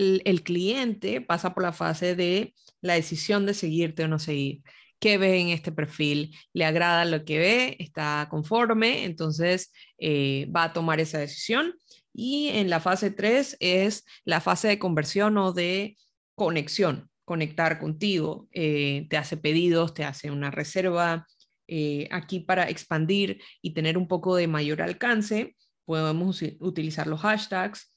el, 0.02 0.44
cliente 0.44 1.22
pasa 1.22 1.54
por 1.54 1.64
la 1.64 1.74
fase 1.74 2.16
de 2.16 2.54
la 2.82 2.94
decisión 2.96 3.46
de 3.46 3.54
seguirte 3.54 4.04
o 4.04 4.08
no 4.08 4.20
seguir. 4.20 4.62
¿Qué 5.00 5.18
ve 5.18 5.40
en 5.40 5.50
este 5.50 5.72
perfil? 5.72 6.36
¿Le 6.54 6.66
agrada 6.66 7.06
lo 7.06 7.26
que 7.26 7.40
ve? 7.40 7.76
¿Está 7.80 8.28
conforme? 8.30 9.06
Entonces 9.06 9.72
eh, 9.98 10.48
va 10.56 10.66
a 10.66 10.74
tomar 10.74 11.00
esa 11.00 11.20
decisión. 11.20 11.76
Y 12.14 12.50
en 12.50 12.70
la 12.70 12.80
fase 12.80 13.10
3 13.12 13.58
es 13.60 14.06
la 14.26 14.42
fase 14.42 14.68
de 14.68 14.80
conversión 14.80 15.38
o 15.38 15.54
de 15.54 15.98
conexión, 16.36 17.10
conectar 17.26 17.80
contigo. 17.80 18.48
Eh, 18.52 19.08
te 19.10 19.18
hace 19.18 19.38
pedidos, 19.38 19.94
te 19.94 20.04
hace 20.04 20.30
una 20.30 20.52
reserva. 20.52 21.28
Eh, 21.68 22.08
aquí 22.12 22.42
para 22.42 22.70
expandir 22.70 23.42
y 23.62 23.74
tener 23.74 23.98
un 23.98 24.08
poco 24.08 24.36
de 24.36 24.48
mayor 24.48 24.82
alcance, 24.82 25.56
podemos 25.86 26.42
utilizar 26.60 27.08
los 27.08 27.22
hashtags, 27.22 27.91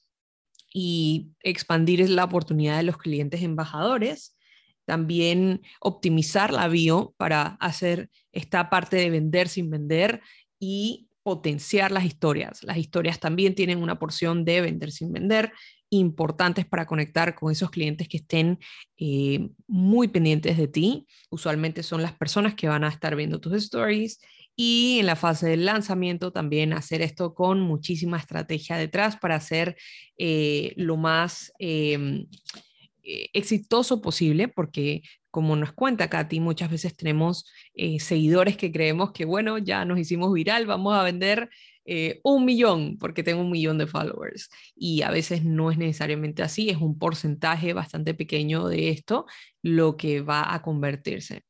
y 0.77 1.29
expandir 1.41 2.09
la 2.09 2.25
oportunidad 2.25 2.75
de 2.75 2.83
los 2.83 2.97
clientes 2.97 3.41
embajadores. 3.41 4.35
También 4.83 5.61
optimizar 5.79 6.51
la 6.51 6.67
bio 6.67 7.15
para 7.15 7.55
hacer 7.61 8.09
esta 8.33 8.69
parte 8.69 8.97
de 8.97 9.09
vender 9.09 9.47
sin 9.47 9.69
vender 9.69 10.21
y 10.59 11.07
potenciar 11.23 11.93
las 11.93 12.03
historias. 12.03 12.61
Las 12.61 12.75
historias 12.75 13.21
también 13.21 13.55
tienen 13.55 13.81
una 13.81 13.97
porción 13.97 14.43
de 14.43 14.59
vender 14.59 14.91
sin 14.91 15.13
vender 15.13 15.53
importantes 15.89 16.65
para 16.65 16.85
conectar 16.85 17.35
con 17.35 17.53
esos 17.53 17.71
clientes 17.71 18.09
que 18.09 18.17
estén 18.17 18.59
eh, 18.97 19.47
muy 19.67 20.09
pendientes 20.09 20.57
de 20.57 20.67
ti. 20.67 21.07
Usualmente 21.29 21.83
son 21.83 22.01
las 22.01 22.11
personas 22.11 22.53
que 22.53 22.67
van 22.67 22.83
a 22.83 22.89
estar 22.89 23.15
viendo 23.15 23.39
tus 23.39 23.53
stories 23.53 24.19
y 24.55 24.99
en 24.99 25.05
la 25.05 25.15
fase 25.15 25.47
del 25.47 25.65
lanzamiento 25.65 26.31
también 26.31 26.73
hacer 26.73 27.01
esto 27.01 27.33
con 27.33 27.59
muchísima 27.59 28.17
estrategia 28.17 28.77
detrás 28.77 29.17
para 29.17 29.35
hacer 29.35 29.75
eh, 30.17 30.73
lo 30.77 30.95
más 30.97 31.51
em, 31.59 32.25
eh, 33.03 33.29
exitoso 33.33 34.01
posible, 34.01 34.47
porque 34.47 35.03
como 35.29 35.55
nos 35.57 35.73
cuenta 35.73 36.09
Katy, 36.09 36.39
muchas 36.39 36.71
veces 36.71 36.95
tenemos 36.95 37.45
eh, 37.73 37.99
seguidores 37.99 38.55
que 38.55 38.71
creemos 38.71 39.11
que, 39.11 39.25
bueno, 39.25 39.57
ya 39.57 39.83
nos 39.83 39.99
hicimos 39.99 40.31
viral, 40.33 40.65
vamos 40.65 40.95
a 40.95 41.03
vender 41.03 41.49
un 42.23 42.45
millón 42.45 42.97
porque 42.97 43.21
tengo 43.21 43.41
un 43.41 43.51
millón 43.51 43.77
de 43.77 43.85
followers. 43.85 44.49
Y 44.75 45.03
a 45.03 45.11
veces 45.11 45.45
no 45.45 45.69
es 45.69 45.77
necesariamente 45.77 46.41
así, 46.41 46.71
es 46.71 46.77
un 46.77 46.97
porcentaje 46.97 47.73
bastante 47.73 48.15
pequeño 48.15 48.67
de 48.67 48.89
esto 48.89 49.27
lo 49.61 49.95
que 49.95 50.21
va 50.21 50.51
a 50.51 50.63
convertirse 50.63 51.43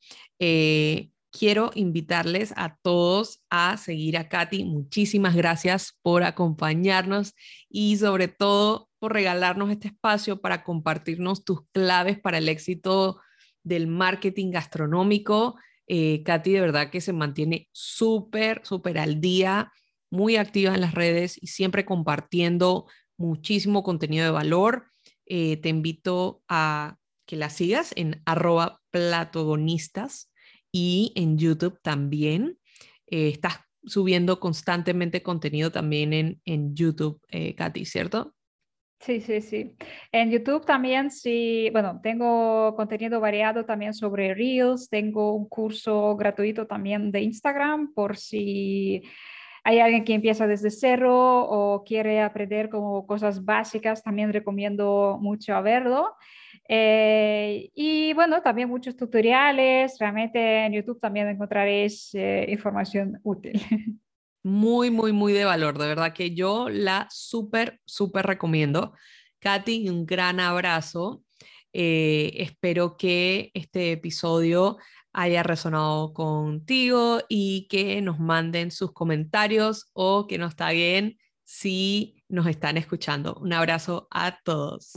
quiero 1.37 1.71
invitarles 1.75 2.53
a 2.55 2.77
todos 2.81 3.43
a 3.49 3.77
seguir 3.77 4.17
a 4.17 4.29
Katy. 4.29 4.63
Muchísimas 4.63 5.35
gracias 5.35 5.97
por 6.01 6.23
acompañarnos 6.23 7.33
y 7.69 7.97
sobre 7.97 8.29
todo 8.29 8.89
por 8.99 9.13
regalarnos 9.13 9.69
este 9.69 9.89
espacio 9.89 10.39
para 10.39 10.63
compartirnos 10.63 11.43
tus 11.43 11.59
claves 11.73 12.19
para 12.19 12.37
el 12.37 12.47
éxito 12.47 13.19
del 13.63 13.87
marketing 13.87 14.51
gastronómico. 14.51 15.55
Eh, 15.87 16.23
Katy 16.23 16.53
de 16.53 16.61
verdad 16.61 16.89
que 16.89 17.01
se 17.01 17.11
mantiene 17.11 17.67
súper, 17.73 18.61
súper 18.63 18.97
al 18.97 19.19
día, 19.19 19.71
muy 20.09 20.37
activa 20.37 20.73
en 20.73 20.81
las 20.81 20.93
redes 20.93 21.37
y 21.41 21.47
siempre 21.47 21.83
compartiendo 21.83 22.85
muchísimo 23.17 23.83
contenido 23.83 24.23
de 24.23 24.31
valor. 24.31 24.85
Eh, 25.25 25.57
te 25.57 25.67
invito 25.67 26.43
a 26.47 26.97
que 27.25 27.35
la 27.35 27.49
sigas 27.49 27.91
en 27.97 28.21
arroba 28.25 28.81
platogonistas 28.91 30.31
y 30.77 31.13
en 31.15 31.37
YouTube 31.37 31.79
también. 31.81 32.59
Eh, 33.07 33.29
estás 33.29 33.61
subiendo 33.85 34.41
constantemente 34.41 35.23
contenido 35.23 35.71
también 35.71 36.11
en, 36.11 36.41
en 36.43 36.75
YouTube, 36.75 37.21
eh, 37.29 37.55
Katy, 37.55 37.85
¿cierto? 37.85 38.35
Sí, 38.99 39.21
sí, 39.21 39.39
sí. 39.39 39.77
En 40.11 40.31
YouTube 40.31 40.65
también, 40.65 41.11
sí, 41.11 41.69
bueno, 41.71 42.01
tengo 42.03 42.75
contenido 42.75 43.21
variado 43.21 43.63
también 43.63 43.93
sobre 43.93 44.33
Reels, 44.33 44.89
tengo 44.89 45.33
un 45.33 45.47
curso 45.47 46.17
gratuito 46.17 46.67
también 46.67 47.09
de 47.09 47.21
Instagram 47.21 47.93
por 47.93 48.17
si 48.17 49.01
hay 49.63 49.79
alguien 49.79 50.03
que 50.03 50.13
empieza 50.13 50.45
desde 50.45 50.71
cero 50.71 51.13
o 51.15 51.85
quiere 51.85 52.21
aprender 52.21 52.67
como 52.67 53.07
cosas 53.07 53.45
básicas, 53.45 54.03
también 54.03 54.33
recomiendo 54.33 55.19
mucho 55.21 55.61
verlo. 55.63 56.15
Eh, 56.67 57.69
y 57.75 58.13
bueno, 58.13 58.41
también 58.41 58.69
muchos 58.69 58.95
tutoriales, 58.95 59.97
realmente 59.99 60.65
en 60.65 60.73
YouTube 60.73 60.99
también 60.99 61.27
encontraréis 61.27 62.13
eh, 62.15 62.45
información 62.49 63.19
útil. 63.23 63.53
Muy, 64.43 64.91
muy, 64.91 65.11
muy 65.11 65.33
de 65.33 65.43
valor, 65.43 65.79
de 65.79 65.87
verdad 65.87 66.13
que 66.13 66.35
yo 66.35 66.69
la 66.69 67.07
súper, 67.09 67.81
súper 67.83 68.27
recomiendo. 68.27 68.93
Katy, 69.39 69.89
un 69.89 70.05
gran 70.05 70.39
abrazo. 70.39 71.23
Eh, 71.73 72.31
espero 72.35 72.95
que 72.95 73.49
este 73.55 73.93
episodio 73.93 74.77
haya 75.13 75.41
resonado 75.41 76.13
contigo 76.13 77.21
y 77.27 77.67
que 77.69 77.99
nos 78.03 78.19
manden 78.19 78.69
sus 78.69 78.91
comentarios 78.91 79.89
o 79.93 80.27
que 80.27 80.37
nos 80.37 80.55
taguen 80.55 81.17
si 81.43 82.23
nos 82.29 82.45
están 82.45 82.77
escuchando. 82.77 83.33
Un 83.41 83.51
abrazo 83.51 84.07
a 84.11 84.37
todos. 84.43 84.93